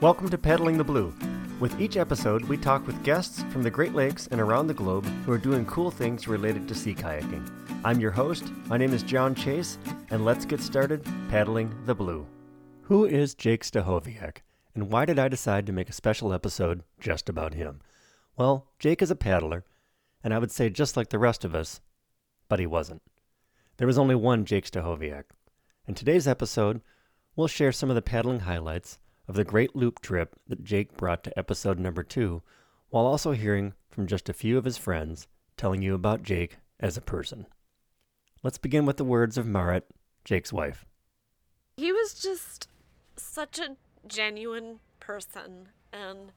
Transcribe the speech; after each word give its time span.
Welcome 0.00 0.28
to 0.30 0.38
Paddling 0.38 0.76
the 0.76 0.84
Blue. 0.84 1.14
With 1.60 1.80
each 1.80 1.96
episode, 1.96 2.44
we 2.46 2.56
talk 2.56 2.84
with 2.84 3.04
guests 3.04 3.44
from 3.50 3.62
the 3.62 3.70
Great 3.70 3.94
Lakes 3.94 4.26
and 4.26 4.40
around 4.40 4.66
the 4.66 4.74
globe 4.74 5.06
who 5.24 5.30
are 5.30 5.38
doing 5.38 5.64
cool 5.66 5.90
things 5.90 6.26
related 6.26 6.66
to 6.66 6.74
sea 6.74 6.94
kayaking. 6.96 7.48
I'm 7.84 8.00
your 8.00 8.10
host. 8.10 8.44
My 8.66 8.76
name 8.76 8.92
is 8.92 9.04
John 9.04 9.36
Chase, 9.36 9.78
and 10.10 10.24
let's 10.24 10.44
get 10.44 10.60
started 10.60 11.06
paddling 11.30 11.72
the 11.86 11.94
blue. 11.94 12.26
Who 12.82 13.04
is 13.04 13.34
Jake 13.36 13.62
Stachowiak, 13.62 14.38
and 14.74 14.90
why 14.90 15.04
did 15.04 15.18
I 15.18 15.28
decide 15.28 15.64
to 15.66 15.72
make 15.72 15.88
a 15.88 15.94
special 15.94 16.32
episode 16.32 16.82
just 17.00 17.28
about 17.28 17.54
him? 17.54 17.80
Well, 18.36 18.66
Jake 18.80 19.00
is 19.00 19.12
a 19.12 19.16
paddler, 19.16 19.64
and 20.24 20.34
I 20.34 20.40
would 20.40 20.50
say 20.50 20.70
just 20.70 20.96
like 20.96 21.10
the 21.10 21.20
rest 21.20 21.44
of 21.44 21.54
us, 21.54 21.80
but 22.48 22.58
he 22.58 22.66
wasn't. 22.66 23.02
There 23.76 23.86
was 23.86 23.98
only 23.98 24.16
one 24.16 24.44
Jake 24.44 24.68
Stachowiak. 24.68 25.24
In 25.86 25.94
today's 25.94 26.26
episode, 26.26 26.80
we'll 27.36 27.46
share 27.46 27.72
some 27.72 27.90
of 27.90 27.94
the 27.94 28.02
paddling 28.02 28.40
highlights 28.40 28.98
of 29.28 29.34
the 29.34 29.44
great 29.44 29.74
loop 29.74 30.00
trip 30.00 30.36
that 30.46 30.64
Jake 30.64 30.96
brought 30.96 31.24
to 31.24 31.38
episode 31.38 31.78
number 31.78 32.02
two, 32.02 32.42
while 32.90 33.06
also 33.06 33.32
hearing 33.32 33.74
from 33.88 34.06
just 34.06 34.28
a 34.28 34.34
few 34.34 34.58
of 34.58 34.64
his 34.64 34.76
friends 34.76 35.26
telling 35.56 35.82
you 35.82 35.94
about 35.94 36.22
Jake 36.22 36.58
as 36.80 36.96
a 36.96 37.02
person. 37.02 37.46
Let's 38.42 38.58
begin 38.58 38.84
with 38.86 38.98
the 38.98 39.04
words 39.04 39.38
of 39.38 39.46
Marit, 39.46 39.86
Jake's 40.24 40.52
wife. 40.52 40.84
He 41.76 41.92
was 41.92 42.14
just 42.14 42.68
such 43.16 43.58
a 43.58 43.76
genuine 44.06 44.80
person, 45.00 45.68
and 45.92 46.32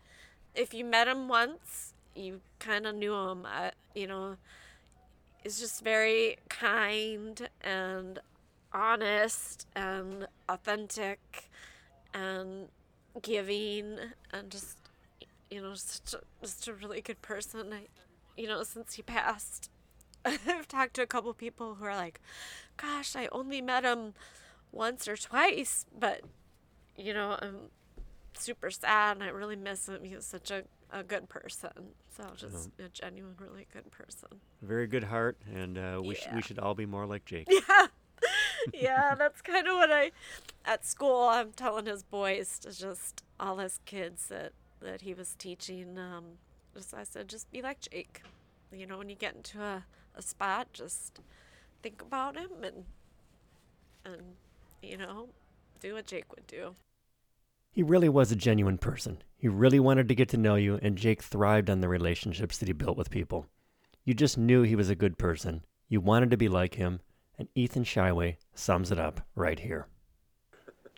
if 0.56 0.74
you 0.74 0.86
met 0.86 1.08
him 1.08 1.28
once, 1.28 1.94
you 2.16 2.42
kind 2.60 2.88
of 2.88 2.96
knew 2.96 3.14
him. 3.14 3.46
Uh, 3.46 3.72
you 3.94 4.08
know, 4.08 4.38
he's 5.44 5.60
just 5.60 5.84
very 5.84 6.38
kind 6.50 7.50
and 7.62 8.20
honest 8.74 9.68
and 9.76 10.28
authentic 10.50 11.50
and 12.14 12.68
giving 13.22 13.98
and 14.32 14.50
just 14.50 14.78
you 15.50 15.62
know 15.62 15.72
just 15.72 16.14
a, 16.14 16.22
just 16.42 16.68
a 16.68 16.74
really 16.74 17.02
good 17.02 17.22
person. 17.22 17.74
I, 17.74 17.88
you 18.36 18.48
know 18.48 18.64
since 18.64 18.94
he 18.94 19.02
passed 19.02 19.70
i've 20.26 20.68
talked 20.68 20.94
to 20.96 21.02
a 21.02 21.08
couple 21.08 21.34
people 21.34 21.76
who 21.76 21.86
are 21.86 21.96
like 21.96 22.22
gosh 22.78 23.16
i 23.16 23.28
only 23.32 23.62
met 23.62 23.84
him 23.84 24.14
once 24.72 25.08
or 25.08 25.16
twice 25.18 25.86
but 25.98 26.22
you 26.96 27.14
know 27.14 27.38
i'm 27.42 27.72
super 28.38 28.70
sad 28.70 29.18
and 29.18 29.24
i 29.24 29.30
really 29.30 29.56
miss 29.56 29.88
him. 29.90 30.04
He 30.04 30.16
was 30.16 30.26
such 30.26 30.52
a, 30.52 30.64
a 30.92 31.04
good 31.04 31.28
person. 31.30 31.72
So 32.16 32.24
just 32.36 32.70
a 32.80 32.90
genuine 32.90 33.36
really 33.40 33.68
good 33.72 33.90
person. 33.92 34.30
Very 34.62 34.88
good 34.88 35.04
heart, 35.04 35.38
and 35.54 35.78
uh, 35.78 36.02
we, 36.04 36.16
sh- 36.16 36.28
we 36.34 36.42
should 36.42 36.58
all 36.60 36.74
be 36.74 36.86
more 36.86 37.06
like 37.06 37.26
Jake. 37.26 37.48
yeah 37.70 37.88
yeah 38.74 39.16
that's 39.16 39.42
kind 39.42 39.68
of 39.68 39.76
what 39.76 39.92
i 39.92 40.12
at 40.66 40.86
school 40.86 41.28
i'm 41.30 41.52
telling 41.52 41.86
his 41.86 42.04
boys 42.04 42.60
to 42.60 42.72
just 42.78 43.24
all 43.40 43.58
his 43.58 43.80
kids 43.86 44.28
that 44.28 44.52
that 44.82 45.02
he 45.02 45.14
was 45.14 45.36
teaching 45.36 45.98
um 45.98 46.24
just 46.74 46.94
i 46.94 47.04
said 47.04 47.28
just 47.28 47.50
be 47.52 47.62
like 47.62 47.80
jake 47.80 48.22
you 48.72 48.86
know 48.86 48.98
when 48.98 49.10
you 49.10 49.16
get 49.16 49.36
into 49.36 49.62
a, 49.62 49.86
a 50.16 50.22
spot 50.22 50.68
just 50.74 51.20
think 51.82 52.02
about 52.02 52.36
him 52.38 52.50
and 52.64 52.84
and 54.06 54.22
you 54.82 54.98
know 54.98 55.30
do 55.80 55.94
what 55.94 56.06
jake 56.06 56.34
would 56.36 56.48
do 56.48 56.76
He 57.72 57.84
really 57.84 58.10
was 58.10 58.32
a 58.32 58.36
genuine 58.36 58.78
person. 58.80 59.22
He 59.36 59.48
really 59.48 59.80
wanted 59.80 60.08
to 60.08 60.16
get 60.16 60.30
to 60.30 60.38
know 60.38 60.56
you, 60.56 60.80
and 60.82 60.98
Jake 60.98 61.22
thrived 61.22 61.70
on 61.70 61.80
the 61.82 61.88
relationships 61.90 62.58
that 62.58 62.68
he 62.68 62.74
built 62.74 62.98
with 62.98 63.12
people. 63.12 63.46
You 64.04 64.16
just 64.16 64.38
knew 64.38 64.64
he 64.64 64.76
was 64.76 64.90
a 64.90 64.96
good 64.96 65.18
person. 65.18 65.64
You 65.88 66.02
wanted 66.02 66.32
to 66.32 66.38
be 66.38 66.50
like 66.50 66.76
him, 66.76 67.02
and 67.38 67.48
Ethan 67.56 67.84
Shyway 67.84 68.38
sums 68.54 68.92
it 68.92 69.00
up 69.00 69.22
right 69.36 69.60
here. 69.60 69.88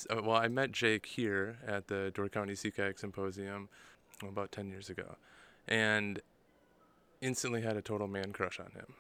Well, 0.10 0.38
I 0.38 0.48
met 0.48 0.72
Jake 0.72 1.06
here 1.06 1.58
at 1.68 1.88
the 1.88 2.12
Door 2.12 2.30
County 2.30 2.56
Kayak 2.56 3.00
Symposium 3.00 3.68
about 4.26 4.52
10 4.52 4.70
years 4.70 4.90
ago 4.90 5.16
and 5.68 6.22
instantly 7.22 7.62
had 7.62 7.76
a 7.76 7.82
total 7.82 8.08
man 8.08 8.32
crush 8.32 8.60
on 8.60 8.72
him. 8.72 8.94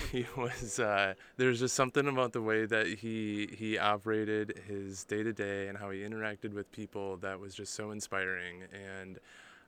he 0.12 0.26
was 0.36 0.78
uh, 0.78 1.12
there's 1.36 1.60
just 1.60 1.74
something 1.74 2.08
about 2.08 2.32
the 2.32 2.40
way 2.40 2.64
that 2.64 2.86
he 2.86 3.48
he 3.58 3.76
operated 3.76 4.60
his 4.66 5.04
day 5.04 5.22
to 5.22 5.32
day 5.32 5.68
and 5.68 5.76
how 5.76 5.90
he 5.90 6.00
interacted 6.00 6.54
with 6.54 6.70
people 6.72 7.18
that 7.18 7.38
was 7.38 7.54
just 7.54 7.74
so 7.74 7.90
inspiring 7.90 8.62
and 8.72 9.18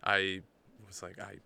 I 0.03 0.41
was 0.87 1.03
like 1.03 1.19
I 1.21 1.37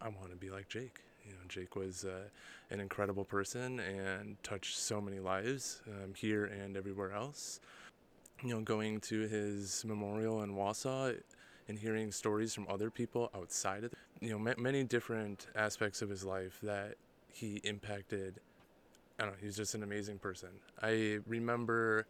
I 0.00 0.08
want 0.08 0.30
to 0.30 0.36
be 0.36 0.50
like 0.50 0.68
Jake. 0.68 1.00
You 1.24 1.32
know, 1.32 1.38
Jake 1.48 1.76
was 1.76 2.04
uh, 2.04 2.28
an 2.70 2.80
incredible 2.80 3.24
person 3.24 3.80
and 3.80 4.36
touched 4.42 4.76
so 4.76 5.00
many 5.00 5.20
lives 5.20 5.82
um, 5.88 6.14
here 6.14 6.44
and 6.44 6.76
everywhere 6.76 7.12
else 7.12 7.60
you 8.42 8.50
know, 8.50 8.60
going 8.60 9.00
to 9.00 9.20
his 9.20 9.84
memorial 9.86 10.42
in 10.42 10.54
Wausau 10.54 11.18
and 11.68 11.78
hearing 11.78 12.12
stories 12.12 12.54
from 12.54 12.66
other 12.68 12.90
people 12.90 13.30
outside 13.34 13.84
of, 13.84 13.90
the, 13.90 13.96
you 14.20 14.30
know, 14.30 14.38
ma- 14.38 14.54
many 14.58 14.84
different 14.84 15.46
aspects 15.56 16.02
of 16.02 16.10
his 16.10 16.24
life 16.24 16.58
that 16.62 16.96
he 17.32 17.60
impacted. 17.64 18.40
I 19.18 19.24
don't 19.24 19.32
know, 19.32 19.38
he's 19.40 19.56
just 19.56 19.74
an 19.74 19.82
amazing 19.82 20.18
person. 20.18 20.50
I 20.82 21.20
remember 21.26 22.06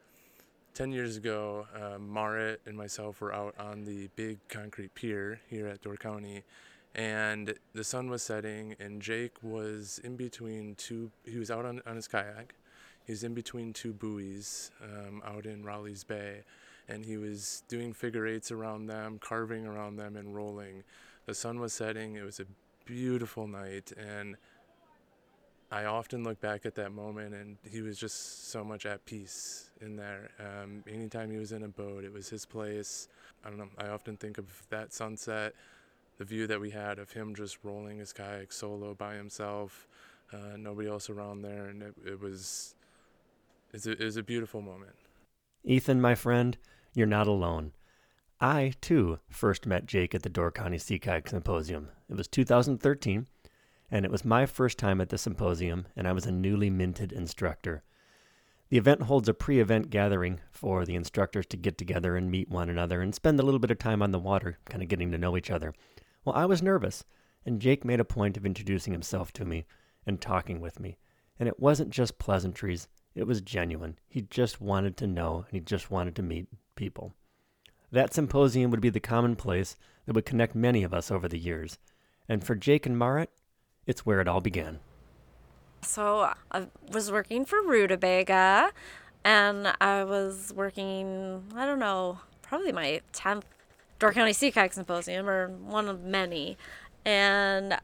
10 0.74 0.90
years 0.90 1.16
ago, 1.16 1.68
uh, 1.74 1.98
Marit 1.98 2.60
and 2.66 2.76
myself 2.76 3.20
were 3.20 3.32
out 3.32 3.54
on 3.58 3.84
the 3.84 4.08
big 4.16 4.38
concrete 4.48 4.92
pier 4.94 5.40
here 5.48 5.68
at 5.68 5.82
Door 5.82 5.98
County, 5.98 6.42
and 6.94 7.54
the 7.74 7.84
sun 7.84 8.08
was 8.08 8.22
setting, 8.22 8.76
and 8.78 9.02
Jake 9.02 9.42
was 9.42 10.00
in 10.04 10.16
between 10.16 10.74
two, 10.76 11.10
he 11.24 11.38
was 11.38 11.50
out 11.50 11.64
on, 11.64 11.82
on 11.86 11.96
his 11.96 12.08
kayak 12.08 12.54
he 13.04 13.12
was 13.12 13.22
in 13.22 13.34
between 13.34 13.72
two 13.72 13.92
buoys 13.92 14.70
um, 14.82 15.22
out 15.26 15.46
in 15.46 15.62
Rowleys 15.62 16.04
Bay, 16.04 16.42
and 16.88 17.04
he 17.04 17.16
was 17.16 17.62
doing 17.68 17.92
figure 17.92 18.26
eights 18.26 18.50
around 18.50 18.86
them, 18.86 19.18
carving 19.20 19.66
around 19.66 19.96
them, 19.96 20.16
and 20.16 20.34
rolling. 20.34 20.84
The 21.26 21.34
sun 21.34 21.60
was 21.60 21.72
setting. 21.72 22.16
It 22.16 22.24
was 22.24 22.40
a 22.40 22.46
beautiful 22.86 23.46
night, 23.46 23.92
and 23.98 24.36
I 25.70 25.84
often 25.84 26.24
look 26.24 26.40
back 26.40 26.64
at 26.64 26.74
that 26.76 26.92
moment, 26.92 27.34
and 27.34 27.58
he 27.70 27.82
was 27.82 27.98
just 27.98 28.50
so 28.50 28.64
much 28.64 28.86
at 28.86 29.04
peace 29.04 29.70
in 29.82 29.96
there. 29.96 30.30
Um, 30.40 30.82
anytime 30.90 31.30
he 31.30 31.36
was 31.36 31.52
in 31.52 31.62
a 31.62 31.68
boat, 31.68 32.04
it 32.04 32.12
was 32.12 32.30
his 32.30 32.46
place. 32.46 33.08
I 33.44 33.50
don't 33.50 33.58
know. 33.58 33.68
I 33.76 33.88
often 33.88 34.16
think 34.16 34.38
of 34.38 34.46
that 34.70 34.94
sunset, 34.94 35.54
the 36.18 36.24
view 36.24 36.46
that 36.46 36.60
we 36.60 36.70
had 36.70 36.98
of 36.98 37.12
him 37.12 37.34
just 37.34 37.58
rolling 37.62 37.98
his 37.98 38.12
kayak 38.12 38.52
solo 38.52 38.94
by 38.94 39.14
himself, 39.14 39.86
uh, 40.32 40.56
nobody 40.56 40.88
else 40.88 41.10
around 41.10 41.42
there, 41.42 41.66
and 41.66 41.82
it, 41.82 41.94
it 42.06 42.20
was 42.20 42.74
it's 43.72 43.86
a, 43.86 43.92
it 43.92 44.04
was 44.04 44.16
a 44.16 44.22
beautiful 44.22 44.62
moment. 44.62 44.94
Ethan, 45.64 46.00
my 46.00 46.14
friend, 46.14 46.56
you're 46.94 47.06
not 47.06 47.26
alone. 47.26 47.72
I, 48.40 48.74
too, 48.80 49.18
first 49.28 49.66
met 49.66 49.86
Jake 49.86 50.14
at 50.14 50.22
the 50.22 50.28
Door 50.28 50.52
County 50.52 50.78
Sea 50.78 50.98
Kayak 50.98 51.28
Symposium. 51.28 51.88
It 52.08 52.16
was 52.16 52.28
2013, 52.28 53.26
and 53.90 54.04
it 54.04 54.10
was 54.12 54.24
my 54.24 54.44
first 54.44 54.78
time 54.78 55.00
at 55.00 55.08
the 55.08 55.18
symposium, 55.18 55.86
and 55.96 56.06
I 56.06 56.12
was 56.12 56.26
a 56.26 56.32
newly 56.32 56.68
minted 56.68 57.12
instructor. 57.12 57.82
The 58.68 58.78
event 58.78 59.02
holds 59.02 59.28
a 59.28 59.34
pre 59.34 59.60
event 59.60 59.90
gathering 59.90 60.40
for 60.50 60.84
the 60.84 60.94
instructors 60.94 61.46
to 61.46 61.56
get 61.56 61.78
together 61.78 62.16
and 62.16 62.30
meet 62.30 62.48
one 62.48 62.68
another 62.68 63.00
and 63.00 63.14
spend 63.14 63.38
a 63.38 63.42
little 63.42 63.60
bit 63.60 63.70
of 63.70 63.78
time 63.78 64.02
on 64.02 64.10
the 64.10 64.18
water, 64.18 64.58
kind 64.64 64.82
of 64.82 64.88
getting 64.88 65.12
to 65.12 65.18
know 65.18 65.36
each 65.36 65.50
other. 65.50 65.74
Well, 66.24 66.34
I 66.34 66.46
was 66.46 66.62
nervous, 66.62 67.04
and 67.44 67.60
Jake 67.60 67.84
made 67.84 68.00
a 68.00 68.04
point 68.04 68.36
of 68.36 68.46
introducing 68.46 68.92
himself 68.92 69.32
to 69.34 69.44
me 69.44 69.66
and 70.06 70.20
talking 70.20 70.60
with 70.60 70.80
me. 70.80 70.98
And 71.38 71.48
it 71.48 71.60
wasn't 71.60 71.90
just 71.90 72.18
pleasantries, 72.18 72.88
it 73.14 73.26
was 73.26 73.40
genuine. 73.40 73.98
He 74.08 74.22
just 74.22 74.60
wanted 74.60 74.96
to 74.98 75.06
know 75.06 75.44
and 75.48 75.52
he 75.52 75.60
just 75.60 75.90
wanted 75.90 76.16
to 76.16 76.22
meet 76.22 76.48
people. 76.76 77.14
That 77.92 78.14
symposium 78.14 78.70
would 78.70 78.80
be 78.80 78.90
the 78.90 79.00
common 79.00 79.36
place 79.36 79.76
that 80.06 80.14
would 80.14 80.26
connect 80.26 80.54
many 80.54 80.82
of 80.82 80.92
us 80.94 81.10
over 81.10 81.28
the 81.28 81.38
years. 81.38 81.78
And 82.28 82.42
for 82.42 82.54
Jake 82.54 82.86
and 82.86 82.98
Marit, 82.98 83.30
it's 83.86 84.06
where 84.06 84.20
it 84.20 84.28
all 84.28 84.40
began. 84.40 84.80
So 85.82 86.32
I 86.50 86.66
was 86.90 87.12
working 87.12 87.44
for 87.44 87.62
Rutabaga, 87.62 88.72
and 89.22 89.74
I 89.80 90.04
was 90.04 90.52
working, 90.56 91.44
I 91.54 91.66
don't 91.66 91.78
know, 91.78 92.20
probably 92.42 92.72
my 92.72 93.00
10th 93.12 93.44
Door 94.04 94.12
County 94.12 94.34
Sea 94.34 94.50
Kayak 94.50 94.74
Symposium, 94.74 95.26
or 95.26 95.48
one 95.48 95.88
of 95.88 96.04
many. 96.04 96.58
And 97.06 97.78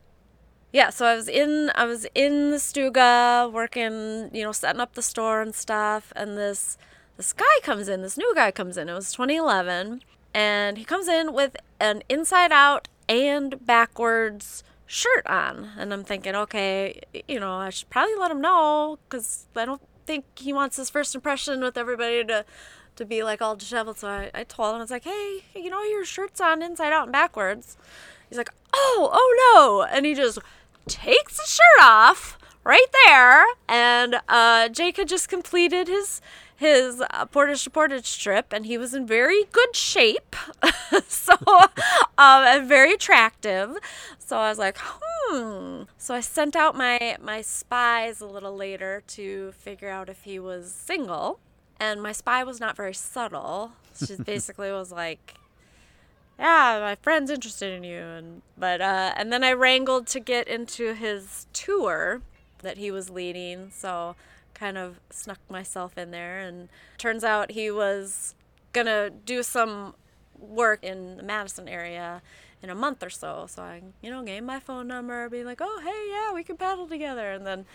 yeah, 0.71 0.91
so 0.91 1.07
I 1.07 1.15
was 1.15 1.29
in 1.29 1.71
I 1.75 1.87
was 1.87 2.07
in 2.15 2.51
the 2.51 2.59
Stuga 2.59 3.51
working, 3.51 4.29
you 4.35 4.43
know, 4.43 4.53
setting 4.53 4.83
up 4.83 4.93
the 4.93 5.01
store 5.01 5.41
and 5.41 5.55
stuff, 5.55 6.13
and 6.15 6.37
this 6.37 6.77
this 7.17 7.33
guy 7.33 7.47
comes 7.63 7.89
in, 7.89 8.03
this 8.03 8.19
new 8.19 8.35
guy 8.35 8.51
comes 8.51 8.77
in. 8.77 8.91
It 8.91 8.93
was 8.93 9.15
2011, 9.15 10.03
and 10.35 10.77
he 10.77 10.85
comes 10.85 11.09
in 11.09 11.33
with 11.33 11.57
an 11.81 12.03
inside 12.11 12.53
out 12.53 12.89
and 13.09 13.65
backwards 13.65 14.63
shirt 14.85 15.27
on, 15.27 15.71
and 15.79 15.91
I'm 15.91 16.05
thinking, 16.05 16.35
okay, 16.35 17.01
you 17.29 17.41
know, 17.41 17.55
I 17.55 17.71
should 17.71 17.89
probably 17.89 18.17
let 18.17 18.31
him 18.31 18.43
know 18.43 18.99
because 19.09 19.47
I 19.57 19.65
don't 19.65 19.81
think 20.05 20.27
he 20.35 20.53
wants 20.53 20.77
his 20.77 20.91
first 20.91 21.15
impression 21.15 21.63
with 21.63 21.79
everybody 21.79 22.23
to 22.27 22.45
to 23.01 23.05
be 23.05 23.25
like 23.25 23.43
all 23.43 23.57
disheveled. 23.57 23.99
So 23.99 24.09
I, 24.09 24.31
I 24.33 24.45
told 24.45 24.71
him, 24.71 24.77
I 24.77 24.81
was 24.83 24.91
like, 24.91 25.05
hey, 25.05 25.43
you 25.55 25.71
know, 25.71 25.83
your 25.83 26.05
shirt's 26.05 26.41
on 26.41 26.63
inside 26.63 26.93
out 26.93 27.05
and 27.05 27.13
backwards. 27.13 27.77
He's 28.29 28.39
like, 28.39 28.51
oh, 28.73 29.11
oh 29.13 29.53
no, 29.55 29.83
and 29.83 30.07
he 30.07 30.15
just 30.15 30.39
takes 30.87 31.37
the 31.37 31.45
shirt 31.47 31.85
off, 31.85 32.39
right 32.63 32.87
there. 33.07 33.45
And 33.69 34.21
uh, 34.29 34.69
Jake 34.69 34.99
had 34.99 35.09
just 35.09 35.29
completed 35.29 35.89
his 35.89 36.21
his 36.57 37.03
uh, 37.11 37.25
Portage 37.25 37.65
to 37.65 37.71
Portage 37.71 38.23
trip, 38.23 38.53
and 38.53 38.67
he 38.67 38.77
was 38.77 38.93
in 38.93 39.07
very 39.07 39.45
good 39.51 39.75
shape, 39.75 40.37
so 41.09 41.33
um, 41.49 41.71
and 42.19 42.69
very 42.69 42.93
attractive. 42.93 43.79
So 44.19 44.37
I 44.37 44.51
was 44.51 44.59
like, 44.59 44.77
hmm. 44.79 45.85
So 45.97 46.15
I 46.15 46.21
sent 46.21 46.55
out 46.55 46.77
my 46.77 47.17
my 47.21 47.41
spies 47.41 48.21
a 48.21 48.27
little 48.27 48.55
later 48.55 49.03
to 49.09 49.53
figure 49.53 49.89
out 49.89 50.11
if 50.11 50.25
he 50.25 50.39
was 50.39 50.71
single, 50.71 51.41
and 51.81 52.03
my 52.03 52.13
spy 52.13 52.45
was 52.45 52.61
not 52.61 52.77
very 52.77 52.95
subtle. 52.95 53.73
She 54.07 54.15
basically 54.17 54.71
was 54.81 54.93
like, 54.93 55.35
yeah, 56.39 56.79
my 56.81 56.95
friend's 56.97 57.31
interested 57.31 57.73
in 57.73 57.83
you, 57.83 58.01
and 58.01 58.43
but 58.57 58.81
uh, 58.81 59.15
and 59.17 59.33
then 59.33 59.43
I 59.43 59.53
wrangled 59.53 60.07
to 60.09 60.21
get 60.21 60.47
into 60.47 60.95
his 60.95 61.47
tour 61.53 62.21
that 62.59 62.77
he 62.77 62.91
was 62.91 63.11
leading, 63.11 63.71
so 63.71 64.15
kind 64.55 64.77
of 64.77 65.01
snuck 65.11 65.39
myself 65.49 65.97
in 65.97 66.11
there, 66.11 66.39
and 66.39 66.69
turns 66.99 67.25
out 67.25 67.53
he 67.53 67.71
was 67.71 68.35
gonna 68.73 69.11
do 69.11 69.43
some 69.43 69.95
work 70.39 70.85
in 70.85 71.17
the 71.17 71.23
Madison 71.23 71.69
area 71.69 72.23
in 72.63 72.71
a 72.71 72.75
month 72.75 73.03
or 73.03 73.11
so. 73.11 73.47
So 73.49 73.63
I, 73.63 73.83
you 74.03 74.11
know, 74.11 74.23
gave 74.23 74.43
my 74.43 74.61
phone 74.61 74.87
number, 74.87 75.29
being 75.29 75.47
like, 75.47 75.61
"Oh, 75.63 75.81
hey, 75.83 76.11
yeah, 76.11 76.33
we 76.35 76.45
can 76.45 76.57
paddle 76.57 76.87
together," 76.87 77.33
and 77.33 77.47
then 77.47 77.67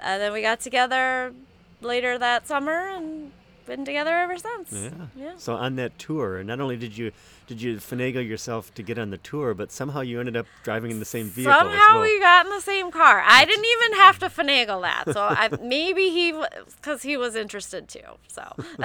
and 0.00 0.22
then 0.22 0.32
we 0.32 0.42
got 0.42 0.60
together 0.60 1.32
later 1.80 2.18
that 2.18 2.46
summer 2.46 2.88
and 2.88 3.32
been 3.68 3.84
together 3.84 4.10
ever 4.16 4.36
since. 4.38 4.72
Yeah. 4.72 4.90
Yeah. 5.14 5.32
So 5.36 5.54
on 5.54 5.76
that 5.76 5.98
tour, 5.98 6.42
not 6.42 6.58
only 6.58 6.76
did 6.76 6.96
you 6.96 7.12
did 7.46 7.62
you 7.62 7.76
finagle 7.76 8.26
yourself 8.26 8.74
to 8.74 8.82
get 8.82 8.98
on 8.98 9.10
the 9.10 9.18
tour, 9.18 9.54
but 9.54 9.70
somehow 9.70 10.00
you 10.00 10.20
ended 10.20 10.36
up 10.36 10.46
driving 10.64 10.90
in 10.90 10.98
the 10.98 11.04
same 11.04 11.28
vehicle 11.28 11.52
as 11.52 11.60
Somehow 11.60 11.94
well. 11.94 12.02
we 12.02 12.20
got 12.20 12.44
in 12.46 12.52
the 12.52 12.60
same 12.60 12.90
car. 12.90 13.22
I 13.24 13.44
didn't 13.44 13.64
even 13.64 13.98
have 14.00 14.18
to 14.18 14.26
finagle 14.26 14.82
that. 14.82 15.04
So 15.14 15.20
I, 15.22 15.48
maybe 15.62 16.10
he, 16.10 16.32
because 16.76 17.02
he 17.02 17.16
was 17.16 17.34
interested 17.36 17.88
too. 17.88 18.00
So, 18.26 18.42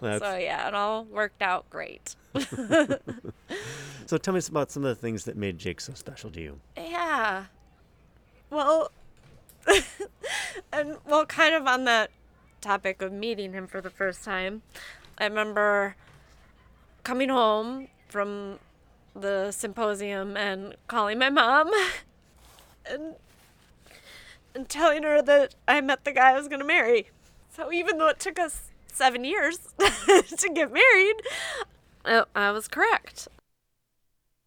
so 0.00 0.36
yeah, 0.36 0.68
it 0.68 0.74
all 0.74 1.04
worked 1.04 1.42
out 1.42 1.68
great. 1.68 2.16
so 4.06 4.16
tell 4.16 4.32
me 4.32 4.40
about 4.48 4.70
some 4.70 4.84
of 4.84 4.88
the 4.88 5.00
things 5.00 5.24
that 5.24 5.36
made 5.36 5.58
Jake 5.58 5.80
so 5.82 5.92
special 5.94 6.30
to 6.30 6.40
you. 6.40 6.60
Yeah. 6.76 7.44
Well, 8.48 8.90
and 10.72 10.96
well, 11.06 11.26
kind 11.26 11.54
of 11.54 11.66
on 11.66 11.84
that 11.84 12.10
topic 12.60 13.02
of 13.02 13.12
meeting 13.12 13.52
him 13.52 13.66
for 13.66 13.80
the 13.80 13.90
first 13.90 14.24
time, 14.24 14.62
I 15.18 15.24
remember 15.24 15.96
coming 17.04 17.28
home 17.28 17.88
from 18.08 18.58
the 19.14 19.50
symposium 19.50 20.36
and 20.36 20.74
calling 20.88 21.18
my 21.18 21.30
mom 21.30 21.70
and 22.86 23.14
and 24.54 24.68
telling 24.68 25.02
her 25.02 25.20
that 25.20 25.54
I 25.68 25.80
met 25.82 26.04
the 26.04 26.12
guy 26.12 26.30
I 26.30 26.36
was 26.36 26.48
going 26.48 26.60
to 26.60 26.66
marry. 26.66 27.10
So 27.54 27.72
even 27.72 27.98
though 27.98 28.08
it 28.08 28.18
took 28.18 28.38
us 28.38 28.72
seven 28.86 29.22
years 29.24 29.58
to 29.78 30.50
get 30.54 30.72
married, 30.72 31.16
I, 32.04 32.24
I 32.34 32.50
was 32.52 32.66
correct. 32.66 33.28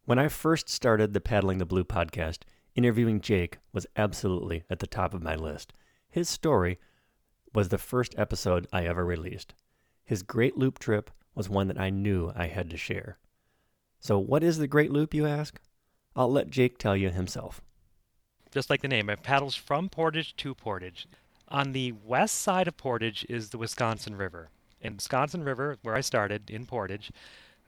When 0.04 0.18
I 0.18 0.26
first 0.26 0.68
started 0.68 1.14
the 1.14 1.20
Paddling 1.20 1.58
the 1.58 1.64
Blue 1.64 1.84
podcast, 1.84 2.38
interviewing 2.80 3.20
Jake 3.20 3.58
was 3.74 3.86
absolutely 3.94 4.64
at 4.70 4.78
the 4.78 4.86
top 4.86 5.12
of 5.12 5.22
my 5.22 5.34
list. 5.34 5.74
His 6.08 6.30
story 6.30 6.78
was 7.52 7.68
the 7.68 7.76
first 7.76 8.14
episode 8.16 8.66
I 8.72 8.86
ever 8.86 9.04
released. 9.04 9.52
His 10.02 10.22
Great 10.22 10.56
Loop 10.56 10.78
trip 10.78 11.10
was 11.34 11.50
one 11.50 11.68
that 11.68 11.78
I 11.78 11.90
knew 11.90 12.32
I 12.34 12.46
had 12.46 12.70
to 12.70 12.78
share. 12.78 13.18
So, 14.00 14.18
what 14.18 14.42
is 14.42 14.56
the 14.56 14.66
Great 14.66 14.90
Loop, 14.90 15.12
you 15.12 15.26
ask? 15.26 15.60
I'll 16.16 16.32
let 16.32 16.48
Jake 16.48 16.78
tell 16.78 16.96
you 16.96 17.10
himself. 17.10 17.60
just 18.50 18.70
like 18.70 18.80
the 18.80 18.88
name, 18.88 19.10
it 19.10 19.22
paddles 19.22 19.54
from 19.54 19.90
Portage 19.90 20.34
to 20.36 20.54
Portage. 20.54 21.06
On 21.48 21.72
the 21.72 21.92
west 21.92 22.36
side 22.36 22.66
of 22.66 22.78
Portage 22.78 23.26
is 23.28 23.50
the 23.50 23.58
Wisconsin 23.58 24.16
River. 24.16 24.48
And 24.80 24.94
Wisconsin 24.94 25.44
River, 25.44 25.76
where 25.82 25.94
I 25.94 26.00
started 26.00 26.48
in 26.50 26.64
Portage, 26.64 27.12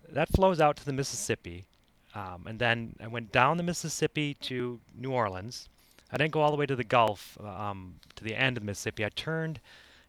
that 0.09 0.31
flows 0.31 0.59
out 0.59 0.77
to 0.79 0.87
the 0.87 0.93
Mississippi. 0.95 1.67
Um, 2.15 2.45
and 2.47 2.59
then 2.59 2.95
I 3.03 3.07
went 3.07 3.33
down 3.33 3.57
the 3.57 3.63
Mississippi 3.63 4.35
to 4.35 4.81
New 4.95 5.11
Orleans. 5.11 5.69
I 6.11 6.19
didn't 6.19 6.33
go 6.33 6.43
all 6.43 6.51
the 6.51 6.59
way 6.59 6.67
to 6.67 6.77
the 6.77 6.85
Gulf, 6.85 7.39
um, 7.41 7.95
to 8.17 8.25
the 8.25 8.35
end 8.35 8.57
of 8.57 8.63
the 8.63 8.67
Mississippi. 8.67 9.05
I 9.05 9.09
turned, 9.09 9.61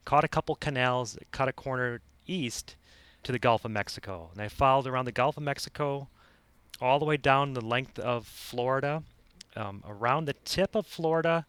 caught 0.04 0.26
a 0.26 0.28
couple 0.28 0.56
canals, 0.56 1.18
cut 1.32 1.48
a 1.48 1.54
corner 1.54 2.02
east 2.28 2.76
to 3.24 3.32
the 3.32 3.40
Gulf 3.40 3.64
of 3.64 3.72
Mexico. 3.72 4.30
And 4.34 4.42
I 4.42 4.50
followed 4.50 4.88
around 4.88 5.06
the 5.06 5.14
Gulf 5.14 5.38
of 5.38 5.44
Mexico 5.44 6.10
all 6.82 7.00
the 7.00 7.06
way 7.06 7.16
down 7.16 7.54
the 7.54 7.62
length 7.62 7.98
of 8.00 8.28
Florida, 8.28 9.04
um, 9.56 9.82
around 9.88 10.26
the 10.26 10.36
tip 10.46 10.76
of 10.76 10.86
Florida 10.86 11.46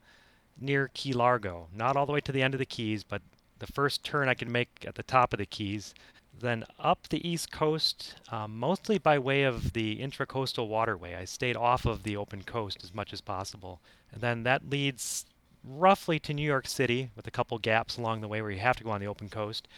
near 0.61 0.89
Key 0.95 1.13
Largo. 1.13 1.67
Not 1.75 1.97
all 1.97 2.07
the 2.07 2.13
way 2.13 2.21
to 2.21 2.33
the 2.33 2.43
end 2.43 2.55
of 2.55 2.59
the 2.59 2.67
Keys, 2.67 3.03
but 3.03 3.23
the 3.59 3.67
first 3.67 4.05
turn 4.05 4.29
I 4.29 4.35
could 4.35 4.49
make 4.49 4.85
at 4.87 4.95
the 4.95 5.03
top 5.03 5.33
of 5.33 5.39
the 5.39 5.47
Keys. 5.47 5.95
Then 6.41 6.65
up 6.79 7.09
the 7.09 7.27
east 7.27 7.51
coast, 7.51 8.15
um, 8.31 8.59
mostly 8.59 8.99
by 8.99 9.19
way 9.19 9.45
of 9.45 9.73
the 9.73 9.99
intracoastal 9.99 10.69
waterway. 10.69 11.15
I 11.15 11.25
stayed 11.25 11.57
off 11.57 11.87
of 11.87 12.03
the 12.03 12.17
open 12.17 12.43
coast 12.43 12.83
as 12.83 12.95
much 12.95 13.13
as 13.13 13.21
possible. 13.21 13.81
And 14.13 14.21
then 14.21 14.43
that 14.43 14.69
leads 14.69 15.27
roughly 15.65 16.19
to 16.21 16.35
New 16.35 16.47
York 16.47 16.67
City 16.67 17.11
with 17.17 17.27
a 17.27 17.31
couple 17.31 17.59
gaps 17.59 17.97
along 17.97 18.21
the 18.21 18.29
way 18.29 18.43
where 18.43 18.51
you 18.51 18.59
have 18.59 18.77
to 18.77 18.85
go 18.85 18.91
on 18.91 19.01
the 19.01 19.07
open 19.07 19.29
coast. 19.29 19.69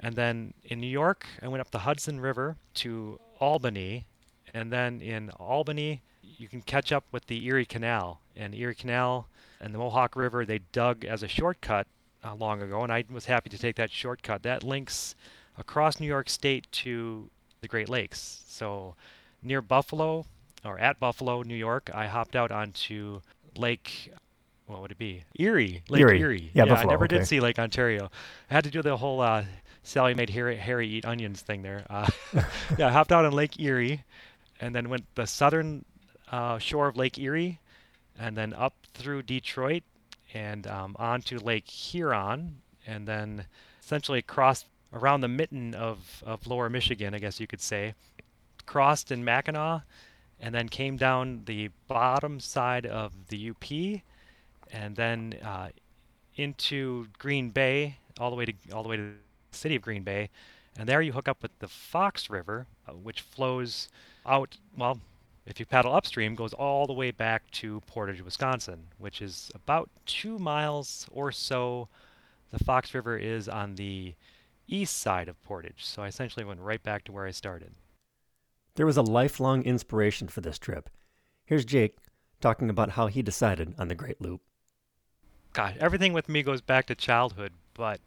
And 0.00 0.16
then 0.16 0.54
in 0.64 0.80
New 0.80 0.88
York, 0.88 1.26
I 1.40 1.48
went 1.48 1.60
up 1.60 1.70
the 1.70 1.80
Hudson 1.80 2.20
River 2.20 2.56
to 2.74 3.18
Albany. 3.40 4.04
And 4.52 4.72
then 4.72 5.00
in 5.00 5.30
Albany, 5.30 6.02
you 6.22 6.48
can 6.48 6.62
catch 6.62 6.92
up 6.92 7.04
with 7.12 7.26
the 7.26 7.44
Erie 7.46 7.64
Canal. 7.64 8.20
And 8.36 8.54
Erie 8.54 8.74
Canal 8.74 9.28
and 9.60 9.72
the 9.72 9.78
Mohawk 9.78 10.16
River, 10.16 10.44
they 10.44 10.60
dug 10.72 11.04
as 11.04 11.22
a 11.22 11.28
shortcut 11.28 11.86
uh, 12.24 12.34
long 12.34 12.62
ago. 12.62 12.82
And 12.82 12.92
I 12.92 13.04
was 13.10 13.26
happy 13.26 13.50
to 13.50 13.58
take 13.58 13.76
that 13.76 13.90
shortcut. 13.90 14.42
That 14.42 14.64
links 14.64 15.14
across 15.62 16.00
New 16.00 16.08
York 16.08 16.28
State 16.28 16.66
to 16.72 17.30
the 17.60 17.68
Great 17.68 17.88
Lakes. 17.88 18.42
So 18.48 18.96
near 19.42 19.62
Buffalo, 19.62 20.26
or 20.64 20.78
at 20.78 20.98
Buffalo, 20.98 21.42
New 21.42 21.56
York, 21.56 21.88
I 21.94 22.06
hopped 22.08 22.34
out 22.34 22.50
onto 22.50 23.20
Lake. 23.56 24.12
What 24.66 24.82
would 24.82 24.90
it 24.90 24.98
be? 24.98 25.22
Erie. 25.38 25.82
Lake 25.88 26.00
Erie. 26.00 26.20
Erie. 26.20 26.50
Yeah, 26.52 26.64
I 26.64 26.68
Buffalo, 26.68 26.90
never 26.90 27.04
okay. 27.04 27.18
did 27.18 27.26
see 27.26 27.38
Lake 27.40 27.58
Ontario. 27.60 28.10
I 28.50 28.54
had 28.54 28.64
to 28.64 28.70
do 28.70 28.82
the 28.82 28.96
whole 28.96 29.20
uh, 29.20 29.44
Sally 29.84 30.14
made 30.14 30.30
Harry, 30.30 30.56
Harry 30.56 30.88
eat 30.88 31.04
onions 31.04 31.40
thing 31.40 31.62
there. 31.62 31.86
Uh, 31.88 32.08
yeah, 32.78 32.88
I 32.88 32.90
hopped 32.90 33.12
out 33.12 33.24
on 33.24 33.32
Lake 33.32 33.58
Erie, 33.60 34.02
and 34.60 34.74
then 34.74 34.88
went 34.88 35.04
the 35.14 35.26
southern 35.26 35.84
uh, 36.30 36.58
shore 36.58 36.88
of 36.88 36.96
Lake 36.96 37.18
Erie, 37.18 37.60
and 38.18 38.36
then 38.36 38.52
up 38.54 38.74
through 38.94 39.22
Detroit, 39.22 39.84
and 40.34 40.66
um, 40.66 40.96
onto 40.98 41.38
Lake 41.38 41.68
Huron, 41.68 42.56
and 42.84 43.06
then 43.06 43.46
essentially 43.80 44.18
across 44.18 44.64
around 44.92 45.20
the 45.20 45.28
mitten 45.28 45.74
of, 45.74 46.22
of 46.26 46.46
lower 46.46 46.68
Michigan, 46.68 47.14
I 47.14 47.18
guess 47.18 47.40
you 47.40 47.46
could 47.46 47.60
say, 47.60 47.94
crossed 48.66 49.10
in 49.10 49.24
Mackinac, 49.24 49.82
and 50.40 50.54
then 50.54 50.68
came 50.68 50.96
down 50.96 51.42
the 51.44 51.70
bottom 51.88 52.40
side 52.40 52.86
of 52.86 53.12
the 53.28 53.50
UP, 53.50 54.00
and 54.72 54.96
then 54.96 55.34
uh, 55.44 55.68
into 56.36 57.06
Green 57.18 57.50
Bay, 57.50 57.98
all 58.18 58.30
the 58.30 58.36
way 58.36 58.46
to 58.46 58.52
all 58.72 58.82
the 58.82 58.88
way 58.88 58.96
to 58.96 59.02
the 59.02 59.56
city 59.56 59.76
of 59.76 59.82
Green 59.82 60.02
Bay, 60.02 60.30
and 60.78 60.88
there 60.88 61.02
you 61.02 61.12
hook 61.12 61.28
up 61.28 61.42
with 61.42 61.56
the 61.58 61.68
Fox 61.68 62.30
River, 62.30 62.66
uh, 62.88 62.92
which 62.92 63.20
flows 63.20 63.88
out. 64.26 64.56
Well, 64.76 65.00
if 65.46 65.60
you 65.60 65.66
paddle 65.66 65.94
upstream, 65.94 66.34
goes 66.34 66.52
all 66.52 66.86
the 66.86 66.92
way 66.92 67.10
back 67.10 67.50
to 67.52 67.80
Portage, 67.86 68.22
Wisconsin, 68.22 68.84
which 68.98 69.20
is 69.20 69.50
about 69.54 69.90
two 70.06 70.38
miles 70.38 71.06
or 71.10 71.32
so. 71.32 71.88
The 72.50 72.62
Fox 72.62 72.94
River 72.94 73.16
is 73.16 73.48
on 73.48 73.74
the 73.74 74.14
east 74.74 74.98
side 74.98 75.28
of 75.28 75.42
Portage, 75.42 75.84
so 75.84 76.02
I 76.02 76.08
essentially 76.08 76.44
went 76.44 76.60
right 76.60 76.82
back 76.82 77.04
to 77.04 77.12
where 77.12 77.26
I 77.26 77.30
started. 77.30 77.74
There 78.74 78.86
was 78.86 78.96
a 78.96 79.02
lifelong 79.02 79.62
inspiration 79.62 80.28
for 80.28 80.40
this 80.40 80.58
trip. 80.58 80.88
Here's 81.44 81.64
Jake 81.64 81.96
talking 82.40 82.70
about 82.70 82.90
how 82.90 83.06
he 83.06 83.22
decided 83.22 83.74
on 83.78 83.88
the 83.88 83.94
Great 83.94 84.20
Loop. 84.20 84.40
gosh, 85.52 85.76
everything 85.78 86.12
with 86.12 86.28
me 86.28 86.42
goes 86.42 86.60
back 86.60 86.86
to 86.86 86.94
childhood, 86.94 87.52
but 87.74 88.00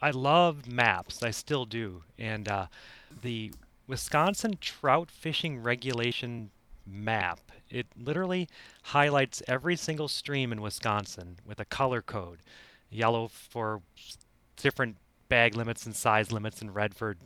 I 0.00 0.10
love 0.10 0.66
maps. 0.68 1.22
I 1.22 1.30
still 1.30 1.64
do. 1.64 2.02
And 2.18 2.48
uh, 2.48 2.66
the 3.22 3.52
Wisconsin 3.86 4.58
trout 4.60 5.10
fishing 5.10 5.62
regulation 5.62 6.50
map, 6.86 7.40
it 7.70 7.86
literally 7.96 8.48
highlights 8.84 9.42
every 9.48 9.76
single 9.76 10.08
stream 10.08 10.52
in 10.52 10.60
Wisconsin 10.62 11.38
with 11.44 11.58
a 11.58 11.64
color 11.64 12.02
code 12.02 12.40
yellow 12.90 13.28
for 13.28 13.82
different 14.56 14.96
bag 15.28 15.56
limits 15.56 15.86
and 15.86 15.94
size 15.94 16.32
limits, 16.32 16.60
and 16.60 16.74
red 16.74 16.94
for 16.94 17.16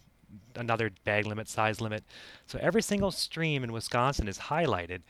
another 0.56 0.90
bag 1.04 1.26
limit, 1.26 1.48
size 1.48 1.80
limit. 1.80 2.04
So 2.46 2.58
every 2.60 2.82
single 2.82 3.10
stream 3.10 3.64
in 3.64 3.72
Wisconsin 3.72 4.28
is 4.28 4.38
highlighted. 4.38 5.00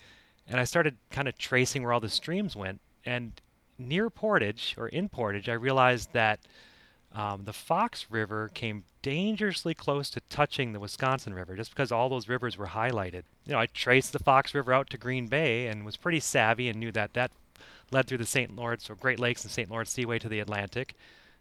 And 0.46 0.58
I 0.60 0.64
started 0.64 0.96
kind 1.10 1.28
of 1.28 1.36
tracing 1.36 1.82
where 1.82 1.92
all 1.92 2.00
the 2.00 2.08
streams 2.08 2.56
went. 2.56 2.80
And 3.04 3.40
near 3.78 4.10
Portage 4.10 4.74
or 4.78 4.88
in 4.88 5.08
Portage, 5.08 5.48
I 5.48 5.54
realized 5.54 6.12
that 6.12 6.40
um, 7.12 7.44
the 7.44 7.52
Fox 7.52 8.06
River 8.10 8.50
came 8.54 8.84
dangerously 9.02 9.74
close 9.74 10.10
to 10.10 10.20
touching 10.28 10.72
the 10.72 10.80
Wisconsin 10.80 11.32
River 11.32 11.56
just 11.56 11.70
because 11.70 11.90
all 11.90 12.08
those 12.08 12.28
rivers 12.28 12.58
were 12.58 12.66
highlighted. 12.66 13.22
You 13.46 13.52
know, 13.52 13.58
I 13.58 13.66
traced 13.66 14.12
the 14.12 14.18
Fox 14.18 14.54
River 14.54 14.72
out 14.72 14.90
to 14.90 14.98
Green 14.98 15.26
Bay 15.26 15.68
and 15.68 15.84
was 15.84 15.96
pretty 15.96 16.20
savvy 16.20 16.68
and 16.68 16.78
knew 16.78 16.92
that 16.92 17.14
that 17.14 17.30
led 17.90 18.06
through 18.06 18.18
the 18.18 18.26
St. 18.26 18.54
Lawrence 18.54 18.90
or 18.90 18.94
Great 18.94 19.18
Lakes 19.18 19.42
and 19.44 19.50
St. 19.50 19.70
Lawrence 19.70 19.90
Seaway 19.90 20.18
to 20.18 20.28
the 20.28 20.40
Atlantic. 20.40 20.94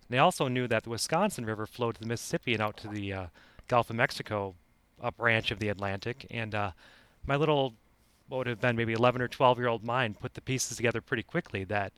They 0.10 0.18
also 0.20 0.48
knew 0.48 0.68
that 0.68 0.84
the 0.84 0.90
Wisconsin 0.90 1.46
River 1.46 1.66
flowed 1.66 1.96
to 1.96 2.02
the 2.02 2.08
Mississippi 2.08 2.54
and 2.54 2.62
out 2.62 2.78
to 2.78 2.88
the 2.88 3.14
uh, 3.14 3.26
Gulf 3.68 3.90
of 3.90 3.96
Mexico, 3.96 4.56
a 5.02 5.12
branch 5.12 5.52
of 5.52 5.60
the 5.60 5.70
Atlantic. 5.70 6.26
And 6.30 6.56
uh, 6.56 6.72
my 7.26 7.36
little, 7.36 7.74
what 8.30 8.40
would 8.40 8.48
have 8.48 8.62
been 8.62 8.76
maybe 8.76 8.94
11 8.94 9.22
or 9.22 9.28
12 9.28 9.60
year 9.60 9.68
old 9.68 9.84
mind, 9.84 10.20
put 10.20 10.34
the 10.34 10.42
pieces 10.42 10.78
together 10.78 11.02
pretty 11.02 11.24
quickly 11.24 11.64
that, 11.66 11.92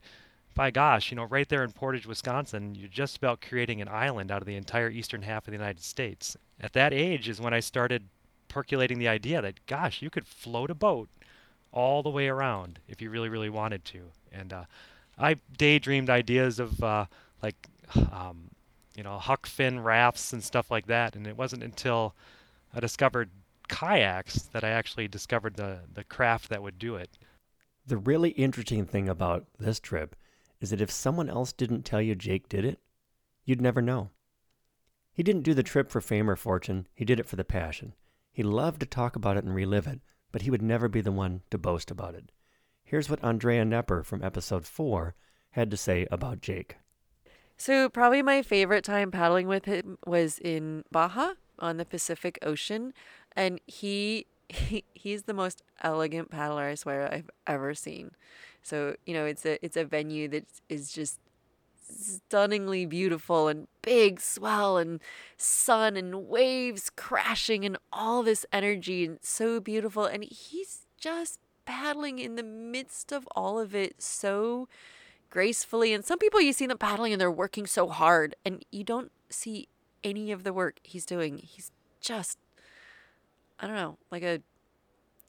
by 0.55 0.71
gosh, 0.71 1.11
you 1.11 1.15
know, 1.15 1.25
right 1.25 1.47
there 1.47 1.63
in 1.63 1.71
Portage, 1.71 2.07
Wisconsin, 2.07 2.75
you're 2.75 2.89
just 2.89 3.17
about 3.17 3.41
creating 3.41 3.81
an 3.81 3.87
island 3.87 4.31
out 4.31 4.41
of 4.41 4.47
the 4.47 4.55
entire 4.55 4.89
eastern 4.89 5.21
half 5.21 5.47
of 5.47 5.51
the 5.51 5.57
United 5.57 5.83
States. 5.83 6.35
At 6.59 6.73
that 6.73 6.93
age 6.93 7.29
is 7.29 7.39
when 7.39 7.53
I 7.53 7.59
started 7.59 8.03
percolating 8.47 8.97
the 8.97 9.07
idea 9.07 9.41
that, 9.41 9.65
gosh, 9.67 10.01
you 10.01 10.09
could 10.09 10.27
float 10.27 10.71
a 10.71 10.75
boat 10.75 11.09
all 11.71 12.01
the 12.01 12.09
way 12.09 12.27
around 12.27 12.79
if 12.87 13.01
you 13.01 13.11
really, 13.11 13.29
really 13.29 13.49
wanted 13.49 13.85
to. 13.85 13.99
And 14.31 14.51
uh, 14.51 14.63
I 15.17 15.35
daydreamed 15.57 16.09
ideas 16.09 16.59
of 16.59 16.83
uh, 16.83 17.05
like, 17.43 17.55
um, 18.12 18.50
you 18.96 19.03
know, 19.03 19.17
huck 19.17 19.46
Finn 19.46 19.79
rafts 19.79 20.34
and 20.34 20.43
stuff 20.43 20.69
like 20.69 20.88
that. 20.88 21.15
And 21.15 21.25
it 21.25 21.38
wasn't 21.38 21.63
until 21.63 22.15
I 22.74 22.79
discovered 22.79 23.29
kayaks 23.67 24.43
that 24.51 24.63
I 24.63 24.69
actually 24.69 25.08
discovered 25.08 25.55
the, 25.55 25.79
the 25.93 26.03
craft 26.03 26.50
that 26.50 26.62
would 26.62 26.79
do 26.79 26.96
it. 26.96 27.17
The 27.86 27.98
really 27.98 28.31
interesting 28.31 28.86
thing 28.86 29.08
about 29.08 29.46
this 29.58 29.79
trip 29.79 30.15
is 30.60 30.72
that 30.72 30.81
if 30.81 30.91
someone 30.91 31.29
else 31.29 31.53
didn't 31.53 31.84
tell 31.84 32.01
you 32.01 32.15
Jake 32.15 32.50
did 32.50 32.65
it, 32.65 32.79
you'd 33.46 33.62
never 33.62 33.81
know. 33.81 34.10
He 35.13 35.24
didn't 35.24 35.43
do 35.43 35.53
the 35.53 35.63
trip 35.63 35.89
for 35.89 36.01
fame 36.01 36.29
or 36.29 36.36
fortune, 36.36 36.88
he 36.93 37.05
did 37.05 37.19
it 37.19 37.27
for 37.27 37.36
the 37.36 37.43
passion. 37.43 37.93
He 38.31 38.43
loved 38.43 38.79
to 38.81 38.86
talk 38.86 39.15
about 39.15 39.38
it 39.38 39.43
and 39.43 39.53
relive 39.53 39.88
it, 39.88 40.01
but 40.31 40.43
he 40.43 40.51
would 40.51 40.62
never 40.62 40.88
be 40.88 41.01
the 41.01 41.12
one 41.12 41.41
to 41.51 41.58
boast 41.58 41.89
about 41.89 42.15
it. 42.15 42.31
Here's 42.84 43.10
what 43.10 43.24
Andrea 43.24 43.65
Nepper 43.65 44.05
from 44.05 44.24
episode 44.24 44.65
4 44.65 45.15
had 45.51 45.72
to 45.72 45.77
say 45.77 46.08
about 46.12 46.41
Jake. 46.41 46.77
So, 47.59 47.89
probably 47.89 48.21
my 48.21 48.41
favorite 48.41 48.85
time 48.85 49.11
paddling 49.11 49.45
with 49.45 49.65
him 49.65 49.97
was 50.07 50.39
in 50.39 50.85
Baja 50.91 51.33
on 51.59 51.75
the 51.75 51.83
Pacific 51.83 52.39
Ocean, 52.41 52.93
and 53.35 53.59
he, 53.67 54.27
he 54.49 54.85
he's 54.93 55.23
the 55.23 55.33
most 55.33 55.61
elegant 55.83 56.31
paddler 56.31 56.63
I 56.63 56.75
swear 56.75 57.13
I've 57.13 57.29
ever 57.45 57.73
seen. 57.73 58.11
So, 58.63 58.95
you 59.05 59.13
know, 59.13 59.25
it's 59.25 59.45
a 59.45 59.63
it's 59.63 59.75
a 59.75 59.83
venue 59.83 60.29
that 60.29 60.45
is 60.69 60.93
just 60.93 61.19
stunningly 61.75 62.85
beautiful 62.85 63.49
and 63.49 63.67
big 63.81 64.21
swell 64.21 64.77
and 64.77 65.01
sun 65.35 65.97
and 65.97 66.29
waves 66.29 66.89
crashing 66.89 67.65
and 67.65 67.77
all 67.91 68.23
this 68.23 68.45
energy 68.53 69.03
and 69.03 69.17
so 69.21 69.59
beautiful 69.59 70.05
and 70.05 70.23
he's 70.23 70.85
just 70.99 71.39
paddling 71.65 72.19
in 72.19 72.35
the 72.35 72.43
midst 72.43 73.11
of 73.11 73.27
all 73.35 73.57
of 73.59 73.73
it 73.73 74.01
so 74.03 74.67
gracefully 75.29 75.93
and 75.93 76.03
some 76.03 76.19
people 76.19 76.41
you 76.41 76.53
see 76.53 76.65
them 76.65 76.77
paddling 76.77 77.13
and 77.13 77.21
they're 77.21 77.31
working 77.31 77.65
so 77.65 77.88
hard 77.88 78.36
and 78.45 78.65
you 78.71 78.83
don't 78.83 79.12
see 79.29 79.67
any 80.03 80.31
of 80.31 80.43
the 80.43 80.53
work 80.53 80.79
he's 80.83 81.05
doing. 81.05 81.38
He's 81.38 81.71
just 82.01 82.38
i 83.59 83.67
don't 83.67 83.75
know 83.75 83.98
like 84.09 84.24
a 84.24 84.41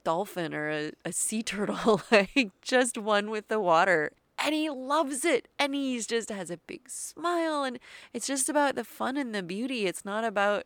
dolphin 0.05 0.53
or 0.53 0.69
a, 0.69 0.91
a 1.03 1.11
sea 1.11 1.43
turtle 1.43 2.01
like 2.11 2.51
just 2.61 2.97
one 2.97 3.29
with 3.29 3.47
the 3.47 3.59
water. 3.59 4.11
And 4.43 4.55
he 4.55 4.71
loves 4.71 5.23
it 5.23 5.47
and 5.59 5.75
he's 5.75 6.07
just 6.07 6.29
has 6.29 6.49
a 6.49 6.57
big 6.57 6.89
smile 6.89 7.63
and 7.63 7.77
it's 8.11 8.25
just 8.25 8.49
about 8.49 8.75
the 8.75 8.83
fun 8.83 9.15
and 9.15 9.35
the 9.35 9.43
beauty. 9.43 9.85
It's 9.85 10.03
not 10.03 10.23
about 10.23 10.65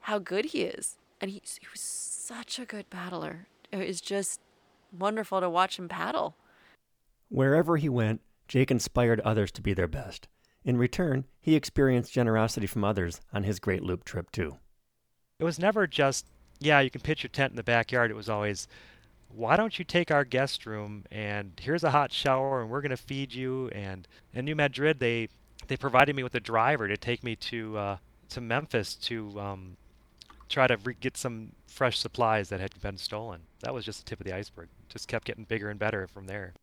how 0.00 0.20
good 0.20 0.46
he 0.46 0.62
is. 0.62 0.96
And 1.20 1.32
he, 1.32 1.42
he 1.44 1.66
was 1.72 1.80
such 1.80 2.60
a 2.60 2.64
good 2.64 2.90
paddler. 2.90 3.48
It 3.72 3.88
was 3.88 4.00
just 4.00 4.40
wonderful 4.96 5.40
to 5.40 5.50
watch 5.50 5.80
him 5.80 5.88
paddle 5.88 6.36
wherever 7.28 7.76
he 7.76 7.88
went 7.88 8.20
jake 8.48 8.70
inspired 8.70 9.20
others 9.20 9.50
to 9.50 9.62
be 9.62 9.72
their 9.74 9.88
best 9.88 10.28
in 10.64 10.76
return 10.76 11.24
he 11.40 11.54
experienced 11.54 12.12
generosity 12.12 12.66
from 12.66 12.84
others 12.84 13.20
on 13.32 13.44
his 13.44 13.58
great 13.58 13.82
loop 13.82 14.04
trip 14.04 14.30
too 14.30 14.56
it 15.38 15.44
was 15.44 15.58
never 15.58 15.86
just 15.86 16.26
yeah 16.60 16.80
you 16.80 16.90
can 16.90 17.00
pitch 17.00 17.22
your 17.22 17.30
tent 17.30 17.50
in 17.52 17.56
the 17.56 17.62
backyard 17.62 18.10
it 18.10 18.16
was 18.16 18.28
always 18.28 18.68
why 19.28 19.56
don't 19.56 19.78
you 19.78 19.84
take 19.84 20.10
our 20.10 20.24
guest 20.24 20.64
room 20.64 21.04
and 21.10 21.52
here's 21.60 21.82
a 21.82 21.90
hot 21.90 22.12
shower 22.12 22.62
and 22.62 22.70
we're 22.70 22.80
going 22.80 22.90
to 22.90 22.96
feed 22.96 23.32
you 23.32 23.68
and 23.70 24.06
in 24.32 24.44
New 24.44 24.54
Madrid 24.54 25.00
they 25.00 25.28
they 25.66 25.76
provided 25.76 26.14
me 26.14 26.22
with 26.22 26.34
a 26.34 26.40
driver 26.40 26.86
to 26.86 26.96
take 26.96 27.24
me 27.24 27.34
to 27.36 27.76
uh, 27.76 27.96
to 28.28 28.40
Memphis 28.40 28.94
to 28.94 29.38
um, 29.40 29.76
try 30.48 30.66
to 30.66 30.76
re- 30.84 30.96
get 31.00 31.16
some 31.16 31.52
fresh 31.66 31.98
supplies 31.98 32.48
that 32.50 32.60
had 32.60 32.80
been 32.80 32.98
stolen. 32.98 33.40
That 33.60 33.74
was 33.74 33.84
just 33.84 34.04
the 34.04 34.04
tip 34.04 34.20
of 34.20 34.26
the 34.26 34.34
iceberg. 34.34 34.68
Just 34.88 35.08
kept 35.08 35.24
getting 35.24 35.44
bigger 35.44 35.70
and 35.70 35.78
better 35.78 36.06
from 36.06 36.26
there. 36.26 36.54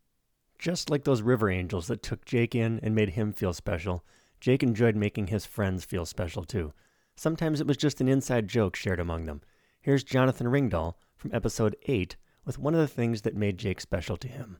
Just 0.62 0.90
like 0.90 1.02
those 1.02 1.22
river 1.22 1.50
angels 1.50 1.88
that 1.88 2.04
took 2.04 2.24
Jake 2.24 2.54
in 2.54 2.78
and 2.84 2.94
made 2.94 3.08
him 3.08 3.32
feel 3.32 3.52
special, 3.52 4.04
Jake 4.38 4.62
enjoyed 4.62 4.94
making 4.94 5.26
his 5.26 5.44
friends 5.44 5.84
feel 5.84 6.06
special 6.06 6.44
too. 6.44 6.72
Sometimes 7.16 7.60
it 7.60 7.66
was 7.66 7.76
just 7.76 8.00
an 8.00 8.06
inside 8.06 8.46
joke 8.46 8.76
shared 8.76 9.00
among 9.00 9.24
them. 9.24 9.40
Here's 9.80 10.04
Jonathan 10.04 10.46
Ringdahl 10.46 10.94
from 11.16 11.34
episode 11.34 11.74
8 11.86 12.14
with 12.44 12.60
one 12.60 12.74
of 12.74 12.80
the 12.80 12.86
things 12.86 13.22
that 13.22 13.34
made 13.34 13.58
Jake 13.58 13.80
special 13.80 14.16
to 14.18 14.28
him. 14.28 14.58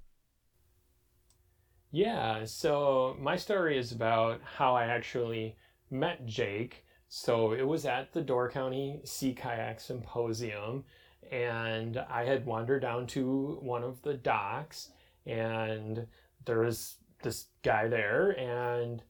Yeah, 1.92 2.46
so 2.46 3.16
my 3.20 3.36
story 3.36 3.78
is 3.78 3.92
about 3.92 4.40
how 4.56 4.74
I 4.74 4.86
actually 4.86 5.54
met 5.88 6.26
Jake. 6.26 6.84
So 7.10 7.52
it 7.52 7.62
was 7.62 7.86
at 7.86 8.12
the 8.12 8.22
Door 8.22 8.50
County 8.50 9.02
Sea 9.04 9.34
Kayak 9.34 9.78
Symposium, 9.78 10.82
and 11.30 11.96
I 12.10 12.24
had 12.24 12.44
wandered 12.44 12.82
down 12.82 13.06
to 13.08 13.56
one 13.62 13.84
of 13.84 14.02
the 14.02 14.14
docks, 14.14 14.88
and 15.26 16.06
there 16.44 16.60
was 16.60 16.96
this 17.22 17.46
guy 17.62 17.88
there, 17.88 18.30
and 18.38 19.02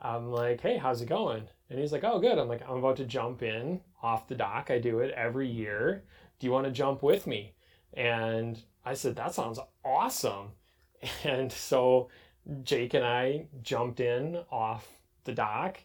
I'm 0.00 0.30
like, 0.30 0.60
hey, 0.60 0.76
how's 0.76 1.02
it 1.02 1.08
going? 1.08 1.48
And 1.70 1.78
he's 1.78 1.92
like, 1.92 2.04
oh, 2.04 2.18
good. 2.18 2.38
I'm 2.38 2.48
like, 2.48 2.62
I'm 2.68 2.76
about 2.76 2.96
to 2.96 3.04
jump 3.04 3.42
in 3.42 3.80
off 4.02 4.28
the 4.28 4.34
dock. 4.34 4.70
I 4.70 4.78
do 4.78 5.00
it 5.00 5.12
every 5.12 5.48
year. 5.48 6.04
Do 6.38 6.46
you 6.46 6.52
want 6.52 6.66
to 6.66 6.72
jump 6.72 7.02
with 7.02 7.26
me? 7.26 7.54
And 7.94 8.62
I 8.84 8.94
said, 8.94 9.16
that 9.16 9.34
sounds 9.34 9.58
awesome. 9.84 10.52
And 11.24 11.52
so 11.52 12.08
Jake 12.64 12.94
and 12.94 13.04
I 13.04 13.46
jumped 13.62 14.00
in 14.00 14.40
off 14.50 14.88
the 15.24 15.32
dock 15.32 15.78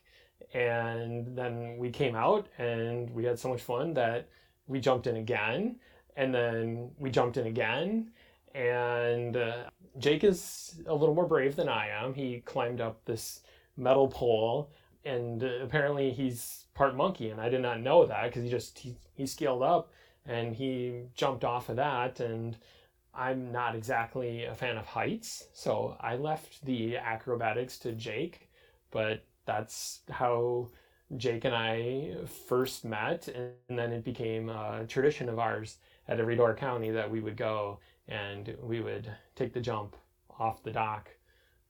and 0.54 1.38
then 1.38 1.78
we 1.78 1.92
came 1.92 2.16
out 2.16 2.48
and 2.58 3.10
we 3.12 3.26
had 3.26 3.38
so 3.38 3.50
much 3.50 3.62
fun 3.62 3.94
that 3.94 4.30
we 4.66 4.80
jumped 4.80 5.06
in 5.06 5.18
again 5.18 5.76
and 6.16 6.34
then 6.34 6.92
we 6.98 7.12
jumped 7.12 7.38
in 7.38 7.48
again 7.48 8.12
and 8.54 9.38
uh, 9.38 9.70
Jake 9.98 10.24
is 10.24 10.82
a 10.88 10.94
little 10.94 11.16
more 11.16 11.26
brave 11.28 11.56
than 11.56 11.70
I 11.70 11.90
am. 11.90 12.14
He 12.14 12.42
climbed 12.42 12.82
up 12.82 13.04
this 13.06 13.42
metal 13.78 14.08
pole 14.08 14.70
and 15.06 15.44
uh, 15.44 15.48
apparently 15.64 16.12
he's 16.12 16.66
part 16.76 16.96
monkey 16.96 17.30
and 17.30 17.42
I 17.42 17.50
did 17.50 17.62
not 17.62 17.82
know 17.82 18.06
that 18.06 18.26
because 18.26 18.44
he 18.44 18.50
just 18.50 18.78
he, 18.80 18.96
he 19.16 19.26
scaled 19.26 19.64
up 19.64 19.92
and 20.26 20.56
he 20.56 21.04
jumped 21.16 21.44
off 21.44 21.70
of 21.70 21.76
that 21.78 22.20
and 22.20 22.58
i'm 23.14 23.52
not 23.52 23.76
exactly 23.76 24.46
a 24.46 24.56
fan 24.56 24.78
of 24.78 24.86
heights 24.86 25.46
so 25.54 25.96
i 26.00 26.16
left 26.16 26.64
the 26.66 26.98
acrobatics 26.98 27.78
to 27.78 27.92
jake 27.92 28.50
but 28.92 29.24
that's 29.46 30.00
how 30.10 30.68
jake 31.18 31.46
and 31.46 31.56
i 31.56 32.14
first 32.48 32.86
met 32.86 33.28
and 33.28 33.78
then 33.78 33.92
it 33.92 34.04
became 34.04 34.50
a 34.50 34.86
tradition 34.88 35.30
of 35.30 35.40
ours 35.40 35.78
at 36.08 36.20
every 36.20 36.36
door 36.36 36.54
county 36.56 36.90
that 36.92 37.10
we 37.10 37.20
would 37.20 37.38
go 37.38 37.80
and 38.08 38.56
we 38.62 38.82
would 38.82 39.10
take 39.36 39.54
the 39.54 39.62
jump 39.62 39.96
off 40.40 40.64
the 40.64 40.72
dock 40.72 41.10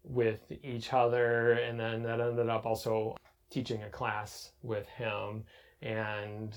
with 0.04 0.52
each 0.64 0.94
other. 0.94 1.54
And 1.54 1.80
then 1.80 2.04
that 2.04 2.20
ended 2.20 2.50
up 2.50 2.66
also 2.66 3.16
teaching 3.50 3.84
a 3.84 3.90
class 3.90 4.52
with 4.62 4.88
him. 4.90 5.44
And 5.82 6.56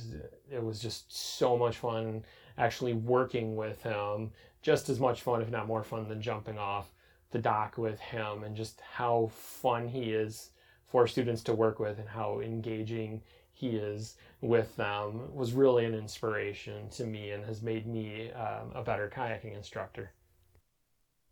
it 0.51 0.63
was 0.63 0.81
just 0.81 1.13
so 1.37 1.57
much 1.57 1.79
fun 1.79 2.25
actually 2.59 2.95
working 2.95 3.57
with 3.57 3.83
him. 3.83 4.31
Just 4.63 4.89
as 4.89 4.99
much 4.99 5.23
fun 5.23 5.43
if 5.43 5.51
not 5.51 5.67
more 5.67 5.85
fun 5.85 6.09
than 6.09 6.21
jumping 6.21 6.59
off 6.59 6.93
the 7.31 7.39
dock 7.39 7.77
with 7.77 8.01
him 8.01 8.45
and 8.45 8.57
just 8.57 8.81
how 8.81 9.31
fun 9.33 9.89
he 9.89 10.13
is 10.13 10.51
for 10.87 11.07
students 11.07 11.43
to 11.43 11.53
work 11.53 11.79
with 11.79 11.99
and 11.99 12.09
how 12.09 12.41
engaging 12.41 13.21
he 13.57 13.71
is 13.71 14.17
with 14.41 14.77
them 14.77 15.35
was 15.35 15.53
really 15.53 15.85
an 15.85 15.95
inspiration 15.95 16.89
to 16.91 17.05
me 17.05 17.31
and 17.31 17.45
has 17.45 17.63
made 17.63 17.87
me 17.87 18.31
um, 18.33 18.71
a 18.75 18.83
better 18.83 19.11
kayaking 19.15 19.57
instructor 19.57 20.13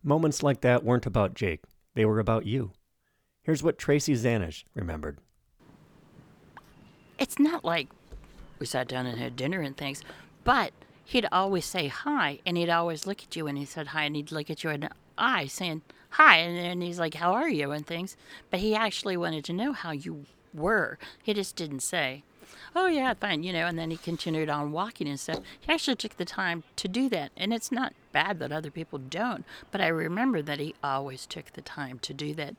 moments 0.03 0.43
like 0.43 0.61
that 0.61 0.85
weren't 0.85 1.07
about 1.07 1.35
jake 1.35 1.63
they 1.95 2.05
were 2.05 2.19
about 2.19 2.47
you 2.47 2.73
here's 3.43 3.63
what 3.63 3.79
tracy 3.79 4.15
zanish 4.15 4.65
remembered 4.75 5.19
it's 7.19 7.39
not 7.39 7.65
like 7.65 7.89
we 8.59 8.67
sat 8.67 8.89
down 8.89 9.07
and 9.07 9.19
had 9.19 9.37
dinner 9.37 9.61
and 9.61 9.77
things, 9.77 10.03
but 10.43 10.73
he'd 11.05 11.27
always 11.31 11.65
say 11.65 11.89
hi, 11.89 12.41
and 12.47 12.57
he'd 12.57 12.71
always 12.71 13.07
look 13.07 13.23
at 13.23 13.37
you 13.37 13.45
when 13.45 13.57
he 13.57 13.65
said 13.65 13.89
hi, 13.89 14.05
and 14.05 14.17
he'd 14.17 14.33
look 14.33 14.51
at 14.51 14.65
you 14.65 14.71
in 14.71 14.81
the 14.81 14.91
eye 15.19 15.47
saying 15.47 15.83
hi, 16.11 16.37
and 16.39 16.57
then 16.57 16.81
he's 16.81 16.99
like, 16.99 17.15
"How 17.15 17.33
are 17.35 17.49
you?" 17.49 17.73
and 17.73 17.87
things. 17.87 18.17
But 18.51 18.61
he 18.61 18.75
actually 18.75 19.17
wanted 19.17 19.45
to 19.45 19.53
know 19.53 19.73
how 19.73 19.91
you 19.93 20.27
were. 20.55 20.99
He 21.23 21.35
just 21.35 21.57
didn't 21.57 21.81
say. 21.81 22.23
oh 22.77 22.87
yeah, 22.87 23.15
fine, 23.15 23.43
you 23.43 23.53
know, 23.53 23.67
and 23.67 23.79
then 23.79 23.91
he 23.91 23.97
continued 23.97 24.49
on 24.49 24.73
walking 24.73 25.09
and 25.09 25.19
stuff. 25.21 25.41
He 25.61 25.73
actually 25.73 25.97
took 25.97 26.17
the 26.17 26.25
time 26.25 26.65
to 26.77 26.89
do 26.89 27.09
that, 27.11 27.31
and 27.37 27.53
it's 27.53 27.73
not 27.73 27.93
bad 28.13 28.39
that 28.39 28.53
other 28.53 28.71
people 28.71 28.99
don't, 28.99 29.45
but 29.71 29.81
I 29.81 29.89
remember 29.89 30.43
that 30.43 30.61
he 30.61 30.75
always 30.83 31.27
took 31.27 31.53
the 31.53 31.63
time 31.63 31.99
to 32.01 32.15
do 32.15 32.35
that. 32.35 32.55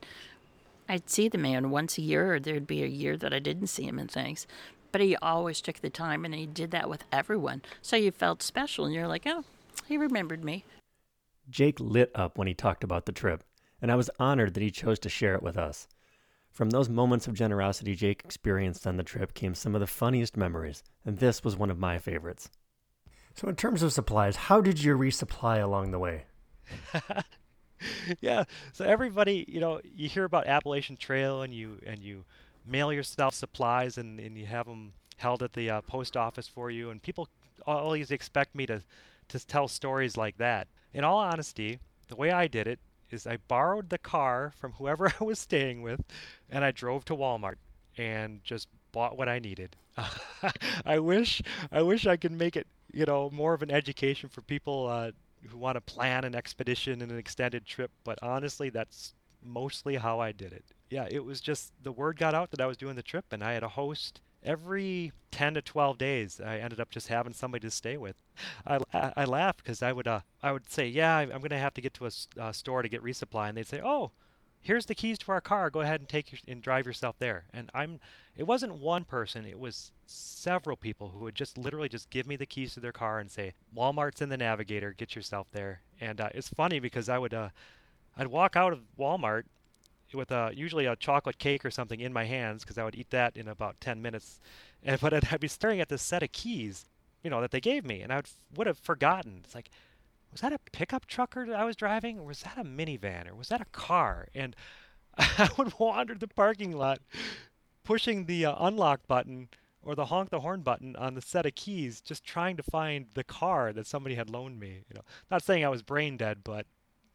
I'd 0.88 1.10
see 1.10 1.28
the 1.28 1.38
man 1.38 1.70
once 1.70 1.98
a 1.98 2.02
year, 2.02 2.34
or 2.34 2.40
there'd 2.40 2.66
be 2.66 2.82
a 2.82 2.86
year 2.86 3.16
that 3.16 3.34
I 3.34 3.40
didn't 3.40 3.66
see 3.68 3.84
him 3.84 3.98
and 3.98 4.10
things, 4.10 4.46
but 4.92 5.00
he 5.00 5.16
always 5.16 5.60
took 5.60 5.80
the 5.80 5.90
time, 5.90 6.24
and 6.24 6.34
he 6.34 6.46
did 6.46 6.70
that 6.70 6.88
with 6.88 7.04
everyone. 7.12 7.62
So 7.82 7.96
you 7.96 8.10
felt 8.10 8.42
special, 8.42 8.84
and 8.84 8.94
you're 8.94 9.08
like, 9.08 9.24
oh, 9.26 9.44
he 9.86 9.96
remembered 9.98 10.44
me. 10.44 10.64
Jake 11.50 11.78
lit 11.80 12.10
up 12.14 12.38
when 12.38 12.46
he 12.46 12.54
talked 12.54 12.84
about 12.84 13.06
the 13.06 13.12
trip, 13.12 13.42
and 13.82 13.90
I 13.90 13.96
was 13.96 14.10
honored 14.18 14.54
that 14.54 14.62
he 14.62 14.70
chose 14.70 14.98
to 15.00 15.08
share 15.08 15.34
it 15.34 15.42
with 15.42 15.56
us. 15.56 15.86
From 16.56 16.70
those 16.70 16.88
moments 16.88 17.28
of 17.28 17.34
generosity 17.34 17.94
Jake 17.94 18.22
experienced 18.24 18.86
on 18.86 18.96
the 18.96 19.02
trip 19.02 19.34
came 19.34 19.54
some 19.54 19.74
of 19.74 19.82
the 19.82 19.86
funniest 19.86 20.38
memories, 20.38 20.82
and 21.04 21.18
this 21.18 21.44
was 21.44 21.54
one 21.54 21.68
of 21.68 21.78
my 21.78 21.98
favorites. 21.98 22.48
So, 23.34 23.46
in 23.48 23.56
terms 23.56 23.82
of 23.82 23.92
supplies, 23.92 24.36
how 24.36 24.62
did 24.62 24.82
you 24.82 24.96
resupply 24.96 25.62
along 25.62 25.90
the 25.90 25.98
way? 25.98 26.24
yeah. 28.22 28.44
So 28.72 28.86
everybody, 28.86 29.44
you 29.46 29.60
know, 29.60 29.82
you 29.84 30.08
hear 30.08 30.24
about 30.24 30.46
Appalachian 30.46 30.96
Trail 30.96 31.42
and 31.42 31.52
you 31.52 31.78
and 31.84 32.02
you 32.02 32.24
mail 32.64 32.90
yourself 32.90 33.34
supplies 33.34 33.98
and, 33.98 34.18
and 34.18 34.38
you 34.38 34.46
have 34.46 34.64
them 34.64 34.94
held 35.18 35.42
at 35.42 35.52
the 35.52 35.68
uh, 35.68 35.82
post 35.82 36.16
office 36.16 36.48
for 36.48 36.70
you, 36.70 36.88
and 36.88 37.02
people 37.02 37.28
always 37.66 38.10
expect 38.10 38.54
me 38.54 38.64
to 38.64 38.82
to 39.28 39.46
tell 39.46 39.68
stories 39.68 40.16
like 40.16 40.38
that. 40.38 40.68
In 40.94 41.04
all 41.04 41.18
honesty, 41.18 41.80
the 42.08 42.16
way 42.16 42.30
I 42.30 42.46
did 42.46 42.66
it 42.66 42.78
is 43.10 43.26
I 43.26 43.38
borrowed 43.48 43.90
the 43.90 43.98
car 43.98 44.52
from 44.56 44.72
whoever 44.72 45.12
I 45.20 45.24
was 45.24 45.38
staying 45.38 45.82
with, 45.82 46.00
and 46.50 46.64
I 46.64 46.70
drove 46.70 47.04
to 47.06 47.16
Walmart 47.16 47.56
and 47.96 48.42
just 48.44 48.68
bought 48.92 49.16
what 49.16 49.28
I 49.28 49.38
needed. 49.38 49.76
I 50.84 50.98
wish 50.98 51.42
I 51.72 51.82
wish 51.82 52.06
I 52.06 52.16
could 52.16 52.32
make 52.32 52.56
it, 52.56 52.66
you 52.92 53.06
know, 53.06 53.30
more 53.30 53.54
of 53.54 53.62
an 53.62 53.70
education 53.70 54.28
for 54.28 54.42
people 54.42 54.86
uh, 54.88 55.12
who 55.48 55.56
want 55.56 55.76
to 55.76 55.80
plan 55.80 56.24
an 56.24 56.34
expedition 56.34 57.00
and 57.02 57.10
an 57.10 57.18
extended 57.18 57.64
trip. 57.64 57.90
But 58.04 58.18
honestly, 58.22 58.68
that's 58.70 59.14
mostly 59.42 59.96
how 59.96 60.20
I 60.20 60.32
did 60.32 60.52
it. 60.52 60.64
Yeah, 60.90 61.06
it 61.10 61.24
was 61.24 61.40
just 61.40 61.72
the 61.82 61.92
word 61.92 62.18
got 62.18 62.34
out 62.34 62.50
that 62.50 62.60
I 62.60 62.66
was 62.66 62.76
doing 62.76 62.96
the 62.96 63.02
trip, 63.02 63.24
and 63.30 63.42
I 63.42 63.52
had 63.52 63.62
a 63.62 63.68
host 63.68 64.20
every 64.46 65.12
10 65.32 65.54
to 65.54 65.62
12 65.62 65.98
days 65.98 66.40
i 66.40 66.58
ended 66.58 66.80
up 66.80 66.90
just 66.90 67.08
having 67.08 67.34
somebody 67.34 67.66
to 67.66 67.70
stay 67.70 67.96
with. 67.96 68.16
I, 68.66 68.78
I, 68.92 69.12
I 69.18 69.24
laughed 69.24 69.62
because 69.62 69.82
i 69.82 69.92
would 69.92 70.06
uh, 70.06 70.20
i 70.42 70.52
would 70.52 70.70
say 70.70 70.86
yeah 70.86 71.16
i'm 71.16 71.28
going 71.28 71.50
to 71.50 71.58
have 71.58 71.74
to 71.74 71.80
get 71.80 71.94
to 71.94 72.06
a 72.06 72.10
uh, 72.40 72.52
store 72.52 72.82
to 72.82 72.88
get 72.88 73.02
resupply 73.02 73.48
and 73.48 73.58
they'd 73.58 73.66
say 73.66 73.82
oh 73.84 74.12
here's 74.66 74.86
the 74.86 74.94
keys 74.94 75.16
to 75.16 75.30
our 75.30 75.40
car. 75.40 75.70
Go 75.70 75.80
ahead 75.80 76.00
and 76.00 76.08
take 76.08 76.32
your, 76.32 76.40
and 76.48 76.60
drive 76.60 76.86
yourself 76.86 77.16
there. 77.18 77.44
And 77.52 77.70
i'm 77.72 78.00
it 78.36 78.46
wasn't 78.46 78.74
one 78.74 79.04
person 79.04 79.46
it 79.46 79.58
was 79.58 79.92
several 80.06 80.76
people 80.76 81.10
who 81.10 81.20
would 81.20 81.34
just 81.34 81.56
literally 81.56 81.88
just 81.88 82.10
give 82.10 82.26
me 82.26 82.36
the 82.36 82.46
keys 82.46 82.74
to 82.74 82.80
their 82.80 82.92
car 82.92 83.18
and 83.18 83.30
say 83.30 83.54
walmart's 83.74 84.20
in 84.20 84.28
the 84.28 84.36
navigator. 84.36 84.92
Get 84.92 85.14
yourself 85.14 85.48
there. 85.52 85.80
And 86.00 86.20
uh, 86.20 86.30
it's 86.34 86.48
funny 86.48 86.80
because 86.80 87.08
i 87.08 87.18
would 87.18 87.32
uh, 87.32 87.50
i'd 88.18 88.26
walk 88.26 88.56
out 88.56 88.72
of 88.72 88.80
walmart 88.98 89.44
with 90.16 90.30
a 90.30 90.52
usually 90.54 90.86
a 90.86 90.96
chocolate 90.96 91.38
cake 91.38 91.64
or 91.64 91.70
something 91.70 92.00
in 92.00 92.12
my 92.12 92.24
hands 92.24 92.62
because 92.62 92.78
I 92.78 92.84
would 92.84 92.96
eat 92.96 93.10
that 93.10 93.36
in 93.36 93.48
about 93.48 93.80
10 93.80 94.02
minutes. 94.02 94.40
And 94.82 95.00
but 95.00 95.12
I'd, 95.12 95.32
I'd, 95.32 95.40
be 95.40 95.48
staring 95.48 95.80
at 95.80 95.88
this 95.88 96.02
set 96.02 96.22
of 96.22 96.30
keys, 96.30 96.84
you 97.24 97.30
know, 97.30 97.40
that 97.40 97.50
they 97.50 97.60
gave 97.60 97.84
me, 97.84 98.02
and 98.02 98.12
I 98.12 98.16
would 98.16 98.28
would 98.54 98.66
have 98.68 98.78
forgotten. 98.78 99.40
It's 99.42 99.54
like, 99.54 99.68
was 100.30 100.42
that 100.42 100.52
a 100.52 100.60
pickup 100.70 101.06
truck 101.06 101.36
I 101.36 101.64
was 101.64 101.74
driving, 101.74 102.20
or 102.20 102.26
was 102.26 102.40
that 102.40 102.56
a 102.56 102.62
minivan, 102.62 103.28
or 103.28 103.34
was 103.34 103.48
that 103.48 103.60
a 103.60 103.66
car? 103.72 104.28
And 104.32 104.54
I 105.18 105.48
would 105.56 105.76
wander 105.80 106.14
the 106.14 106.28
parking 106.28 106.70
lot, 106.76 107.00
pushing 107.82 108.26
the 108.26 108.46
uh, 108.46 108.54
unlock 108.60 109.08
button 109.08 109.48
or 109.86 109.94
the 109.94 110.06
honk 110.06 110.30
the 110.30 110.40
horn 110.40 110.60
button 110.60 110.96
on 110.96 111.14
the 111.14 111.22
set 111.22 111.46
of 111.46 111.54
keys, 111.54 112.00
just 112.00 112.24
trying 112.24 112.56
to 112.56 112.62
find 112.62 113.06
the 113.14 113.24
car 113.24 113.72
that 113.72 113.86
somebody 113.86 114.16
had 114.16 114.28
loaned 114.28 114.58
me. 114.58 114.82
You 114.88 114.96
know, 114.96 115.04
not 115.30 115.42
saying 115.42 115.64
I 115.64 115.68
was 115.68 115.82
brain 115.82 116.16
dead, 116.16 116.40
but 116.44 116.66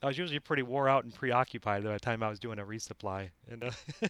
I 0.03 0.07
was 0.07 0.17
usually 0.17 0.39
pretty 0.39 0.63
wore 0.63 0.89
out 0.89 1.03
and 1.03 1.13
preoccupied 1.13 1.83
by 1.83 1.93
the 1.93 1.99
time 1.99 2.23
I 2.23 2.29
was 2.29 2.39
doing 2.39 2.59
a 2.59 2.65
resupply, 2.65 3.29
and 3.49 3.63
uh, 3.63 3.71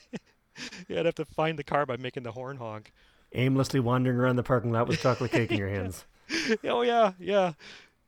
yeah, 0.87 0.99
I'd 0.99 1.05
have 1.05 1.15
to 1.15 1.25
find 1.25 1.59
the 1.59 1.63
car 1.63 1.85
by 1.85 1.97
making 1.97 2.23
the 2.23 2.31
horn 2.31 2.57
honk. 2.57 2.91
Aimlessly 3.33 3.79
wandering 3.79 4.17
around 4.17 4.37
the 4.37 4.43
parking 4.43 4.71
lot 4.71 4.87
with 4.87 5.01
chocolate 5.01 5.31
cake 5.31 5.51
in 5.51 5.57
your 5.57 5.69
hands. 5.69 6.05
oh 6.65 6.81
yeah, 6.81 7.11
yeah, 7.19 7.53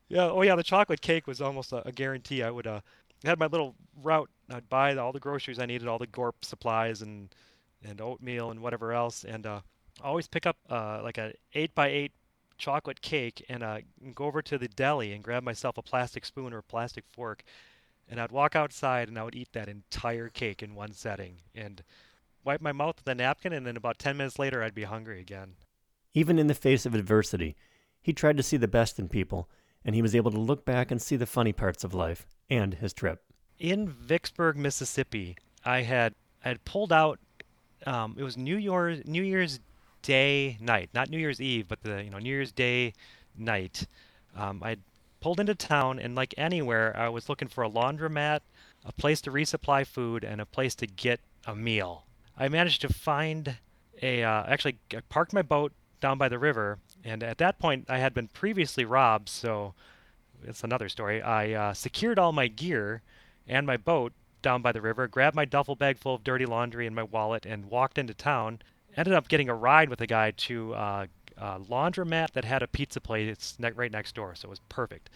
yeah. 0.08 0.30
Oh 0.30 0.41
yeah, 0.41 0.56
the 0.56 0.63
chocolate 0.63 1.02
cake 1.02 1.28
was 1.28 1.41
almost 1.41 1.74
a, 1.74 1.88
a 1.88 1.91
guarantee. 1.91 2.41
I 2.41 2.52
would 2.52 2.67
uh, 2.67 2.82
had 3.24 3.39
my 3.39 3.48
little 3.48 3.76
route. 4.02 4.30
I'd 4.50 4.69
buy 4.69 4.96
all 4.96 5.12
the 5.12 5.19
groceries 5.19 5.60
I 5.60 5.65
needed, 5.65 5.88
all 5.88 6.00
the 6.00 6.08
Gorp 6.08 6.46
supplies 6.46 7.02
and 7.02 7.34
and 7.84 8.00
oatmeal 8.00 8.52
and 8.52 8.62
whatever 8.62 8.93
else, 8.93 9.26
and 9.26 9.46
uh, 9.46 9.62
always 10.02 10.28
pick 10.28 10.46
up 10.46 10.58
uh, 10.69 11.02
like 11.04 11.17
a 11.17 11.34
eight 11.54 11.76
by 11.76 11.89
eight 11.89 12.13
chocolate 12.58 13.02
cake 13.02 13.43
and 13.50 13.62
uh, 13.62 13.80
go 14.15 14.26
over 14.26 14.41
to 14.41 14.58
the 14.58 14.67
deli 14.69 15.12
and 15.12 15.24
grab 15.24 15.43
myself 15.43 15.78
a 15.78 15.82
plastic 15.82 16.24
spoon 16.24 16.54
or 16.54 16.60
a 16.60 16.63
plastic 16.63 17.04
fork 17.12 17.43
and 18.10 18.20
I'd 18.20 18.32
walk 18.32 18.56
outside 18.56 19.08
and 19.08 19.18
I 19.18 19.24
would 19.24 19.36
eat 19.36 19.54
that 19.54 19.70
entire 19.70 20.30
cake 20.30 20.62
in 20.62 20.76
one 20.76 20.94
setting 20.94 21.38
and 21.56 21.84
wipe 22.44 22.62
my 22.62 22.72
mouth 22.72 22.98
with 22.98 23.08
a 23.08 23.16
napkin, 23.16 23.54
and 23.54 23.66
then 23.66 23.78
about 23.78 24.00
10 24.00 24.18
minutes 24.18 24.39
later, 24.39 24.63
I'd 24.63 24.76
be 24.76 24.84
hungry 24.84 25.20
again. 25.20 25.56
Even 26.13 26.38
in 26.38 26.48
the 26.48 26.54
face 26.54 26.86
of 26.86 26.94
adversity, 26.94 27.56
he 28.02 28.13
tried 28.13 28.38
to 28.38 28.44
see 28.44 28.58
the 28.58 28.68
best 28.68 29.00
in 29.00 29.08
people, 29.10 29.50
and 29.86 29.96
he 29.96 30.02
was 30.02 30.16
able 30.16 30.32
to 30.32 30.39
look 30.39 30.66
back 30.66 30.92
and 30.92 31.02
see 31.02 31.16
the 31.16 31.26
funny 31.26 31.54
parts 31.54 31.84
of 31.84 31.94
life 31.94 32.28
and 32.50 32.76
his 32.76 32.94
trip. 32.94 33.24
In 33.60 33.88
Vicksburg, 33.88 34.58
Mississippi, 34.58 35.38
I 35.63 35.82
had 35.82 36.13
I 36.44 36.50
had 36.50 36.66
pulled 36.66 36.92
out. 36.92 37.20
Um, 37.86 38.16
it 38.18 38.24
was 38.24 38.38
New 38.38 38.58
Year's 38.58 39.06
New 39.06 39.24
Year's 39.24 39.60
Day 40.02 40.58
night, 40.60 40.89
not 40.94 41.10
New 41.10 41.18
Year's 41.18 41.39
Eve, 41.39 41.68
but 41.68 41.82
the 41.82 42.04
you 42.04 42.10
know 42.10 42.20
New 42.20 42.30
Year's 42.30 42.52
Day 42.52 42.94
night. 43.38 43.88
Um, 44.36 44.62
I'd 44.63 44.82
pulled 45.24 45.40
into 45.40 45.56
town, 45.56 46.00
and 46.00 46.16
like 46.16 46.34
anywhere, 46.38 46.94
I 46.98 47.08
was 47.08 47.30
looking 47.30 47.48
for 47.48 47.64
a 47.64 47.70
laundromat, 47.70 48.42
a 48.84 48.92
place 48.92 49.22
to 49.22 49.32
resupply 49.32 49.88
food, 49.88 50.26
and 50.26 50.42
a 50.42 50.46
place 50.46 50.76
to 50.76 50.86
get 50.86 51.22
a 51.48 51.56
meal. 51.56 52.04
I 52.38 52.50
managed 52.50 52.82
to 52.82 52.90
find 52.92 53.56
a. 54.02 54.22
Uh, 54.22 54.44
actually, 54.46 54.80
I 54.94 55.00
parked 55.08 55.32
my 55.32 55.42
boat 55.42 55.72
down 56.02 56.18
by 56.18 56.28
the 56.28 56.38
river, 56.38 56.80
and 57.06 57.24
at 57.24 57.38
that 57.38 57.58
point, 57.58 57.86
I 57.88 58.00
had 58.00 58.14
been 58.14 58.28
previously 58.28 58.84
robbed, 58.84 59.30
so 59.30 59.74
it's 60.44 60.66
another 60.66 60.90
story. 60.90 61.22
I 61.22 61.54
uh, 61.54 61.74
secured 61.74 62.20
all 62.20 62.34
my 62.34 62.50
gear 62.50 63.02
and 63.48 63.66
my 63.66 63.78
boat 63.78 64.12
down 64.42 64.62
by 64.62 64.74
the 64.74 64.82
river, 64.82 65.08
grabbed 65.08 65.38
my 65.38 65.46
duffel 65.46 65.78
bag 65.78 65.98
full 65.98 66.16
of 66.16 66.26
dirty 66.26 66.46
laundry 66.46 66.86
and 66.86 66.94
my 66.94 67.04
wallet, 67.04 67.46
and 67.46 67.70
walked 67.70 67.98
into 67.98 68.14
town. 68.14 68.62
Ended 68.98 69.14
up 69.14 69.30
getting 69.30 69.48
a 69.48 69.56
ride 69.56 69.88
with 69.88 70.02
a 70.02 70.08
guy 70.08 70.32
to 70.32 70.74
uh, 70.74 71.06
uh, 71.38 71.60
laundromat 71.60 72.32
that 72.32 72.46
had 72.46 72.63
a 72.63 72.67
pizza 72.67 73.02
place 73.02 73.58
right 73.60 73.91
next 73.91 74.15
door, 74.15 74.36
so 74.36 74.48
it 74.48 74.50
was 74.50 74.62
perfect. 74.69 75.10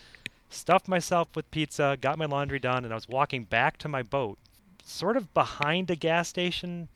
Stuffed 0.49 0.87
myself 0.87 1.27
with 1.35 1.49
pizza, 1.51 1.97
got 1.99 2.17
my 2.17 2.25
laundry 2.25 2.59
done, 2.59 2.85
and 2.85 2.93
I 2.93 2.95
was 2.95 3.09
walking 3.09 3.43
back 3.43 3.77
to 3.79 3.89
my 3.89 4.01
boat, 4.01 4.37
sort 4.83 5.17
of 5.17 5.33
behind 5.33 5.91
a 5.91 5.95
gas 5.95 6.29
station. 6.29 6.87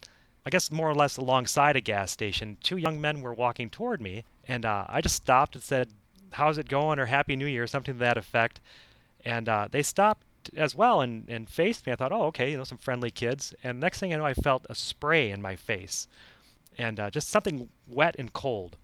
I 0.45 0.49
guess 0.49 0.71
more 0.71 0.89
or 0.89 0.95
less 0.95 1.17
alongside 1.17 1.75
a 1.75 1.81
gas 1.81 2.11
station. 2.11 2.57
Two 2.63 2.77
young 2.77 2.99
men 2.99 3.21
were 3.21 3.33
walking 3.33 3.69
toward 3.69 4.01
me, 4.01 4.23
and 4.47 4.65
uh, 4.65 4.85
I 4.87 5.01
just 5.01 5.15
stopped 5.15 5.55
and 5.55 5.63
said, 5.63 5.89
"How's 6.31 6.57
it 6.57 6.69
going?" 6.69 6.97
or 6.97 7.05
"Happy 7.07 7.35
New 7.35 7.45
Year," 7.45 7.67
something 7.67 7.93
to 7.93 7.99
that 7.99 8.17
effect. 8.17 8.59
And 9.23 9.47
uh, 9.47 9.67
they 9.69 9.83
stopped 9.83 10.25
as 10.55 10.73
well 10.73 11.01
and, 11.01 11.29
and 11.29 11.47
faced 11.47 11.85
me. 11.85 11.93
I 11.93 11.95
thought, 11.95 12.11
"Oh, 12.11 12.23
okay, 12.27 12.51
you 12.51 12.57
know, 12.57 12.63
some 12.63 12.77
friendly 12.77 13.11
kids." 13.11 13.53
And 13.63 13.79
next 13.79 13.99
thing 13.99 14.13
I 14.13 14.17
know, 14.17 14.25
I 14.25 14.33
felt 14.33 14.65
a 14.69 14.75
spray 14.75 15.29
in 15.29 15.41
my 15.41 15.55
face, 15.55 16.07
and 16.77 16.99
uh, 16.99 17.11
just 17.11 17.29
something 17.29 17.69
wet 17.87 18.15
and 18.17 18.33
cold. 18.33 18.77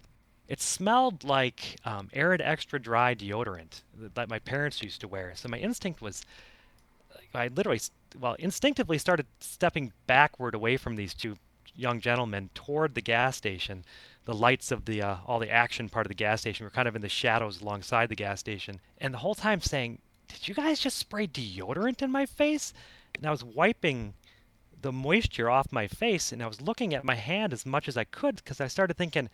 It 0.48 0.62
smelled 0.62 1.24
like 1.24 1.76
um, 1.84 2.08
Arrid 2.14 2.40
extra 2.42 2.80
dry 2.80 3.14
deodorant 3.14 3.82
that 4.14 4.30
my 4.30 4.38
parents 4.38 4.82
used 4.82 5.00
to 5.02 5.08
wear. 5.08 5.32
So 5.34 5.48
my 5.48 5.58
instinct 5.58 6.00
was, 6.00 6.24
I 7.34 7.48
literally, 7.48 7.80
well, 8.18 8.34
instinctively 8.38 8.96
started 8.96 9.26
stepping 9.40 9.92
backward 10.06 10.54
away 10.54 10.78
from 10.78 10.96
these 10.96 11.12
two 11.12 11.36
young 11.76 12.00
gentlemen 12.00 12.48
toward 12.54 12.94
the 12.94 13.02
gas 13.02 13.36
station. 13.36 13.84
The 14.24 14.34
lights 14.34 14.72
of 14.72 14.86
the 14.86 15.02
uh, 15.02 15.16
all 15.26 15.38
the 15.38 15.50
action 15.50 15.88
part 15.88 16.06
of 16.06 16.08
the 16.08 16.14
gas 16.14 16.40
station 16.40 16.64
were 16.64 16.70
kind 16.70 16.88
of 16.88 16.96
in 16.96 17.02
the 17.02 17.08
shadows 17.08 17.60
alongside 17.60 18.08
the 18.08 18.16
gas 18.16 18.40
station, 18.40 18.80
and 18.98 19.14
the 19.14 19.18
whole 19.18 19.34
time 19.34 19.60
saying, 19.60 19.98
"Did 20.28 20.48
you 20.48 20.54
guys 20.54 20.80
just 20.80 20.98
spray 20.98 21.26
deodorant 21.26 22.02
in 22.02 22.10
my 22.10 22.26
face?" 22.26 22.74
And 23.14 23.26
I 23.26 23.30
was 23.30 23.44
wiping 23.44 24.14
the 24.80 24.92
moisture 24.92 25.48
off 25.50 25.72
my 25.72 25.88
face, 25.88 26.30
and 26.32 26.42
I 26.42 26.46
was 26.46 26.60
looking 26.60 26.94
at 26.94 27.04
my 27.04 27.14
hand 27.14 27.52
as 27.52 27.64
much 27.64 27.88
as 27.88 27.96
I 27.96 28.04
could 28.04 28.36
because 28.36 28.60
I 28.60 28.68
started 28.68 28.96
thinking, 28.96 29.30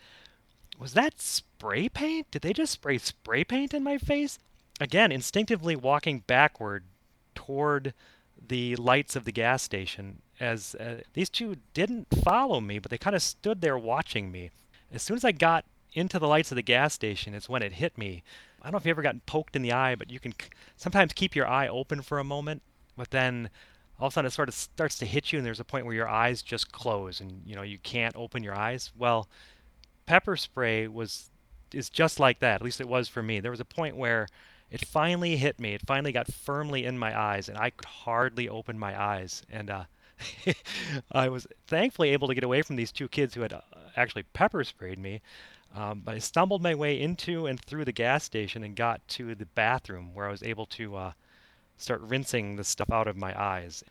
was 0.78 0.94
that 0.94 1.20
spray 1.20 1.88
paint? 1.88 2.30
Did 2.30 2.42
they 2.42 2.52
just 2.52 2.72
spray 2.72 2.98
spray 2.98 3.44
paint 3.44 3.74
in 3.74 3.82
my 3.82 3.98
face? 3.98 4.38
Again, 4.80 5.12
instinctively 5.12 5.76
walking 5.76 6.20
backward 6.26 6.84
toward 7.34 7.94
the 8.48 8.76
lights 8.76 9.16
of 9.16 9.24
the 9.24 9.32
gas 9.32 9.62
station 9.62 10.20
as 10.40 10.74
uh, 10.74 11.00
these 11.12 11.30
two 11.30 11.56
didn't 11.74 12.08
follow 12.22 12.60
me, 12.60 12.78
but 12.78 12.90
they 12.90 12.98
kind 12.98 13.16
of 13.16 13.22
stood 13.22 13.60
there 13.60 13.78
watching 13.78 14.30
me. 14.30 14.50
As 14.92 15.02
soon 15.02 15.16
as 15.16 15.24
I 15.24 15.32
got 15.32 15.64
into 15.92 16.18
the 16.18 16.28
lights 16.28 16.50
of 16.50 16.56
the 16.56 16.62
gas 16.62 16.92
station, 16.92 17.34
it's 17.34 17.48
when 17.48 17.62
it 17.62 17.74
hit 17.74 17.96
me. 17.96 18.22
I 18.60 18.66
don't 18.66 18.72
know 18.72 18.78
if 18.78 18.86
you've 18.86 18.94
ever 18.94 19.02
gotten 19.02 19.22
poked 19.26 19.54
in 19.54 19.62
the 19.62 19.72
eye, 19.72 19.94
but 19.94 20.10
you 20.10 20.18
can 20.18 20.34
sometimes 20.76 21.12
keep 21.12 21.36
your 21.36 21.46
eye 21.46 21.68
open 21.68 22.02
for 22.02 22.18
a 22.18 22.24
moment, 22.24 22.62
but 22.96 23.10
then 23.10 23.50
all 24.00 24.08
of 24.08 24.12
a 24.12 24.14
sudden 24.14 24.26
it 24.26 24.32
sort 24.32 24.48
of 24.48 24.54
starts 24.54 24.98
to 24.98 25.06
hit 25.06 25.32
you, 25.32 25.38
and 25.38 25.46
there's 25.46 25.60
a 25.60 25.64
point 25.64 25.86
where 25.86 25.94
your 25.94 26.08
eyes 26.08 26.42
just 26.42 26.72
close 26.72 27.20
and 27.20 27.42
you 27.46 27.54
know 27.54 27.62
you 27.62 27.78
can't 27.78 28.16
open 28.16 28.42
your 28.42 28.56
eyes. 28.56 28.90
Well, 28.96 29.28
pepper 30.06 30.36
spray 30.36 30.88
was 30.88 31.30
is 31.72 31.90
just 31.90 32.20
like 32.20 32.38
that. 32.40 32.56
At 32.56 32.62
least 32.62 32.80
it 32.80 32.88
was 32.88 33.08
for 33.08 33.22
me. 33.22 33.40
There 33.40 33.50
was 33.50 33.60
a 33.60 33.64
point 33.64 33.96
where 33.96 34.28
it 34.70 34.84
finally 34.84 35.36
hit 35.36 35.58
me. 35.58 35.74
It 35.74 35.86
finally 35.86 36.12
got 36.12 36.32
firmly 36.32 36.84
in 36.84 36.98
my 36.98 37.18
eyes, 37.18 37.48
and 37.48 37.58
I 37.58 37.70
could 37.70 37.84
hardly 37.86 38.48
open 38.48 38.78
my 38.78 39.00
eyes. 39.00 39.42
And 39.50 39.70
uh, 39.70 39.84
I 41.12 41.28
was 41.28 41.46
thankfully 41.66 42.10
able 42.10 42.28
to 42.28 42.34
get 42.34 42.44
away 42.44 42.62
from 42.62 42.76
these 42.76 42.92
two 42.92 43.08
kids 43.08 43.34
who 43.34 43.42
had 43.42 43.52
uh, 43.52 43.60
actually 43.96 44.24
pepper 44.32 44.64
sprayed 44.64 44.98
me. 44.98 45.20
Um, 45.74 46.02
but 46.04 46.14
I 46.14 46.18
stumbled 46.18 46.62
my 46.62 46.74
way 46.74 47.00
into 47.00 47.46
and 47.46 47.60
through 47.60 47.84
the 47.84 47.92
gas 47.92 48.22
station 48.24 48.62
and 48.62 48.76
got 48.76 49.06
to 49.08 49.34
the 49.34 49.46
bathroom 49.46 50.14
where 50.14 50.28
I 50.28 50.30
was 50.30 50.42
able 50.42 50.66
to 50.66 50.96
uh, 50.96 51.12
start 51.76 52.00
rinsing 52.02 52.56
the 52.56 52.64
stuff 52.64 52.90
out 52.90 53.08
of 53.08 53.16
my 53.16 53.40
eyes. 53.40 53.82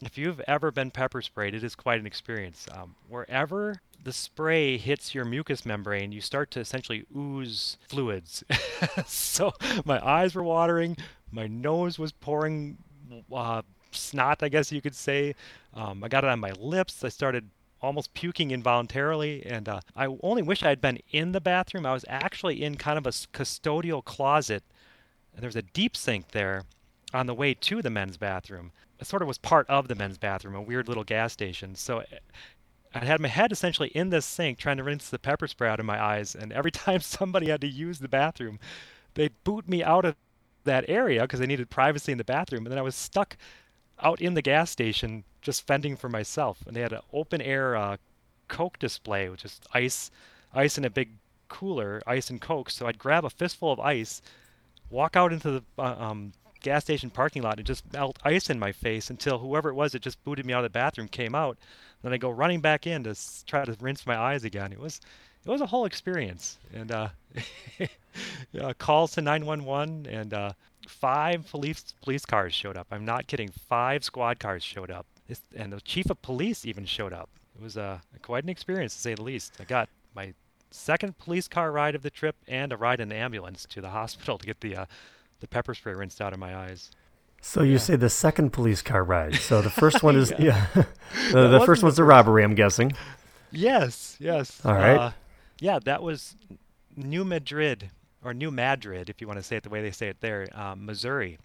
If 0.00 0.16
you've 0.16 0.40
ever 0.46 0.70
been 0.70 0.90
pepper 0.90 1.22
sprayed, 1.22 1.54
it 1.54 1.64
is 1.64 1.74
quite 1.74 1.98
an 1.98 2.06
experience. 2.06 2.66
Um, 2.72 2.94
wherever 3.08 3.80
the 4.02 4.12
spray 4.12 4.78
hits 4.78 5.14
your 5.14 5.24
mucous 5.24 5.66
membrane, 5.66 6.12
you 6.12 6.20
start 6.20 6.50
to 6.52 6.60
essentially 6.60 7.04
ooze 7.16 7.76
fluids. 7.88 8.44
so 9.06 9.52
my 9.84 10.04
eyes 10.06 10.34
were 10.34 10.42
watering, 10.42 10.96
my 11.32 11.46
nose 11.46 11.98
was 11.98 12.12
pouring 12.12 12.78
uh, 13.32 13.62
snot, 13.90 14.42
I 14.42 14.48
guess 14.48 14.70
you 14.70 14.80
could 14.80 14.94
say. 14.94 15.34
Um, 15.74 16.04
I 16.04 16.08
got 16.08 16.24
it 16.24 16.30
on 16.30 16.38
my 16.38 16.52
lips. 16.52 17.02
I 17.02 17.08
started 17.08 17.50
almost 17.80 18.14
puking 18.14 18.50
involuntarily, 18.50 19.44
and 19.46 19.68
uh, 19.68 19.80
I 19.96 20.06
only 20.22 20.42
wish 20.42 20.62
I 20.62 20.68
had 20.68 20.80
been 20.80 21.00
in 21.10 21.32
the 21.32 21.40
bathroom. 21.40 21.86
I 21.86 21.92
was 21.92 22.04
actually 22.08 22.62
in 22.62 22.76
kind 22.76 22.98
of 22.98 23.06
a 23.06 23.10
custodial 23.10 24.04
closet. 24.04 24.62
And 25.34 25.42
there 25.42 25.48
was 25.48 25.56
a 25.56 25.62
deep 25.62 25.96
sink 25.96 26.28
there 26.32 26.62
on 27.14 27.26
the 27.26 27.34
way 27.34 27.54
to 27.54 27.82
the 27.82 27.90
men's 27.90 28.16
bathroom. 28.16 28.72
Sort 29.02 29.22
of 29.22 29.28
was 29.28 29.38
part 29.38 29.68
of 29.68 29.88
the 29.88 29.94
men's 29.94 30.18
bathroom, 30.18 30.54
a 30.54 30.62
weird 30.62 30.88
little 30.88 31.04
gas 31.04 31.32
station. 31.32 31.74
So 31.74 32.02
I 32.94 33.04
had 33.04 33.20
my 33.20 33.28
head 33.28 33.52
essentially 33.52 33.88
in 33.88 34.10
this 34.10 34.26
sink 34.26 34.58
trying 34.58 34.78
to 34.78 34.84
rinse 34.84 35.08
the 35.08 35.18
pepper 35.18 35.46
spray 35.46 35.68
out 35.68 35.80
of 35.80 35.86
my 35.86 36.02
eyes, 36.02 36.34
and 36.34 36.52
every 36.52 36.70
time 36.72 37.00
somebody 37.00 37.48
had 37.48 37.60
to 37.60 37.68
use 37.68 37.98
the 37.98 38.08
bathroom, 38.08 38.58
they'd 39.14 39.32
boot 39.44 39.68
me 39.68 39.82
out 39.82 40.04
of 40.04 40.16
that 40.64 40.84
area 40.88 41.22
because 41.22 41.40
they 41.40 41.46
needed 41.46 41.70
privacy 41.70 42.12
in 42.12 42.18
the 42.18 42.24
bathroom, 42.24 42.64
and 42.64 42.72
then 42.72 42.78
I 42.78 42.82
was 42.82 42.94
stuck 42.94 43.36
out 44.00 44.20
in 44.20 44.34
the 44.34 44.42
gas 44.42 44.70
station 44.70 45.24
just 45.42 45.66
fending 45.66 45.96
for 45.96 46.08
myself. 46.08 46.62
And 46.66 46.74
they 46.74 46.80
had 46.80 46.92
an 46.92 47.00
open 47.12 47.40
air 47.40 47.76
uh, 47.76 47.96
Coke 48.48 48.78
display, 48.78 49.28
which 49.28 49.44
is 49.44 49.60
ice, 49.74 50.10
ice 50.54 50.78
in 50.78 50.84
a 50.84 50.90
big 50.90 51.10
cooler, 51.48 52.00
ice 52.06 52.30
and 52.30 52.40
Coke. 52.40 52.70
So 52.70 52.86
I'd 52.86 52.98
grab 52.98 53.24
a 53.24 53.30
fistful 53.30 53.72
of 53.72 53.80
ice, 53.80 54.22
walk 54.90 55.16
out 55.16 55.32
into 55.32 55.50
the 55.50 55.62
uh, 55.78 55.96
um, 55.98 56.32
gas 56.60 56.84
station 56.84 57.10
parking 57.10 57.42
lot, 57.42 57.58
and 57.58 57.66
just 57.66 57.90
melt 57.92 58.18
ice 58.24 58.50
in 58.50 58.58
my 58.58 58.72
face 58.72 59.10
until 59.10 59.38
whoever 59.38 59.68
it 59.68 59.74
was 59.74 59.92
that 59.92 60.02
just 60.02 60.22
booted 60.24 60.46
me 60.46 60.52
out 60.52 60.64
of 60.64 60.72
the 60.72 60.78
bathroom 60.78 61.08
came 61.08 61.34
out. 61.34 61.58
Then 62.02 62.12
I 62.12 62.16
go 62.16 62.30
running 62.30 62.60
back 62.60 62.86
in 62.86 63.04
to 63.04 63.16
try 63.46 63.64
to 63.64 63.76
rinse 63.80 64.06
my 64.06 64.16
eyes 64.16 64.44
again. 64.44 64.72
It 64.72 64.80
was 64.80 65.00
it 65.44 65.50
was 65.50 65.60
a 65.60 65.66
whole 65.66 65.84
experience, 65.84 66.58
and 66.74 66.92
uh, 66.92 67.08
calls 68.78 69.12
to 69.12 69.20
911 69.20 70.06
and 70.06 70.34
uh, 70.34 70.52
five 70.86 71.48
police 71.48 71.94
police 72.02 72.24
cars 72.24 72.54
showed 72.54 72.76
up. 72.76 72.86
I'm 72.90 73.04
not 73.04 73.26
kidding. 73.26 73.50
Five 73.68 74.04
squad 74.04 74.38
cars 74.38 74.62
showed 74.62 74.90
up, 74.90 75.06
and 75.56 75.72
the 75.72 75.80
chief 75.80 76.10
of 76.10 76.20
police 76.22 76.66
even 76.66 76.84
showed 76.84 77.12
up. 77.12 77.28
It 77.58 77.62
was 77.62 77.76
uh, 77.76 77.98
quite 78.22 78.44
an 78.44 78.50
experience 78.50 78.94
to 78.94 79.00
say 79.00 79.14
the 79.14 79.22
least. 79.22 79.54
I 79.60 79.64
got 79.64 79.88
my 80.14 80.34
second 80.70 81.18
police 81.18 81.48
car 81.48 81.72
ride 81.72 81.94
of 81.94 82.02
the 82.02 82.10
trip 82.10 82.36
and 82.46 82.72
a 82.72 82.76
ride 82.76 83.00
in 83.00 83.08
the 83.08 83.16
ambulance 83.16 83.66
to 83.70 83.80
the 83.80 83.90
hospital 84.00 84.38
to 84.38 84.46
get 84.46 84.60
the 84.60 84.76
uh, 84.76 84.86
the 85.40 85.48
pepper 85.48 85.74
spray 85.74 85.94
rinsed 85.94 86.20
out 86.20 86.32
of 86.32 86.38
my 86.38 86.56
eyes. 86.56 86.90
So 87.40 87.62
you 87.62 87.72
yeah. 87.72 87.78
say 87.78 87.96
the 87.96 88.10
second 88.10 88.52
police 88.52 88.82
car 88.82 89.04
ride. 89.04 89.36
So 89.36 89.62
the 89.62 89.70
first 89.70 90.02
one 90.02 90.16
is 90.22 90.32
yeah, 90.38 90.66
yeah. 90.74 90.84
the, 91.32 91.48
the 91.48 91.60
first 91.64 91.82
one's 91.82 91.96
the 91.96 92.04
robbery. 92.04 92.44
I'm 92.44 92.54
guessing. 92.54 92.92
Yes. 93.50 94.16
Yes. 94.18 94.64
All 94.64 94.74
right. 94.74 94.96
Uh, 94.96 95.10
yeah, 95.60 95.78
that 95.84 96.02
was 96.02 96.36
New 96.96 97.24
Madrid 97.24 97.90
or 98.22 98.34
New 98.34 98.50
Madrid, 98.50 99.08
if 99.08 99.20
you 99.20 99.26
want 99.26 99.38
to 99.38 99.42
say 99.42 99.56
it 99.56 99.62
the 99.62 99.70
way 99.70 99.82
they 99.82 99.90
say 99.90 100.08
it 100.08 100.20
there, 100.20 100.48
um, 100.52 100.84
Missouri. 100.84 101.38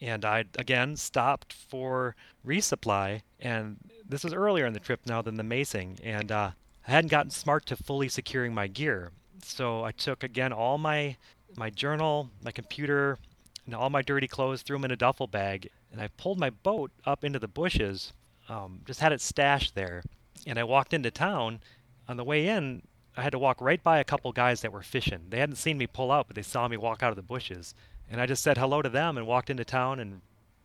And 0.00 0.24
I 0.24 0.44
again 0.56 0.96
stopped 0.96 1.52
for 1.52 2.16
resupply, 2.46 3.22
and 3.40 3.76
this 4.08 4.24
was 4.24 4.32
earlier 4.32 4.64
in 4.64 4.72
the 4.72 4.80
trip 4.80 5.00
now 5.06 5.20
than 5.20 5.36
the 5.36 5.42
macing, 5.42 5.98
and 6.02 6.32
uh, 6.32 6.52
I 6.86 6.90
hadn't 6.90 7.10
gotten 7.10 7.30
smart 7.30 7.66
to 7.66 7.76
fully 7.76 8.08
securing 8.08 8.54
my 8.54 8.68
gear. 8.68 9.10
So 9.44 9.84
I 9.84 9.92
took 9.92 10.22
again 10.22 10.52
all 10.52 10.78
my 10.78 11.16
my 11.56 11.68
journal, 11.68 12.30
my 12.42 12.52
computer, 12.52 13.18
and 13.66 13.74
all 13.74 13.90
my 13.90 14.02
dirty 14.02 14.28
clothes, 14.28 14.62
threw 14.62 14.76
them 14.76 14.84
in 14.84 14.90
a 14.90 14.96
duffel 14.96 15.26
bag, 15.26 15.70
and 15.92 16.00
I 16.00 16.08
pulled 16.08 16.38
my 16.38 16.50
boat 16.50 16.90
up 17.06 17.24
into 17.24 17.38
the 17.38 17.48
bushes, 17.48 18.12
um, 18.48 18.80
just 18.86 19.00
had 19.00 19.12
it 19.12 19.20
stashed 19.20 19.74
there, 19.74 20.02
and 20.46 20.58
I 20.58 20.64
walked 20.64 20.92
into 20.92 21.10
town. 21.10 21.60
On 22.08 22.16
the 22.16 22.24
way 22.24 22.48
in, 22.48 22.82
I 23.16 23.22
had 23.22 23.32
to 23.32 23.38
walk 23.38 23.60
right 23.60 23.82
by 23.82 23.98
a 23.98 24.04
couple 24.04 24.32
guys 24.32 24.62
that 24.62 24.72
were 24.72 24.82
fishing. 24.82 25.26
They 25.28 25.38
hadn't 25.38 25.56
seen 25.56 25.78
me 25.78 25.86
pull 25.86 26.10
out, 26.10 26.26
but 26.26 26.36
they 26.36 26.42
saw 26.42 26.66
me 26.66 26.76
walk 26.76 27.02
out 27.02 27.10
of 27.10 27.16
the 27.16 27.22
bushes. 27.22 27.74
And 28.10 28.20
I 28.20 28.26
just 28.26 28.42
said 28.42 28.58
hello 28.58 28.82
to 28.82 28.88
them 28.88 29.16
and 29.16 29.26
walked 29.26 29.50
into 29.50 29.64
town 29.64 30.00
and 30.00 30.22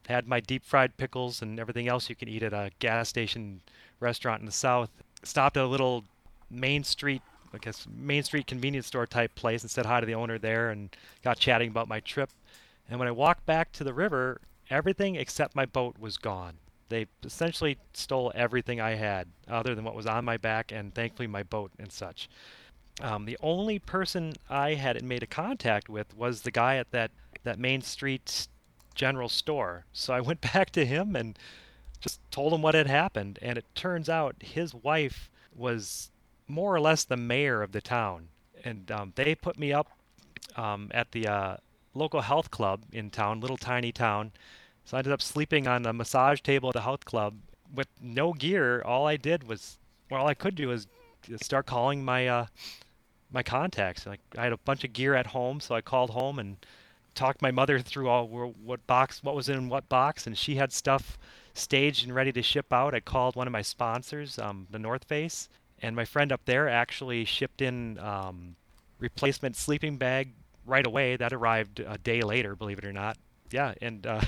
had 0.07 0.27
my 0.27 0.39
deep 0.39 0.63
fried 0.63 0.97
pickles 0.97 1.41
and 1.41 1.60
everything 1.60 1.88
else 1.88 2.10
you 2.10 2.15
can 2.15 2.29
eat 2.29 2.43
at 2.43 2.53
a 2.53 2.71
gas 2.79 3.10
station 3.10 3.62
restaurant 3.99 4.39
in 4.39 4.45
the 4.45 4.51
south. 4.51 4.89
Stopped 5.23 5.57
at 5.57 5.63
a 5.63 5.67
little 5.67 6.05
Main 6.49 6.83
Street, 6.83 7.21
I 7.53 7.57
guess 7.57 7.86
Main 7.89 8.23
Street 8.23 8.47
convenience 8.47 8.88
store 8.88 9.05
type 9.05 9.36
place 9.36 9.62
and 9.62 9.69
said 9.69 9.86
hi 9.86 9.99
to 9.99 10.05
the 10.05 10.15
owner 10.15 10.38
there 10.38 10.69
and 10.69 10.95
got 11.23 11.38
chatting 11.38 11.69
about 11.69 11.88
my 11.88 11.99
trip. 11.99 12.29
And 12.89 13.00
when 13.00 13.08
I 13.08 13.12
walked 13.12 13.45
back 13.45 13.71
to 13.73 13.84
the 13.84 13.93
river, 13.93 14.41
everything 14.69 15.15
except 15.15 15.56
my 15.56 15.65
boat 15.65 15.97
was 16.00 16.17
gone. 16.17 16.56
They 16.89 17.08
essentially 17.23 17.78
stole 17.93 18.32
everything 18.34 18.80
I 18.80 18.95
had, 18.95 19.28
other 19.47 19.76
than 19.76 19.84
what 19.84 19.95
was 19.95 20.06
on 20.06 20.23
my 20.23 20.38
back, 20.38 20.71
and 20.71 20.93
thankfully 20.93 21.28
my 21.28 21.43
boat 21.43 21.71
and 21.78 21.91
such. 21.91 22.30
Um, 23.02 23.26
the 23.26 23.38
only 23.41 23.78
person 23.78 24.34
I 24.50 24.76
had 24.76 25.04
made 25.04 25.21
a 25.21 25.28
contact 25.28 25.89
with 25.89 26.15
was 26.15 26.41
the 26.41 26.52
guy 26.52 26.78
at 26.78 26.91
that, 26.91 27.12
that 27.43 27.60
Main 27.60 27.82
Street 27.82 28.47
general 28.95 29.30
store. 29.30 29.86
So 29.91 30.13
I 30.13 30.21
went 30.21 30.41
back 30.54 30.71
to 30.71 30.86
him 30.86 31.15
and 31.15 31.38
just 32.00 32.19
told 32.32 32.54
him 32.54 32.62
what 32.62 32.76
had 32.76 32.88
happened. 32.88 33.39
And 33.41 33.58
it 33.58 33.65
turns 33.76 34.10
out 34.10 34.36
his 34.39 34.73
wife 34.73 35.30
was 35.54 36.10
more 36.47 36.73
or 36.73 36.80
less 36.80 37.04
the 37.04 37.17
mayor 37.17 37.62
of 37.62 37.73
the 37.73 37.82
town. 37.82 38.30
And 38.63 38.89
um, 38.91 39.13
they 39.15 39.36
put 39.36 39.60
me 39.60 39.73
up 39.73 39.88
um, 40.56 40.89
at 40.93 41.12
the 41.12 41.28
uh, 41.28 41.58
local 41.97 42.21
health 42.21 42.51
club 42.51 42.83
in 42.91 43.10
town, 43.10 43.39
little 43.39 43.57
tiny 43.57 43.91
town. 43.91 44.31
So 44.86 44.95
I 44.95 44.99
ended 44.99 45.13
up 45.13 45.21
sleeping 45.21 45.67
on 45.67 45.83
the 45.83 45.93
massage 45.93 46.41
table 46.41 46.69
at 46.69 46.73
the 46.73 46.81
health 46.81 47.05
club 47.05 47.36
with 47.73 47.88
no 48.01 48.33
gear. 48.33 48.81
All 48.81 49.05
I 49.05 49.17
did 49.17 49.47
was, 49.47 49.77
well, 50.10 50.21
all 50.21 50.27
I 50.27 50.33
could 50.33 50.55
do 50.55 50.69
was 50.69 50.88
start 51.41 51.65
calling 51.65 52.05
my 52.05 52.27
uh, 52.27 52.45
my 53.31 53.43
contacts. 53.43 54.05
Like 54.05 54.21
I 54.38 54.43
had 54.43 54.53
a 54.53 54.57
bunch 54.57 54.83
of 54.83 54.93
gear 54.93 55.13
at 55.13 55.27
home, 55.27 55.60
so 55.60 55.75
I 55.75 55.81
called 55.81 56.12
home 56.12 56.39
and 56.39 56.57
talked 57.15 57.41
my 57.41 57.51
mother 57.51 57.79
through 57.79 58.07
all 58.07 58.27
what 58.27 58.86
box, 58.88 59.23
what 59.23 59.36
was 59.36 59.49
in 59.49 59.69
what 59.69 59.89
box, 59.89 60.27
and 60.27 60.38
she 60.38 60.55
had 60.55 60.71
stuff 60.71 61.17
staged 61.53 62.05
and 62.05 62.15
ready 62.15 62.31
to 62.31 62.41
ship 62.41 62.71
out. 62.71 62.93
I 62.93 62.99
called 62.99 63.36
one 63.36 63.47
of 63.47 63.51
my 63.51 63.63
sponsors, 63.63 64.38
um, 64.39 64.67
the 64.69 64.79
North 64.79 65.03
Face, 65.05 65.49
and 65.81 65.95
my 65.95 66.05
friend 66.05 66.31
up 66.31 66.41
there 66.45 66.69
actually 66.69 67.25
shipped 67.25 67.62
in 67.62 67.97
um, 67.99 68.55
replacement 68.99 69.55
sleeping 69.55 69.97
bag 69.97 70.29
right 70.67 70.86
away. 70.86 71.15
That 71.15 71.34
arrived 71.34 71.80
a 71.80 71.97
day 71.97 72.21
later, 72.21 72.56
believe 72.56 72.77
it 72.77 72.86
or 72.86 72.93
not 72.93 73.17
yeah, 73.51 73.73
and 73.82 74.06
uh, 74.06 74.21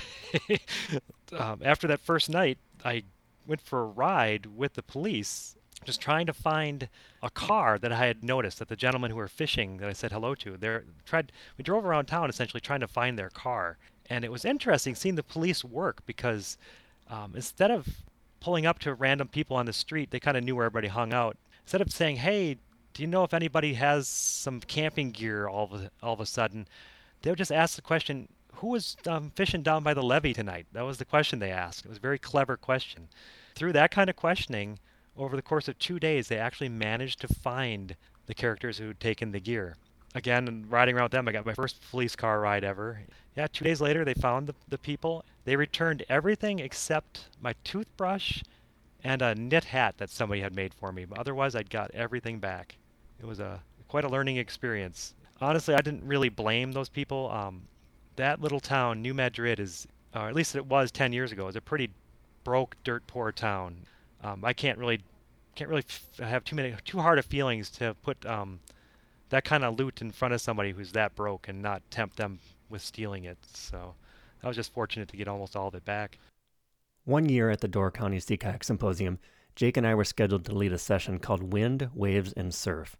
um, 1.38 1.60
after 1.64 1.86
that 1.88 2.00
first 2.00 2.30
night, 2.30 2.58
I 2.84 3.02
went 3.46 3.60
for 3.60 3.82
a 3.82 3.86
ride 3.86 4.46
with 4.46 4.74
the 4.74 4.82
police, 4.82 5.56
just 5.84 6.00
trying 6.00 6.26
to 6.26 6.32
find 6.32 6.88
a 7.22 7.30
car 7.30 7.78
that 7.78 7.92
I 7.92 8.06
had 8.06 8.22
noticed 8.22 8.58
that 8.58 8.68
the 8.68 8.76
gentlemen 8.76 9.10
who 9.10 9.16
were 9.16 9.28
fishing 9.28 9.78
that 9.78 9.88
I 9.88 9.92
said 9.92 10.12
hello 10.12 10.34
to. 10.36 10.56
They 10.56 10.80
tried. 11.04 11.32
We 11.58 11.64
drove 11.64 11.84
around 11.84 12.06
town 12.06 12.30
essentially 12.30 12.60
trying 12.60 12.80
to 12.80 12.88
find 12.88 13.18
their 13.18 13.30
car, 13.30 13.78
and 14.08 14.24
it 14.24 14.32
was 14.32 14.44
interesting 14.44 14.94
seeing 14.94 15.16
the 15.16 15.22
police 15.22 15.64
work 15.64 16.04
because 16.06 16.56
um, 17.08 17.32
instead 17.34 17.70
of 17.70 17.86
pulling 18.40 18.64
up 18.66 18.78
to 18.80 18.94
random 18.94 19.28
people 19.28 19.56
on 19.56 19.66
the 19.66 19.72
street, 19.72 20.10
they 20.10 20.20
kind 20.20 20.36
of 20.36 20.44
knew 20.44 20.56
where 20.56 20.66
everybody 20.66 20.88
hung 20.88 21.12
out. 21.12 21.36
Instead 21.64 21.82
of 21.82 21.92
saying, 21.92 22.16
"Hey, 22.16 22.56
do 22.94 23.02
you 23.02 23.06
know 23.06 23.24
if 23.24 23.34
anybody 23.34 23.74
has 23.74 24.08
some 24.08 24.60
camping 24.60 25.10
gear?" 25.10 25.48
All 25.48 25.64
of 25.64 25.72
a, 25.72 25.90
all 26.02 26.14
of 26.14 26.20
a 26.20 26.26
sudden, 26.26 26.66
they 27.22 27.30
would 27.30 27.38
just 27.38 27.52
ask 27.52 27.76
the 27.76 27.82
question, 27.82 28.28
who 28.54 28.68
was 28.68 28.96
um, 29.06 29.30
fishing 29.34 29.62
down 29.62 29.82
by 29.82 29.94
the 29.94 30.02
levee 30.02 30.34
tonight? 30.34 30.66
That 30.72 30.84
was 30.84 30.98
the 30.98 31.04
question 31.04 31.38
they 31.38 31.50
asked. 31.50 31.84
It 31.84 31.88
was 31.88 31.98
a 31.98 32.00
very 32.00 32.18
clever 32.18 32.56
question. 32.56 33.08
Through 33.54 33.72
that 33.74 33.90
kind 33.90 34.10
of 34.10 34.16
questioning, 34.16 34.78
over 35.16 35.36
the 35.36 35.42
course 35.42 35.68
of 35.68 35.78
two 35.78 35.98
days, 35.98 36.28
they 36.28 36.38
actually 36.38 36.68
managed 36.68 37.20
to 37.20 37.28
find 37.28 37.96
the 38.26 38.34
characters 38.34 38.78
who 38.78 38.88
had 38.88 39.00
taken 39.00 39.32
the 39.32 39.40
gear. 39.40 39.76
Again, 40.14 40.66
riding 40.68 40.96
around 40.96 41.04
with 41.04 41.12
them, 41.12 41.28
I 41.28 41.32
got 41.32 41.46
my 41.46 41.54
first 41.54 41.80
police 41.90 42.16
car 42.16 42.40
ride 42.40 42.64
ever. 42.64 43.00
Yeah, 43.36 43.46
two 43.52 43.64
days 43.64 43.80
later, 43.80 44.04
they 44.04 44.14
found 44.14 44.46
the, 44.46 44.54
the 44.68 44.78
people. 44.78 45.24
They 45.44 45.56
returned 45.56 46.04
everything 46.08 46.58
except 46.58 47.26
my 47.40 47.54
toothbrush 47.64 48.42
and 49.04 49.22
a 49.22 49.34
knit 49.34 49.64
hat 49.64 49.96
that 49.98 50.10
somebody 50.10 50.40
had 50.40 50.54
made 50.54 50.74
for 50.74 50.92
me. 50.92 51.06
Otherwise, 51.16 51.54
I'd 51.54 51.70
got 51.70 51.90
everything 51.92 52.38
back. 52.38 52.76
It 53.18 53.26
was 53.26 53.40
a 53.40 53.60
quite 53.88 54.04
a 54.04 54.08
learning 54.08 54.36
experience. 54.36 55.14
Honestly, 55.40 55.74
I 55.74 55.80
didn't 55.80 56.04
really 56.04 56.28
blame 56.28 56.72
those 56.72 56.88
people. 56.88 57.30
Um, 57.30 57.62
that 58.16 58.40
little 58.40 58.60
town, 58.60 59.02
New 59.02 59.14
Madrid, 59.14 59.58
is, 59.58 59.86
or 60.14 60.28
at 60.28 60.34
least 60.34 60.54
it 60.54 60.66
was 60.66 60.90
10 60.92 61.12
years 61.12 61.32
ago, 61.32 61.48
is 61.48 61.56
a 61.56 61.60
pretty 61.60 61.90
broke, 62.44 62.76
dirt 62.84 63.06
poor 63.06 63.32
town. 63.32 63.76
Um, 64.22 64.44
I 64.44 64.52
can't 64.52 64.78
really 64.78 65.00
can't 65.56 65.68
really 65.68 65.84
f- 65.88 66.18
have 66.18 66.44
too 66.44 66.54
many 66.54 66.74
too 66.84 67.00
hard 67.00 67.18
of 67.18 67.26
feelings 67.26 67.70
to 67.70 67.94
put 68.02 68.24
um, 68.24 68.60
that 69.30 69.44
kind 69.44 69.64
of 69.64 69.78
loot 69.78 70.00
in 70.00 70.10
front 70.12 70.32
of 70.32 70.40
somebody 70.40 70.72
who's 70.72 70.92
that 70.92 71.14
broke 71.14 71.48
and 71.48 71.60
not 71.60 71.82
tempt 71.90 72.16
them 72.16 72.38
with 72.68 72.82
stealing 72.82 73.24
it. 73.24 73.38
So 73.52 73.94
I 74.42 74.48
was 74.48 74.56
just 74.56 74.72
fortunate 74.72 75.08
to 75.08 75.16
get 75.16 75.28
almost 75.28 75.56
all 75.56 75.68
of 75.68 75.74
it 75.74 75.84
back. 75.84 76.18
One 77.10 77.28
year 77.28 77.50
at 77.50 77.60
the 77.60 77.66
Door 77.66 77.90
County 77.90 78.20
Sea 78.20 78.36
Kayak 78.36 78.62
Symposium, 78.62 79.18
Jake 79.56 79.76
and 79.76 79.84
I 79.84 79.96
were 79.96 80.04
scheduled 80.04 80.44
to 80.44 80.54
lead 80.54 80.72
a 80.72 80.78
session 80.78 81.18
called 81.18 81.52
Wind, 81.52 81.90
Waves, 81.92 82.32
and 82.34 82.54
Surf. 82.54 82.94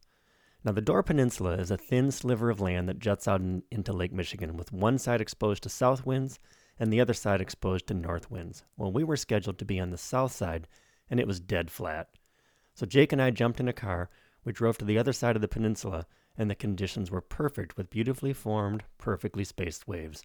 Now, 0.65 0.73
the 0.73 0.81
Door 0.81 1.05
Peninsula 1.05 1.53
is 1.53 1.71
a 1.71 1.77
thin 1.77 2.11
sliver 2.11 2.51
of 2.51 2.61
land 2.61 2.89
that 2.89 2.99
juts 2.99 3.29
out 3.29 3.41
in, 3.41 3.63
into 3.71 3.93
Lake 3.93 4.13
Michigan, 4.13 4.57
with 4.57 4.73
one 4.73 4.99
side 4.99 5.21
exposed 5.21 5.63
to 5.63 5.69
south 5.69 6.05
winds 6.05 6.41
and 6.77 6.93
the 6.93 7.01
other 7.01 7.15
side 7.15 7.41
exposed 7.41 7.87
to 7.87 7.95
north 7.95 8.33
winds. 8.33 8.65
Well, 8.77 8.91
we 8.91 9.05
were 9.05 9.17
scheduled 9.17 9.61
to 9.61 9.65
be 9.65 9.79
on 9.79 9.91
the 9.91 9.97
south 9.97 10.33
side, 10.33 10.67
and 11.09 11.21
it 11.21 11.29
was 11.29 11.39
dead 11.39 11.71
flat. 11.71 12.09
So 12.75 12.87
Jake 12.87 13.13
and 13.13 13.23
I 13.23 13.31
jumped 13.31 13.61
in 13.61 13.69
a 13.69 13.73
car, 13.73 14.11
we 14.45 14.53
drove 14.53 14.77
to 14.79 14.85
the 14.85 14.99
other 14.99 15.13
side 15.13 15.37
of 15.37 15.43
the 15.43 15.47
peninsula, 15.47 16.05
and 16.37 16.51
the 16.51 16.57
conditions 16.57 17.13
were 17.13 17.21
perfect 17.21 17.77
with 17.77 17.91
beautifully 17.91 18.33
formed, 18.33 18.83
perfectly 18.99 19.45
spaced 19.45 19.87
waves. 19.87 20.25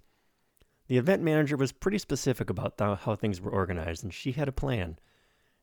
The 0.88 0.98
event 0.98 1.24
manager 1.24 1.58
was 1.58 1.72
pretty 1.72 1.98
specific 1.98 2.50
about 2.50 2.78
th- 2.78 3.00
how 3.00 3.16
things 3.16 3.42
were 3.42 3.52
organized, 3.52 4.04
and 4.04 4.14
she 4.14 4.34
had 4.34 4.48
a 4.48 4.52
plan, 4.54 5.00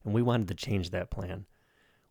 and 0.04 0.12
we 0.12 0.22
wanted 0.22 0.48
to 0.48 0.54
change 0.54 0.90
that 0.90 1.10
plan. 1.10 1.46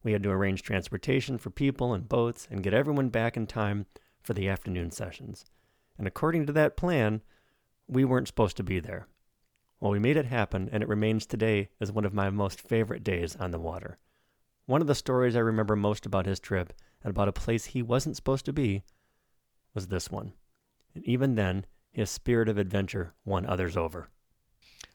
We 0.04 0.14
had 0.14 0.24
to 0.24 0.32
arrange 0.32 0.64
transportation 0.64 1.38
for 1.38 1.50
people 1.50 1.94
and 1.94 2.08
boats 2.08 2.48
and 2.50 2.64
get 2.64 2.74
everyone 2.74 3.10
back 3.10 3.36
in 3.36 3.48
time 3.48 3.86
for 4.24 4.34
the 4.34 4.48
afternoon 4.48 4.92
sessions. 4.92 5.46
And 5.98 6.08
according 6.08 6.46
to 6.48 6.54
that 6.54 6.78
plan, 6.78 7.22
we 7.88 8.06
weren't 8.06 8.28
supposed 8.28 8.58
to 8.58 8.64
be 8.64 8.80
there. 8.80 9.08
Well, 9.80 9.92
we 9.92 10.00
made 10.00 10.18
it 10.18 10.26
happen, 10.26 10.70
and 10.72 10.82
it 10.82 10.90
remains 10.90 11.26
today 11.26 11.70
as 11.80 11.92
one 11.92 12.06
of 12.06 12.14
my 12.14 12.30
most 12.30 12.62
favorite 12.62 13.04
days 13.04 13.36
on 13.36 13.52
the 13.52 13.60
water. 13.60 13.98
One 14.66 14.80
of 14.80 14.88
the 14.88 14.96
stories 14.96 15.36
I 15.36 15.40
remember 15.40 15.76
most 15.76 16.06
about 16.06 16.26
his 16.26 16.40
trip 16.40 16.72
and 17.04 17.12
about 17.12 17.28
a 17.28 17.34
place 17.34 17.66
he 17.66 17.82
wasn't 17.82 18.16
supposed 18.16 18.46
to 18.46 18.54
be 18.54 18.84
was 19.74 19.88
this 19.88 20.10
one. 20.10 20.34
And 20.96 21.04
even 21.04 21.36
then, 21.36 21.66
his 21.92 22.10
spirit 22.10 22.50
of 22.50 22.58
adventure 22.58 23.14
won 23.26 23.46
others 23.46 23.76
over. 23.76 24.10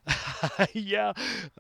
yeah, 0.73 1.13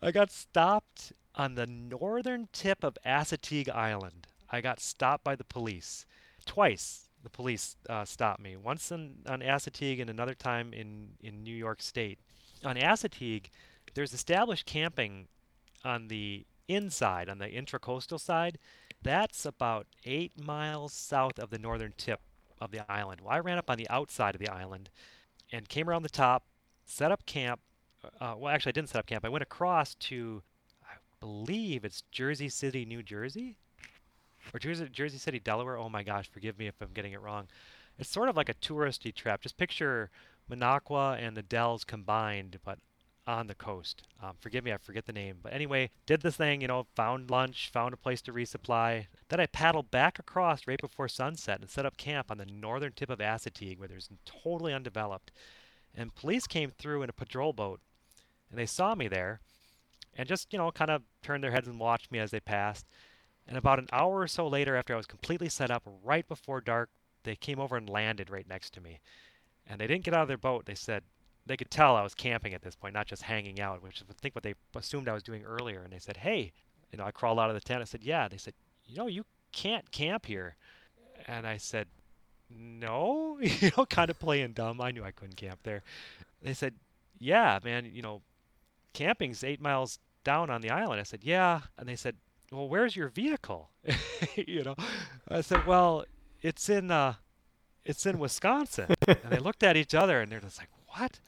I 0.02 0.10
got 0.10 0.30
stopped 0.30 1.12
on 1.34 1.54
the 1.54 1.66
northern 1.66 2.48
tip 2.52 2.82
of 2.82 2.96
Assateague 3.04 3.68
Island. 3.68 4.26
I 4.50 4.60
got 4.60 4.80
stopped 4.80 5.24
by 5.24 5.36
the 5.36 5.44
police 5.44 6.06
twice. 6.46 7.08
The 7.22 7.30
police 7.30 7.76
uh, 7.88 8.04
stopped 8.04 8.40
me 8.40 8.56
once 8.56 8.92
on, 8.92 9.16
on 9.26 9.40
Assateague 9.40 10.00
and 10.00 10.08
another 10.08 10.34
time 10.34 10.72
in, 10.72 11.08
in 11.20 11.42
New 11.42 11.54
York 11.54 11.82
State. 11.82 12.20
On 12.64 12.76
Assateague, 12.76 13.50
there's 13.94 14.14
established 14.14 14.66
camping 14.66 15.26
on 15.84 16.08
the 16.08 16.46
inside, 16.68 17.28
on 17.28 17.38
the 17.38 17.48
intracoastal 17.48 18.20
side. 18.20 18.58
That's 19.02 19.44
about 19.44 19.86
eight 20.04 20.32
miles 20.40 20.92
south 20.92 21.38
of 21.38 21.50
the 21.50 21.58
northern 21.58 21.94
tip 21.96 22.20
of 22.60 22.70
the 22.70 22.90
island. 22.90 23.20
Well, 23.20 23.34
I 23.34 23.40
ran 23.40 23.58
up 23.58 23.70
on 23.70 23.76
the 23.76 23.88
outside 23.90 24.34
of 24.34 24.40
the 24.40 24.48
island 24.48 24.90
and 25.52 25.68
came 25.68 25.88
around 25.88 26.02
the 26.02 26.08
top, 26.08 26.44
set 26.84 27.12
up 27.12 27.24
camp. 27.26 27.60
Uh, 28.20 28.34
well, 28.36 28.52
actually, 28.52 28.70
I 28.70 28.72
didn't 28.72 28.90
set 28.90 28.98
up 28.98 29.06
camp. 29.06 29.24
I 29.24 29.28
went 29.28 29.42
across 29.42 29.94
to, 29.94 30.42
I 30.84 30.94
believe 31.20 31.84
it's 31.84 32.02
Jersey 32.10 32.48
City, 32.48 32.84
New 32.84 33.02
Jersey, 33.02 33.56
or 34.54 34.60
Jersey, 34.60 34.88
Jersey 34.90 35.18
City, 35.18 35.40
Delaware. 35.40 35.76
Oh 35.76 35.88
my 35.88 36.02
gosh, 36.02 36.28
forgive 36.30 36.58
me 36.58 36.66
if 36.66 36.74
I'm 36.80 36.92
getting 36.94 37.12
it 37.12 37.20
wrong. 37.20 37.48
It's 37.98 38.10
sort 38.10 38.28
of 38.28 38.36
like 38.36 38.48
a 38.48 38.54
touristy 38.54 39.14
trap. 39.14 39.40
Just 39.40 39.56
picture 39.56 40.10
Minocqua 40.50 41.18
and 41.20 41.36
the 41.36 41.42
Dells 41.42 41.84
combined, 41.84 42.58
but 42.64 42.78
on 43.26 43.46
the 43.46 43.54
coast. 43.54 44.02
Um, 44.22 44.34
forgive 44.40 44.64
me, 44.64 44.72
I 44.72 44.76
forget 44.76 45.06
the 45.06 45.12
name. 45.12 45.38
But 45.42 45.52
anyway, 45.52 45.90
did 46.06 46.22
this 46.22 46.36
thing, 46.36 46.60
you 46.60 46.68
know, 46.68 46.86
found 46.94 47.30
lunch, 47.30 47.70
found 47.72 47.92
a 47.92 47.96
place 47.96 48.22
to 48.22 48.32
resupply. 48.32 49.06
Then 49.28 49.40
I 49.40 49.46
paddled 49.46 49.90
back 49.90 50.18
across 50.18 50.66
right 50.66 50.80
before 50.80 51.08
sunset 51.08 51.60
and 51.60 51.68
set 51.68 51.86
up 51.86 51.96
camp 51.96 52.30
on 52.30 52.38
the 52.38 52.46
northern 52.46 52.92
tip 52.92 53.10
of 53.10 53.18
Assateague 53.18 53.78
where 53.78 53.88
there's 53.88 54.08
totally 54.24 54.72
undeveloped. 54.72 55.32
And 55.94 56.14
police 56.14 56.46
came 56.46 56.70
through 56.70 57.02
in 57.02 57.10
a 57.10 57.14
patrol 57.14 57.52
boat 57.52 57.80
and 58.50 58.58
they 58.58 58.66
saw 58.66 58.94
me 58.94 59.08
there 59.08 59.40
and 60.16 60.28
just, 60.28 60.52
you 60.52 60.58
know, 60.58 60.70
kind 60.70 60.90
of 60.90 61.02
turned 61.22 61.42
their 61.42 61.50
heads 61.50 61.68
and 61.68 61.80
watched 61.80 62.12
me 62.12 62.18
as 62.18 62.30
they 62.30 62.40
passed. 62.40 62.86
And 63.48 63.56
about 63.56 63.78
an 63.78 63.88
hour 63.92 64.20
or 64.20 64.26
so 64.26 64.46
later, 64.48 64.76
after 64.76 64.94
I 64.94 64.96
was 64.96 65.06
completely 65.06 65.48
set 65.48 65.70
up, 65.70 65.84
right 66.02 66.26
before 66.26 66.60
dark, 66.60 66.90
they 67.22 67.36
came 67.36 67.60
over 67.60 67.76
and 67.76 67.88
landed 67.88 68.30
right 68.30 68.48
next 68.48 68.72
to 68.74 68.80
me. 68.80 69.00
And 69.66 69.80
they 69.80 69.86
didn't 69.86 70.04
get 70.04 70.14
out 70.14 70.22
of 70.22 70.28
their 70.28 70.36
boat. 70.36 70.66
They 70.66 70.74
said, 70.74 71.02
they 71.46 71.56
could 71.56 71.70
tell 71.70 71.96
I 71.96 72.02
was 72.02 72.14
camping 72.14 72.54
at 72.54 72.62
this 72.62 72.74
point, 72.74 72.94
not 72.94 73.06
just 73.06 73.22
hanging 73.22 73.60
out, 73.60 73.82
which 73.82 74.02
I 74.02 74.12
think 74.20 74.34
what 74.34 74.42
they 74.42 74.54
assumed 74.74 75.08
I 75.08 75.12
was 75.12 75.22
doing 75.22 75.44
earlier. 75.44 75.82
And 75.82 75.92
they 75.92 75.98
said, 75.98 76.18
"Hey," 76.18 76.52
you 76.90 76.98
know, 76.98 77.04
I 77.04 77.12
crawled 77.12 77.38
out 77.38 77.50
of 77.50 77.54
the 77.54 77.60
tent. 77.60 77.80
I 77.80 77.84
said, 77.84 78.02
"Yeah." 78.02 78.28
They 78.28 78.36
said, 78.36 78.54
"You 78.84 78.96
know, 78.96 79.06
you 79.06 79.24
can't 79.52 79.90
camp 79.92 80.26
here." 80.26 80.56
And 81.26 81.46
I 81.46 81.56
said, 81.56 81.86
"No," 82.50 83.38
you 83.40 83.70
know, 83.76 83.86
kind 83.86 84.10
of 84.10 84.18
playing 84.18 84.52
dumb. 84.52 84.80
I 84.80 84.90
knew 84.90 85.04
I 85.04 85.12
couldn't 85.12 85.36
camp 85.36 85.60
there. 85.62 85.82
They 86.42 86.54
said, 86.54 86.74
"Yeah, 87.18 87.60
man, 87.62 87.88
you 87.92 88.02
know, 88.02 88.22
camping's 88.92 89.44
eight 89.44 89.60
miles 89.60 90.00
down 90.24 90.50
on 90.50 90.60
the 90.60 90.70
island." 90.70 91.00
I 91.00 91.04
said, 91.04 91.22
"Yeah," 91.22 91.60
and 91.78 91.88
they 91.88 91.96
said, 91.96 92.16
"Well, 92.50 92.68
where's 92.68 92.96
your 92.96 93.08
vehicle?" 93.08 93.70
you 94.36 94.64
know, 94.64 94.74
I 95.28 95.42
said, 95.42 95.64
"Well, 95.64 96.06
it's 96.42 96.68
in 96.68 96.90
uh, 96.90 97.14
it's 97.84 98.04
in 98.04 98.18
Wisconsin." 98.18 98.92
and 99.06 99.30
they 99.30 99.38
looked 99.38 99.62
at 99.62 99.76
each 99.76 99.94
other 99.94 100.20
and 100.20 100.32
they're 100.32 100.40
just 100.40 100.58
like, 100.58 100.68
"What?" 100.96 101.20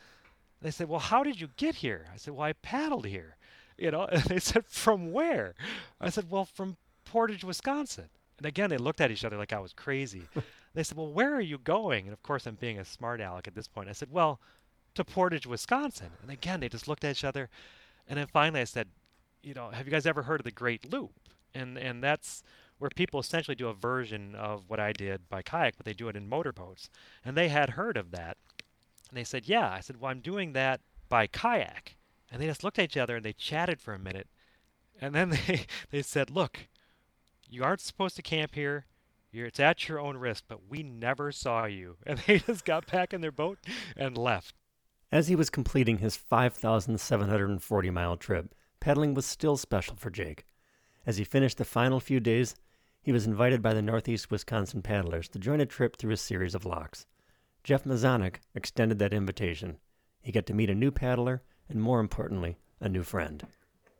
They 0.60 0.70
said, 0.70 0.88
"Well, 0.88 1.00
how 1.00 1.22
did 1.22 1.40
you 1.40 1.48
get 1.56 1.76
here?" 1.76 2.06
I 2.12 2.16
said, 2.16 2.34
"Well, 2.34 2.46
I 2.46 2.52
paddled 2.54 3.06
here." 3.06 3.36
You 3.80 3.92
know, 3.92 4.06
and 4.06 4.24
they 4.24 4.40
said, 4.40 4.66
"From 4.66 5.12
where?" 5.12 5.54
I 6.00 6.10
said, 6.10 6.30
"Well, 6.32 6.44
from 6.44 6.78
Portage, 7.04 7.44
Wisconsin." 7.44 8.10
And 8.36 8.44
again, 8.44 8.70
they 8.70 8.76
looked 8.76 9.00
at 9.00 9.12
each 9.12 9.24
other 9.24 9.36
like 9.36 9.52
I 9.52 9.60
was 9.60 9.72
crazy. 9.72 10.22
they 10.74 10.82
said, 10.82 10.98
"Well, 10.98 11.12
where 11.12 11.32
are 11.32 11.40
you 11.40 11.58
going?" 11.58 12.06
And 12.06 12.12
of 12.12 12.20
course, 12.24 12.44
I'm 12.46 12.56
being 12.56 12.80
a 12.80 12.84
smart 12.84 13.20
aleck 13.20 13.46
at 13.46 13.54
this 13.54 13.68
point. 13.68 13.88
I 13.88 13.92
said, 13.92 14.10
"Well, 14.10 14.40
to 14.94 15.04
Portage, 15.04 15.46
Wisconsin." 15.46 16.10
And 16.22 16.30
again, 16.32 16.58
they 16.58 16.68
just 16.68 16.88
looked 16.88 17.04
at 17.04 17.12
each 17.12 17.22
other. 17.22 17.50
And 18.08 18.18
then 18.18 18.26
finally, 18.26 18.60
I 18.60 18.64
said, 18.64 18.88
"You 19.44 19.54
know, 19.54 19.70
have 19.70 19.86
you 19.86 19.92
guys 19.92 20.06
ever 20.06 20.24
heard 20.24 20.40
of 20.40 20.44
the 20.44 20.50
Great 20.50 20.92
Loop?" 20.92 21.12
And 21.54 21.78
and 21.78 22.02
that's 22.02 22.42
where 22.78 22.90
people 22.90 23.20
essentially 23.20 23.54
do 23.54 23.68
a 23.68 23.74
version 23.74 24.34
of 24.34 24.64
what 24.68 24.80
I 24.80 24.92
did 24.92 25.28
by 25.28 25.42
kayak, 25.42 25.76
but 25.76 25.86
they 25.86 25.92
do 25.92 26.08
it 26.08 26.16
in 26.16 26.28
motorboats. 26.28 26.90
And 27.24 27.36
they 27.36 27.48
had 27.48 27.70
heard 27.70 27.96
of 27.96 28.10
that. 28.12 28.38
And 29.08 29.16
they 29.16 29.24
said, 29.24 29.48
Yeah. 29.48 29.70
I 29.70 29.80
said, 29.80 30.00
Well, 30.00 30.10
I'm 30.10 30.20
doing 30.20 30.52
that 30.52 30.80
by 31.08 31.26
kayak. 31.26 31.96
And 32.30 32.42
they 32.42 32.46
just 32.46 32.62
looked 32.62 32.78
at 32.78 32.84
each 32.84 32.96
other 32.96 33.16
and 33.16 33.24
they 33.24 33.32
chatted 33.32 33.80
for 33.80 33.94
a 33.94 33.98
minute. 33.98 34.28
And 35.00 35.14
then 35.14 35.30
they, 35.46 35.66
they 35.90 36.02
said, 36.02 36.30
Look, 36.30 36.68
you 37.48 37.64
aren't 37.64 37.80
supposed 37.80 38.16
to 38.16 38.22
camp 38.22 38.54
here. 38.54 38.86
You're, 39.30 39.46
it's 39.46 39.60
at 39.60 39.88
your 39.88 40.00
own 40.00 40.16
risk, 40.16 40.44
but 40.48 40.68
we 40.68 40.82
never 40.82 41.32
saw 41.32 41.66
you. 41.66 41.96
And 42.06 42.18
they 42.20 42.38
just 42.38 42.64
got 42.64 42.90
back 42.90 43.12
in 43.12 43.20
their 43.20 43.32
boat 43.32 43.58
and 43.96 44.16
left. 44.16 44.54
As 45.10 45.28
he 45.28 45.36
was 45.36 45.50
completing 45.50 45.98
his 45.98 46.16
5,740 46.16 47.90
mile 47.90 48.16
trip, 48.16 48.54
paddling 48.80 49.14
was 49.14 49.24
still 49.26 49.56
special 49.56 49.96
for 49.96 50.10
Jake. 50.10 50.44
As 51.06 51.16
he 51.16 51.24
finished 51.24 51.56
the 51.56 51.64
final 51.64 52.00
few 52.00 52.20
days, 52.20 52.54
he 53.00 53.12
was 53.12 53.26
invited 53.26 53.62
by 53.62 53.72
the 53.72 53.80
Northeast 53.80 54.30
Wisconsin 54.30 54.82
paddlers 54.82 55.28
to 55.30 55.38
join 55.38 55.60
a 55.60 55.66
trip 55.66 55.96
through 55.96 56.12
a 56.12 56.16
series 56.18 56.54
of 56.54 56.66
locks. 56.66 57.06
Jeff 57.64 57.84
Mazanek 57.84 58.36
extended 58.54 58.98
that 58.98 59.12
invitation. 59.12 59.78
He 60.22 60.32
got 60.32 60.46
to 60.46 60.54
meet 60.54 60.70
a 60.70 60.74
new 60.74 60.90
paddler 60.90 61.42
and, 61.68 61.82
more 61.82 62.00
importantly, 62.00 62.58
a 62.80 62.88
new 62.88 63.02
friend. 63.02 63.46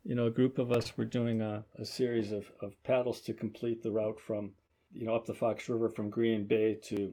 You 0.05 0.15
know, 0.15 0.27
a 0.27 0.31
group 0.31 0.59
of 0.59 0.73
us 0.73 0.97
were 0.97 1.05
doing 1.05 1.43
a, 1.43 1.65
a 1.79 1.85
series 1.85 2.33
of, 2.33 2.51
of 2.63 2.83
paddles 2.83 3.21
to 3.23 3.35
complete 3.35 3.83
the 3.83 3.91
route 3.91 4.19
from, 4.21 4.53
you 4.93 5.05
know, 5.05 5.15
up 5.15 5.27
the 5.27 5.35
Fox 5.35 5.69
River 5.69 5.89
from 5.89 6.09
Green 6.11 6.47
Bay 6.47 6.79
to 6.85 7.13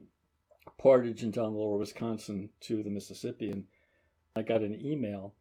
Portage 0.78 1.22
and 1.22 1.32
down 1.32 1.54
lower 1.54 1.76
Wisconsin 1.76 2.50
to 2.60 2.82
the 2.82 2.90
Mississippi. 2.90 3.50
And 3.50 3.64
I 4.34 4.42
got 4.42 4.62
an 4.62 4.80
email 4.80 5.34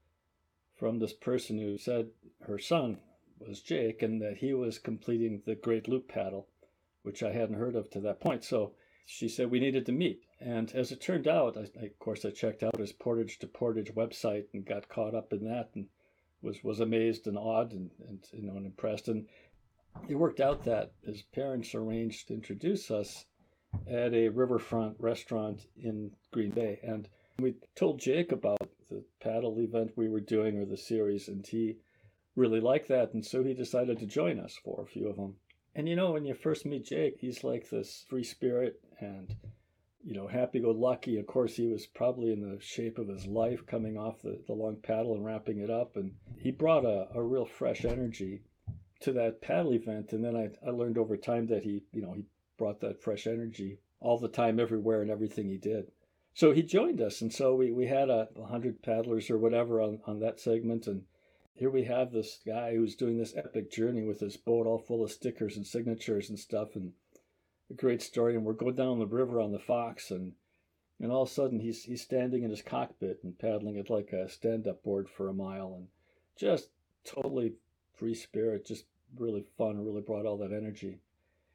from 0.75 0.99
this 0.99 1.13
person 1.13 1.57
who 1.57 1.77
said 1.77 2.09
her 2.45 2.59
son 2.59 2.99
was 3.39 3.61
Jake 3.61 4.01
and 4.01 4.21
that 4.21 4.37
he 4.37 4.53
was 4.53 4.79
completing 4.79 5.41
the 5.45 5.55
Great 5.55 5.87
Loop 5.87 6.07
paddle, 6.07 6.47
which 7.03 7.23
I 7.23 7.31
hadn't 7.31 7.55
heard 7.55 7.75
of 7.75 7.89
to 7.91 7.99
that 8.01 8.19
point. 8.19 8.43
So 8.43 8.73
she 9.05 9.29
said 9.29 9.51
we 9.51 9.59
needed 9.59 9.85
to 9.85 9.91
meet. 9.91 10.23
And 10.39 10.71
as 10.73 10.91
it 10.91 10.99
turned 10.99 11.27
out, 11.27 11.57
I, 11.57 11.85
of 11.85 11.99
course, 11.99 12.25
I 12.25 12.31
checked 12.31 12.63
out 12.63 12.79
his 12.79 12.91
Portage 12.91 13.39
to 13.39 13.47
Portage 13.47 13.93
website 13.93 14.45
and 14.53 14.65
got 14.65 14.89
caught 14.89 15.13
up 15.13 15.31
in 15.31 15.43
that 15.45 15.69
and 15.75 15.87
was, 16.41 16.63
was 16.63 16.79
amazed 16.79 17.27
and 17.27 17.37
awed 17.37 17.71
and, 17.71 17.91
and 18.07 18.19
you 18.33 18.41
know 18.41 18.55
and 18.55 18.65
impressed. 18.65 19.07
And 19.07 19.27
it 20.07 20.15
worked 20.15 20.39
out 20.39 20.63
that 20.65 20.91
his 21.03 21.21
parents 21.21 21.75
arranged 21.75 22.27
to 22.27 22.33
introduce 22.33 22.91
us 22.91 23.25
at 23.87 24.13
a 24.13 24.29
riverfront 24.29 24.95
restaurant 24.99 25.67
in 25.77 26.11
Green 26.31 26.51
Bay. 26.51 26.79
And 26.83 27.07
we 27.39 27.55
told 27.75 27.99
Jake 27.99 28.31
about 28.31 28.69
the 28.89 29.03
paddle 29.19 29.59
event 29.59 29.91
we 29.95 30.09
were 30.09 30.21
doing 30.21 30.57
or 30.57 30.65
the 30.65 30.77
series, 30.77 31.27
and 31.27 31.45
he 31.45 31.77
really 32.35 32.59
liked 32.59 32.87
that. 32.89 33.13
And 33.13 33.25
so 33.25 33.43
he 33.43 33.53
decided 33.53 33.99
to 33.99 34.05
join 34.05 34.39
us 34.39 34.57
for 34.63 34.81
a 34.81 34.87
few 34.87 35.09
of 35.09 35.15
them. 35.17 35.35
And 35.75 35.89
you 35.89 35.95
know, 35.95 36.11
when 36.11 36.25
you 36.25 36.33
first 36.33 36.65
meet 36.65 36.85
Jake, 36.85 37.17
he's 37.19 37.43
like 37.43 37.69
this 37.69 38.05
free 38.09 38.23
spirit 38.23 38.79
and, 38.99 39.35
you 40.03 40.13
know, 40.13 40.27
happy 40.27 40.59
go 40.61 40.71
lucky. 40.71 41.19
Of 41.19 41.27
course, 41.27 41.55
he 41.55 41.67
was 41.67 41.85
probably 41.85 42.31
in 42.31 42.41
the 42.41 42.61
shape 42.61 42.97
of 42.97 43.09
his 43.09 43.25
life 43.25 43.65
coming 43.65 43.97
off 43.97 44.21
the, 44.21 44.39
the 44.47 44.53
long 44.53 44.77
paddle 44.81 45.15
and 45.15 45.25
wrapping 45.25 45.59
it 45.59 45.69
up. 45.69 45.97
And 45.97 46.13
he 46.37 46.51
brought 46.51 46.85
a, 46.85 47.07
a 47.13 47.21
real 47.21 47.45
fresh 47.45 47.83
energy 47.83 48.43
to 49.01 49.11
that 49.13 49.41
paddle 49.41 49.73
event, 49.73 50.13
and 50.13 50.23
then 50.23 50.35
I, 50.35 50.49
I 50.65 50.71
learned 50.71 50.97
over 50.97 51.17
time 51.17 51.47
that 51.47 51.63
he, 51.63 51.83
you 51.91 52.01
know, 52.01 52.13
he 52.13 52.23
brought 52.57 52.79
that 52.79 53.03
fresh 53.03 53.27
energy 53.27 53.79
all 53.99 54.17
the 54.17 54.29
time, 54.29 54.59
everywhere, 54.59 55.01
and 55.01 55.11
everything 55.11 55.49
he 55.49 55.57
did. 55.57 55.91
So 56.33 56.53
he 56.53 56.63
joined 56.63 57.01
us, 57.01 57.21
and 57.21 57.31
so 57.31 57.55
we, 57.55 57.71
we 57.71 57.87
had 57.87 58.09
a 58.09 58.29
hundred 58.49 58.81
paddlers 58.81 59.29
or 59.29 59.37
whatever 59.37 59.81
on, 59.81 59.99
on 60.07 60.19
that 60.21 60.39
segment, 60.39 60.87
and 60.87 61.03
here 61.55 61.69
we 61.69 61.85
have 61.85 62.11
this 62.11 62.39
guy 62.45 62.75
who's 62.75 62.95
doing 62.95 63.17
this 63.17 63.35
epic 63.35 63.71
journey 63.71 64.03
with 64.03 64.19
his 64.19 64.37
boat 64.37 64.67
all 64.67 64.77
full 64.77 65.03
of 65.03 65.11
stickers 65.11 65.55
and 65.55 65.65
signatures 65.65 66.29
and 66.29 66.37
stuff, 66.37 66.75
and 66.75 66.91
a 67.71 67.73
great 67.73 68.01
story. 68.01 68.35
And 68.35 68.43
we're 68.43 68.53
going 68.53 68.75
down 68.75 68.99
the 68.99 69.07
river 69.07 69.39
on 69.39 69.51
the 69.51 69.59
Fox, 69.59 70.11
and 70.11 70.33
and 70.99 71.11
all 71.11 71.23
of 71.23 71.29
a 71.29 71.31
sudden 71.31 71.59
he's 71.59 71.83
he's 71.83 72.01
standing 72.01 72.43
in 72.43 72.49
his 72.49 72.61
cockpit 72.61 73.19
and 73.23 73.39
paddling 73.39 73.77
it 73.77 73.89
like 73.89 74.11
a 74.11 74.29
stand-up 74.29 74.83
board 74.83 75.09
for 75.09 75.29
a 75.29 75.33
mile, 75.33 75.73
and 75.75 75.87
just 76.37 76.69
totally 77.05 77.53
free 77.93 78.13
spirit, 78.13 78.65
just 78.65 78.85
really 79.17 79.45
fun, 79.57 79.83
really 79.83 80.01
brought 80.01 80.25
all 80.25 80.37
that 80.37 80.51
energy. 80.51 80.99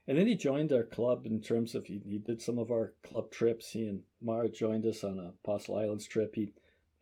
And 0.08 0.16
then 0.18 0.26
he 0.26 0.34
joined 0.34 0.72
our 0.72 0.82
club 0.82 1.26
in 1.26 1.40
terms 1.40 1.74
of 1.74 1.84
he, 1.86 2.00
he 2.04 2.18
did 2.18 2.40
some 2.40 2.58
of 2.58 2.70
our 2.70 2.94
club 3.02 3.30
trips. 3.30 3.70
He 3.70 3.86
and 3.86 4.02
Mara 4.22 4.48
joined 4.48 4.86
us 4.86 5.04
on 5.04 5.18
a 5.18 5.28
Apostle 5.44 5.76
Islands 5.76 6.06
trip. 6.06 6.34
He 6.34 6.52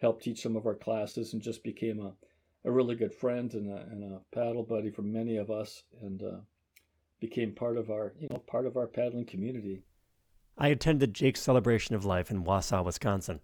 helped 0.00 0.24
teach 0.24 0.42
some 0.42 0.56
of 0.56 0.66
our 0.66 0.74
classes 0.74 1.32
and 1.32 1.40
just 1.40 1.62
became 1.62 2.00
a, 2.00 2.12
a 2.68 2.70
really 2.70 2.94
good 2.94 3.14
friend 3.14 3.54
and 3.54 3.72
a, 3.72 3.76
and 3.90 4.04
a 4.04 4.20
paddle 4.30 4.62
buddy 4.62 4.90
for 4.90 5.00
many 5.00 5.38
of 5.38 5.50
us 5.50 5.84
and 6.02 6.22
uh, 6.22 6.36
became 7.18 7.54
part 7.54 7.78
of 7.78 7.90
our 7.90 8.12
you 8.20 8.28
know 8.28 8.36
part 8.46 8.66
of 8.66 8.76
our 8.76 8.86
paddling 8.86 9.24
community. 9.24 9.82
I 10.58 10.68
attended 10.68 11.14
Jake's 11.14 11.40
celebration 11.40 11.94
of 11.94 12.04
life 12.04 12.30
in 12.30 12.44
Wausau, 12.44 12.84
Wisconsin. 12.84 13.40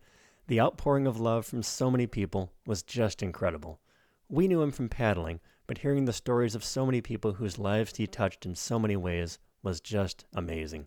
The 0.46 0.60
outpouring 0.60 1.06
of 1.06 1.18
love 1.18 1.46
from 1.46 1.62
so 1.62 1.90
many 1.90 2.06
people 2.06 2.52
was 2.66 2.82
just 2.82 3.22
incredible. 3.22 3.80
We 4.28 4.46
knew 4.46 4.60
him 4.60 4.72
from 4.72 4.90
paddling, 4.90 5.40
but 5.66 5.78
hearing 5.78 6.04
the 6.04 6.12
stories 6.12 6.54
of 6.54 6.62
so 6.62 6.84
many 6.84 7.00
people 7.00 7.32
whose 7.32 7.58
lives 7.58 7.96
he 7.96 8.06
touched 8.06 8.44
in 8.44 8.54
so 8.54 8.78
many 8.78 8.96
ways 8.96 9.38
was 9.62 9.80
just 9.80 10.26
amazing. 10.34 10.86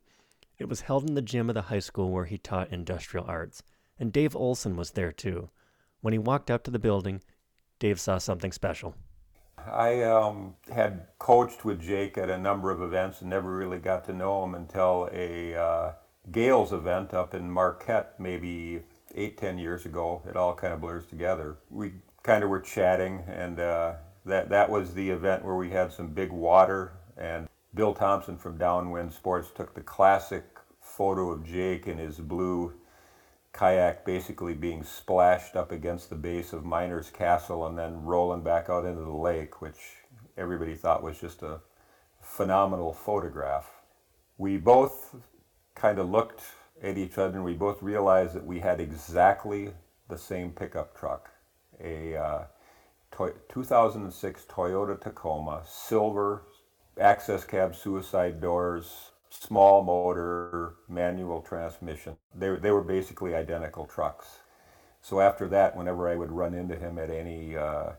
It 0.59 0.69
was 0.69 0.81
held 0.81 1.09
in 1.09 1.15
the 1.15 1.23
gym 1.23 1.49
of 1.49 1.55
the 1.55 1.63
high 1.63 1.79
school 1.79 2.11
where 2.11 2.25
he 2.25 2.37
taught 2.37 2.71
industrial 2.71 3.25
arts, 3.25 3.63
and 3.97 4.13
Dave 4.13 4.35
Olson 4.35 4.75
was 4.75 4.91
there 4.91 5.11
too. 5.11 5.49
When 6.01 6.13
he 6.13 6.19
walked 6.19 6.51
up 6.51 6.63
to 6.65 6.71
the 6.71 6.77
building, 6.77 7.23
Dave 7.79 7.99
saw 7.99 8.17
something 8.17 8.51
special. 8.51 8.95
I 9.57 10.03
um, 10.03 10.55
had 10.71 11.07
coached 11.19 11.65
with 11.65 11.81
Jake 11.81 12.17
at 12.17 12.29
a 12.29 12.37
number 12.37 12.71
of 12.71 12.81
events 12.81 13.21
and 13.21 13.29
never 13.29 13.55
really 13.55 13.79
got 13.79 14.05
to 14.05 14.13
know 14.13 14.43
him 14.43 14.55
until 14.55 15.09
a 15.11 15.55
uh, 15.55 15.91
Gales 16.31 16.73
event 16.73 17.13
up 17.13 17.33
in 17.33 17.51
Marquette, 17.51 18.13
maybe 18.19 18.81
eight, 19.15 19.37
ten 19.37 19.57
years 19.57 19.85
ago. 19.85 20.21
It 20.27 20.35
all 20.35 20.53
kind 20.53 20.73
of 20.73 20.81
blurs 20.81 21.05
together. 21.05 21.57
We 21.69 21.93
kind 22.23 22.43
of 22.43 22.49
were 22.49 22.59
chatting, 22.59 23.23
and 23.27 23.59
uh, 23.59 23.93
that 24.25 24.49
that 24.49 24.69
was 24.69 24.93
the 24.93 25.09
event 25.09 25.43
where 25.43 25.55
we 25.55 25.69
had 25.69 25.91
some 25.91 26.07
big 26.07 26.31
water, 26.31 26.93
and 27.17 27.47
Bill 27.73 27.93
Thompson 27.93 28.37
from 28.37 28.57
Downwind 28.57 29.13
Sports 29.13 29.49
took 29.55 29.73
the 29.73 29.81
classic 29.81 30.43
photo 30.81 31.31
of 31.31 31.45
Jake 31.45 31.87
in 31.87 31.97
his 31.97 32.17
blue 32.17 32.73
kayak 33.57 34.05
basically 34.05 34.53
being 34.53 34.83
splashed 34.83 35.55
up 35.55 35.71
against 35.71 36.11
the 36.11 36.15
base 36.15 36.53
of 36.53 36.63
Miner's 36.63 37.09
Castle 37.09 37.65
and 37.65 37.75
then 37.75 38.03
rolling 38.03 38.43
back 38.43 38.69
out 38.69 38.85
into 38.85 39.01
the 39.01 39.09
lake, 39.09 39.61
which 39.61 39.79
everybody 40.37 40.75
thought 40.75 41.01
was 41.01 41.19
just 41.19 41.41
a 41.41 41.59
phenomenal 42.21 42.93
photograph. 42.93 43.65
We 44.37 44.57
both 44.57 45.15
kind 45.73 45.97
of 45.97 46.07
looked 46.07 46.43
at 46.83 46.99
each 46.99 47.17
other 47.17 47.37
and 47.37 47.43
we 47.43 47.55
both 47.55 47.81
realized 47.81 48.35
that 48.35 48.45
we 48.45 48.59
had 48.59 48.79
exactly 48.79 49.71
the 50.07 50.19
same 50.19 50.51
pickup 50.51 50.95
truck 50.95 51.31
a 51.83 52.15
uh, 52.15 52.43
to- 53.17 53.33
2006 53.49 54.45
Toyota 54.45 54.99
Tacoma, 55.01 55.63
silver, 55.65 56.43
access 56.99 57.43
cab, 57.43 57.75
suicide 57.75 58.39
doors, 58.39 59.11
small 59.29 59.83
motor, 59.83 60.75
manual 60.87 61.41
transmission. 61.41 62.17
They, 62.35 62.55
they 62.55 62.71
were 62.71 62.83
basically 62.83 63.35
identical 63.35 63.85
trucks. 63.85 64.39
So 65.01 65.21
after 65.21 65.47
that, 65.49 65.75
whenever 65.75 66.09
I 66.09 66.15
would 66.15 66.31
run 66.31 66.53
into 66.53 66.75
him 66.75 66.99
at 66.99 67.09
any 67.09 67.55
uh, 67.55 67.93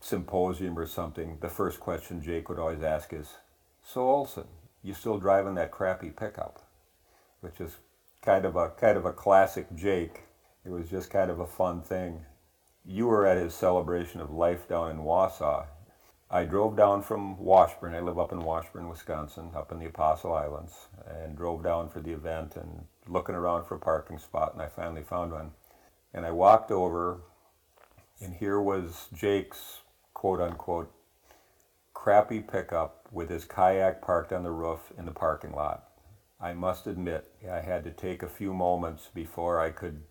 symposium 0.00 0.78
or 0.78 0.86
something, 0.86 1.38
the 1.40 1.48
first 1.48 1.80
question 1.80 2.22
Jake 2.22 2.48
would 2.48 2.58
always 2.58 2.82
ask 2.82 3.12
is, 3.12 3.34
"So 3.84 4.08
Olson, 4.08 4.46
you 4.82 4.94
still 4.94 5.18
driving 5.18 5.54
that 5.54 5.70
crappy 5.70 6.10
pickup?" 6.10 6.62
Which 7.40 7.60
is 7.60 7.76
kind 8.22 8.44
of 8.44 8.56
a 8.56 8.70
kind 8.70 8.96
of 8.96 9.04
a 9.04 9.12
classic 9.12 9.74
Jake. 9.76 10.22
It 10.64 10.70
was 10.70 10.88
just 10.90 11.10
kind 11.10 11.30
of 11.30 11.38
a 11.38 11.46
fun 11.46 11.82
thing. 11.82 12.24
You 12.84 13.06
were 13.06 13.26
at 13.26 13.38
his 13.38 13.54
celebration 13.54 14.20
of 14.20 14.30
life 14.32 14.68
down 14.68 14.90
in 14.90 14.98
Wausau. 14.98 15.66
I 16.30 16.44
drove 16.44 16.76
down 16.76 17.02
from 17.02 17.38
Washburn. 17.38 17.94
I 17.94 18.00
live 18.00 18.18
up 18.18 18.32
in 18.32 18.40
Washburn, 18.40 18.88
Wisconsin, 18.88 19.50
up 19.56 19.72
in 19.72 19.78
the 19.78 19.86
Apostle 19.86 20.34
Islands, 20.34 20.88
and 21.06 21.34
drove 21.34 21.62
down 21.62 21.88
for 21.88 22.00
the 22.00 22.12
event 22.12 22.56
and 22.56 22.84
looking 23.06 23.34
around 23.34 23.64
for 23.64 23.76
a 23.76 23.80
parking 23.80 24.18
spot, 24.18 24.52
and 24.52 24.60
I 24.60 24.66
finally 24.66 25.02
found 25.02 25.32
one. 25.32 25.52
And 26.12 26.26
I 26.26 26.30
walked 26.30 26.70
over, 26.70 27.22
and 28.20 28.34
here 28.34 28.60
was 28.60 29.08
Jake's 29.14 29.80
quote 30.12 30.40
unquote 30.40 30.92
crappy 31.94 32.40
pickup 32.40 33.08
with 33.10 33.30
his 33.30 33.44
kayak 33.44 34.02
parked 34.02 34.32
on 34.32 34.42
the 34.42 34.50
roof 34.50 34.92
in 34.98 35.06
the 35.06 35.12
parking 35.12 35.52
lot. 35.52 35.88
I 36.40 36.52
must 36.52 36.86
admit, 36.86 37.32
I 37.50 37.60
had 37.60 37.84
to 37.84 37.90
take 37.90 38.22
a 38.22 38.28
few 38.28 38.52
moments 38.52 39.08
before 39.14 39.60
I 39.60 39.70
could 39.70 40.02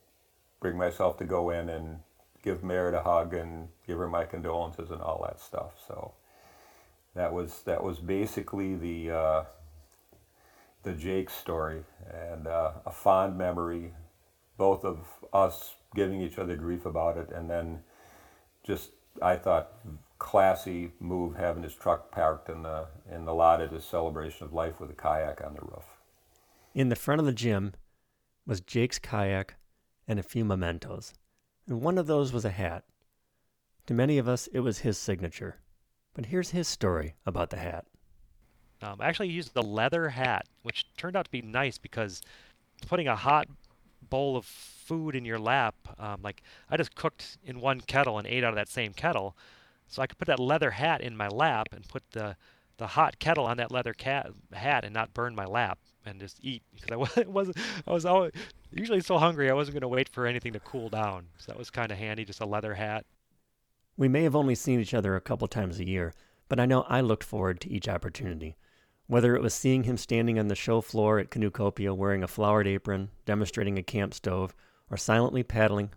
bring 0.59 0.77
myself 0.77 1.17
to 1.19 1.25
go 1.25 1.51
in 1.51 1.69
and 1.69 1.99
give 2.47 2.63
Merritt 2.63 2.95
a 2.95 3.01
hug 3.01 3.33
and 3.33 3.67
give 3.85 3.97
her 3.97 4.07
my 4.07 4.23
condolences 4.23 4.89
and 4.89 5.01
all 5.01 5.21
that 5.27 5.39
stuff. 5.41 5.71
So 5.85 6.13
that 7.13 7.33
was 7.33 7.61
that 7.63 7.83
was 7.83 7.99
basically 7.99 8.75
the 8.75 9.11
uh, 9.11 9.43
the 10.83 10.93
Jake 10.93 11.29
story 11.29 11.83
and 12.09 12.47
uh, 12.47 12.71
a 12.85 12.91
fond 12.91 13.37
memory, 13.37 13.93
both 14.57 14.85
of 14.85 14.99
us 15.33 15.75
giving 15.93 16.21
each 16.21 16.39
other 16.39 16.55
grief 16.55 16.85
about 16.85 17.17
it, 17.17 17.29
and 17.31 17.49
then 17.49 17.79
just 18.63 18.91
I 19.21 19.35
thought 19.35 19.73
classy 20.17 20.91
move 20.99 21.35
having 21.35 21.63
his 21.63 21.75
truck 21.75 22.11
parked 22.11 22.47
in 22.49 22.63
the 22.63 22.85
in 23.11 23.25
the 23.25 23.33
lot 23.33 23.61
at 23.61 23.73
his 23.73 23.83
celebration 23.83 24.45
of 24.45 24.53
life 24.53 24.79
with 24.79 24.89
a 24.89 24.93
kayak 24.93 25.41
on 25.45 25.53
the 25.53 25.61
roof. 25.61 25.85
In 26.73 26.87
the 26.87 26.95
front 26.95 27.19
of 27.19 27.25
the 27.25 27.33
gym 27.33 27.73
was 28.45 28.61
Jake's 28.61 28.99
kayak 28.99 29.55
and 30.07 30.17
a 30.17 30.23
few 30.23 30.45
mementos, 30.45 31.13
and 31.67 31.81
one 31.81 31.97
of 31.97 32.07
those 32.07 32.31
was 32.31 32.45
a 32.45 32.49
hat. 32.49 32.83
To 33.87 33.93
many 33.93 34.17
of 34.17 34.27
us, 34.27 34.47
it 34.47 34.61
was 34.61 34.79
his 34.79 34.97
signature. 34.97 35.57
But 36.13 36.27
here's 36.27 36.49
his 36.51 36.67
story 36.67 37.15
about 37.25 37.49
the 37.49 37.57
hat. 37.57 37.85
Um, 38.81 38.97
I 38.99 39.07
actually 39.07 39.29
used 39.29 39.53
the 39.53 39.63
leather 39.63 40.09
hat, 40.09 40.45
which 40.63 40.85
turned 40.97 41.15
out 41.15 41.25
to 41.25 41.31
be 41.31 41.41
nice 41.41 41.77
because 41.77 42.21
putting 42.87 43.07
a 43.07 43.15
hot 43.15 43.47
bowl 44.09 44.37
of 44.37 44.45
food 44.45 45.15
in 45.15 45.25
your 45.25 45.39
lap, 45.39 45.75
um, 45.99 46.21
like 46.23 46.41
I 46.69 46.77
just 46.77 46.95
cooked 46.95 47.37
in 47.43 47.59
one 47.59 47.81
kettle 47.81 48.17
and 48.17 48.27
ate 48.27 48.43
out 48.43 48.49
of 48.49 48.55
that 48.55 48.69
same 48.69 48.93
kettle, 48.93 49.35
so 49.87 50.01
I 50.01 50.07
could 50.07 50.17
put 50.17 50.27
that 50.27 50.39
leather 50.39 50.71
hat 50.71 51.01
in 51.01 51.17
my 51.17 51.27
lap 51.27 51.67
and 51.71 51.87
put 51.87 52.03
the 52.11 52.35
the 52.77 52.87
hot 52.87 53.17
kettle 53.17 53.45
on 53.45 53.57
that 53.57 53.71
leather 53.71 53.93
cat, 53.93 54.27
hat 54.53 54.85
and 54.85 54.93
not 54.93 55.13
burn 55.13 55.33
my 55.33 55.45
lap 55.45 55.79
and 56.07 56.19
just 56.19 56.39
eat 56.41 56.63
because 56.73 56.91
I 56.91 56.95
wasn't 57.27 57.57
I 57.85 57.91
was 57.91 58.05
always 58.05 58.31
usually 58.71 59.01
so 59.01 59.17
hungry 59.17 59.49
I 59.49 59.53
wasn't 59.53 59.75
going 59.75 59.81
to 59.81 59.87
wait 59.87 60.09
for 60.09 60.25
anything 60.25 60.53
to 60.53 60.59
cool 60.59 60.89
down. 60.89 61.27
So 61.37 61.51
that 61.51 61.57
was 61.57 61.69
kind 61.69 61.91
of 61.91 61.97
handy, 61.97 62.25
just 62.25 62.41
a 62.41 62.45
leather 62.45 62.73
hat. 62.73 63.05
We 63.95 64.07
may 64.07 64.23
have 64.23 64.35
only 64.35 64.55
seen 64.55 64.79
each 64.79 64.93
other 64.93 65.15
a 65.15 65.21
couple 65.21 65.47
times 65.47 65.79
a 65.79 65.87
year, 65.87 66.13
but 66.49 66.59
I 66.59 66.65
know 66.65 66.83
I 66.83 67.01
looked 67.01 67.23
forward 67.23 67.59
to 67.61 67.69
each 67.69 67.89
opportunity. 67.89 68.55
Whether 69.07 69.35
it 69.35 69.41
was 69.41 69.53
seeing 69.53 69.83
him 69.83 69.97
standing 69.97 70.37
on 70.37 70.49
the 70.49 70.55
show 70.55 70.81
floor 70.81 71.17
at 71.17 71.31
Canoecopia 71.31 71.95
wearing 71.95 72.23
a 72.23 72.27
flowered 72.27 72.67
apron, 72.67 73.09
demonstrating 73.25 73.77
a 73.77 73.83
camp 73.83 74.13
stove, 74.13 74.53
or 74.91 74.97
silently 74.97 75.43
paddling 75.43 75.91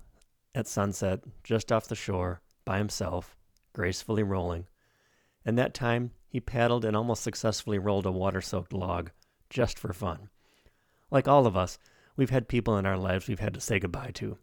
at 0.54 0.66
sunset 0.66 1.20
just 1.44 1.72
off 1.72 1.88
the 1.88 1.94
shore 1.94 2.40
by 2.64 2.78
himself, 2.78 3.36
gracefully 3.72 4.22
rolling. 4.22 4.66
And 5.44 5.58
that 5.58 5.74
time, 5.74 6.12
he 6.28 6.40
paddled 6.40 6.84
and 6.84 6.96
almost 6.96 7.22
successfully 7.22 7.78
rolled 7.78 8.06
a 8.06 8.12
water 8.12 8.40
soaked 8.40 8.72
log, 8.72 9.10
just 9.50 9.78
for 9.78 9.92
fun. 9.92 10.30
Like 11.10 11.28
all 11.28 11.46
of 11.46 11.56
us, 11.56 11.78
we've 12.16 12.30
had 12.30 12.48
people 12.48 12.78
in 12.78 12.86
our 12.86 12.96
lives 12.96 13.28
we've 13.28 13.40
had 13.40 13.54
to 13.54 13.60
say 13.60 13.78
goodbye 13.78 14.12
to. 14.14 14.38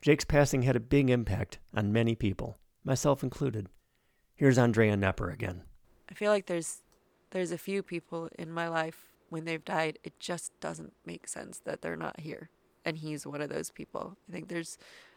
Jake's 0.00 0.24
passing 0.24 0.62
had 0.62 0.76
a 0.76 0.80
big 0.80 1.10
impact 1.10 1.58
on 1.74 1.92
many 1.92 2.14
people, 2.14 2.58
myself 2.82 3.22
included. 3.22 3.68
Here's 4.34 4.58
Andrea 4.58 4.96
Knepper 4.96 5.32
again. 5.32 5.62
I 6.10 6.14
feel 6.14 6.32
like 6.32 6.46
there's 6.46 6.82
there's 7.30 7.52
a 7.52 7.58
few 7.58 7.82
people 7.82 8.28
in 8.38 8.50
my 8.50 8.66
life 8.66 9.10
when 9.30 9.44
they've 9.44 9.64
died, 9.64 9.98
it 10.02 10.18
just 10.18 10.52
doesn't 10.60 10.92
make 11.06 11.28
sense 11.28 11.60
that 11.64 11.80
they're 11.80 11.96
not 11.96 12.20
here. 12.20 12.50
And 12.84 12.98
he's 12.98 13.26
one 13.26 13.40
of 13.40 13.48
those 13.48 13.70
people. 13.70 14.16
I 14.28 14.32
think 14.32 14.48
there's 14.48 14.76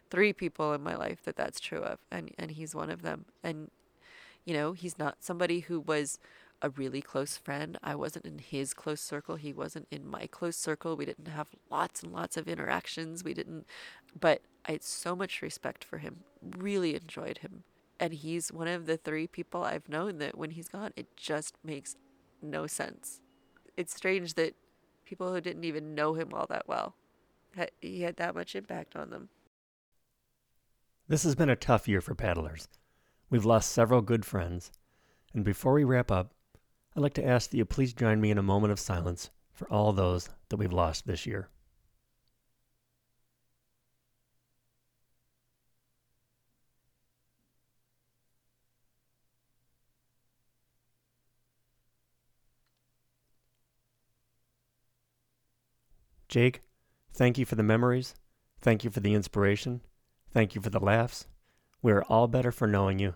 three 0.10 0.32
people 0.34 0.74
in 0.74 0.84
my 0.84 0.96
life 0.96 1.24
that 1.24 1.36
that's 1.36 1.60
true 1.60 1.80
of, 1.80 2.00
and 2.12 2.32
and 2.38 2.52
he's 2.52 2.76
one 2.76 2.90
of 2.90 3.02
them. 3.02 3.26
And 3.44 3.72
you 4.46 4.54
know, 4.54 4.74
he's 4.74 5.00
not 5.00 5.24
somebody 5.24 5.62
who 5.62 5.80
was 5.80 6.20
a 6.64 6.72
really 6.72 7.02
close 7.02 7.38
friend. 7.38 7.78
I 7.84 7.94
wasn't 7.94 8.26
in 8.26 8.40
his 8.40 8.74
close 8.74 9.02
circle. 9.02 9.36
He 9.36 9.54
wasn't 9.54 9.88
in 9.92 10.08
my 10.08 10.26
close 10.26 10.58
circle. 10.58 10.96
We 10.96 11.06
didn't 11.06 11.28
have 11.28 11.50
lots 11.70 12.02
and 12.02 12.12
lots 12.12 12.38
of 12.38 12.48
interactions. 12.48 13.24
We 13.24 13.36
didn't, 13.36 13.68
but 14.20 14.42
I 14.66 14.72
had 14.72 14.84
so 14.84 15.16
much 15.16 15.42
respect 15.42 15.84
for 15.84 16.00
him. 16.00 16.22
Really 16.42 16.96
enjoyed 16.96 17.40
him 17.40 17.64
and 18.04 18.14
he's 18.14 18.52
one 18.52 18.68
of 18.68 18.86
the 18.86 18.98
three 18.98 19.28
people 19.28 19.64
I've 19.64 19.88
known 19.88 20.18
that 20.18 20.38
when 20.38 20.52
he's 20.52 20.68
gone, 20.68 20.92
it 20.98 21.16
just 21.16 21.56
makes 21.64 21.96
no 22.42 22.68
sense. 22.68 23.22
It's 23.78 23.96
strange 23.96 24.34
that 24.34 24.56
people 25.06 25.34
who 25.34 25.40
didn't 25.40 25.64
even 25.64 25.96
know 25.96 26.14
him 26.14 26.34
all 26.34 26.46
that 26.50 26.68
well, 26.68 26.96
he 27.82 28.02
had 28.02 28.18
that 28.18 28.36
much 28.36 28.56
impact 28.56 28.98
on 28.98 29.10
them. 29.10 29.30
This 31.08 31.24
has 31.24 31.34
been 31.36 31.50
a 31.50 31.56
tough 31.56 31.88
year 31.88 32.02
for 32.02 32.14
paddlers. 32.16 32.68
We've 33.30 33.46
lost 33.46 33.72
several 33.72 34.02
good 34.02 34.26
friends. 34.26 34.72
And 35.34 35.46
before 35.46 35.74
we 35.74 35.86
wrap 35.86 36.12
up, 36.12 36.34
I'd 36.96 37.02
like 37.02 37.14
to 37.16 37.26
ask 37.26 37.50
that 37.50 37.58
you 37.58 37.66
please 37.66 37.94
join 37.94 38.22
me 38.22 38.30
in 38.30 38.38
a 38.38 38.44
moment 38.44 38.72
of 38.72 38.80
silence 38.80 39.32
for 39.52 39.72
all 39.72 39.94
those 39.94 40.30
that 40.50 40.58
we've 40.58 40.72
lost 40.72 41.08
this 41.08 41.26
year. 41.26 41.50
Jake, 56.28 56.62
thank 57.14 57.38
you 57.38 57.46
for 57.46 57.54
the 57.56 57.62
memories. 57.62 58.16
Thank 58.60 58.84
you 58.84 58.90
for 58.90 59.02
the 59.02 59.14
inspiration. 59.14 59.82
Thank 60.32 60.56
you 60.56 60.62
for 60.62 60.72
the 60.72 60.80
laughs. 60.80 61.28
We 61.82 61.92
are 61.92 62.04
all 62.04 62.28
better 62.28 62.52
for 62.52 62.66
knowing 62.66 62.98
you. 62.98 63.14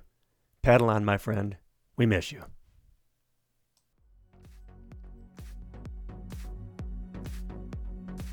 Paddle 0.62 0.90
on, 0.90 1.04
my 1.04 1.18
friend. 1.18 1.58
We 1.96 2.06
miss 2.06 2.32
you. 2.32 2.44